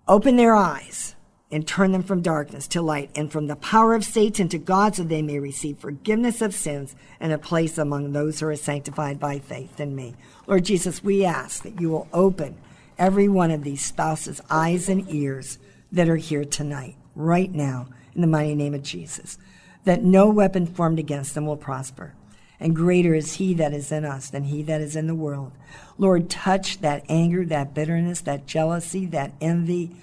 Open 0.08 0.38
their 0.38 0.56
eyes 0.56 1.16
and 1.52 1.68
turn 1.68 1.92
them 1.92 2.04
from 2.04 2.22
darkness 2.22 2.68
to 2.70 2.82
light 2.82 3.10
and 3.16 3.32
from 3.32 3.48
the 3.48 3.56
power 3.56 3.94
of 3.94 4.06
Satan 4.06 4.48
to 4.50 4.58
God 4.58 4.96
so 4.96 5.04
they 5.04 5.22
may 5.22 5.40
receive 5.40 5.78
forgiveness 5.78 6.42
of 6.42 6.54
sins 6.54 6.96
and 7.20 7.34
a 7.34 7.38
place 7.38 7.78
among 7.78 8.12
those 8.12 8.40
who 8.40 8.48
are 8.48 8.56
sanctified 8.56 9.20
by 9.20 9.40
faith 9.40 9.80
in 9.80 9.96
me. 9.96 10.16
Lord 10.48 10.66
Jesus, 10.66 11.04
we 11.04 11.26
ask 11.26 11.64
that 11.64 11.82
you 11.82 11.90
will 11.90 12.08
open 12.14 12.56
every 12.98 13.28
one 13.28 13.52
of 13.52 13.64
these 13.64 13.84
spouses' 13.84 14.42
eyes 14.50 14.88
and 14.88 15.10
ears 15.10 15.60
that 15.92 16.08
are 16.08 16.18
here 16.18 16.46
tonight, 16.46 16.96
right 17.16 17.52
now, 17.52 17.88
in 18.16 18.22
the 18.22 18.28
mighty 18.28 18.56
name 18.56 18.74
of 18.74 18.84
Jesus, 18.84 19.38
that 19.84 20.04
no 20.04 20.30
weapon 20.30 20.66
formed 20.66 21.00
against 21.00 21.34
them 21.36 21.46
will 21.46 21.58
prosper. 21.58 22.14
And 22.60 22.76
greater 22.76 23.16
is 23.16 23.34
he 23.34 23.56
that 23.56 23.74
is 23.74 23.92
in 23.92 24.06
us 24.06 24.30
than 24.30 24.44
he 24.44 24.62
that 24.64 24.82
is 24.82 24.96
in 24.96 25.08
the 25.08 25.16
world. 25.16 25.52
Lord, 25.98 26.30
touch 26.30 26.80
that 26.82 27.04
anger, 27.10 27.44
that 27.46 27.74
bitterness, 27.74 28.22
that 28.22 28.46
jealousy, 28.46 29.08
that 29.08 29.34
envy, 29.42 29.96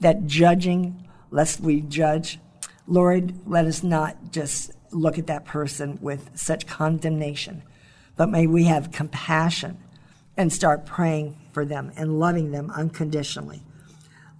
that 0.00 0.26
judging, 0.26 1.08
lest 1.30 1.60
we 1.60 1.80
judge. 1.80 2.38
Lord, 2.86 3.34
let 3.46 3.64
us 3.66 3.82
not 3.82 4.32
just 4.32 4.72
look 4.90 5.18
at 5.18 5.26
that 5.26 5.44
person 5.44 5.98
with 6.00 6.30
such 6.34 6.66
condemnation, 6.66 7.62
but 8.16 8.28
may 8.28 8.46
we 8.46 8.64
have 8.64 8.92
compassion 8.92 9.78
and 10.36 10.52
start 10.52 10.86
praying 10.86 11.36
for 11.52 11.64
them 11.64 11.92
and 11.96 12.18
loving 12.18 12.50
them 12.50 12.70
unconditionally. 12.70 13.62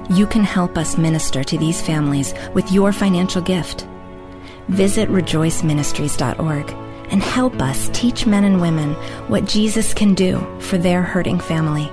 you 0.10 0.28
can 0.28 0.44
help 0.44 0.78
us 0.78 0.98
minister 0.98 1.44
to 1.44 1.58
these 1.58 1.82
families 1.82 2.34
with 2.54 2.72
your 2.72 2.92
financial 2.92 3.42
gift. 3.42 3.88
Visit 4.68 5.10
rejoiceministries.org 5.10 6.72
and 7.12 7.22
help 7.22 7.62
us 7.62 7.90
teach 7.94 8.26
men 8.26 8.44
and 8.44 8.60
women 8.60 8.94
what 9.30 9.46
Jesus 9.46 9.94
can 9.94 10.14
do 10.14 10.40
for 10.60 10.78
their 10.78 11.02
hurting 11.04 11.40
family. 11.40 11.92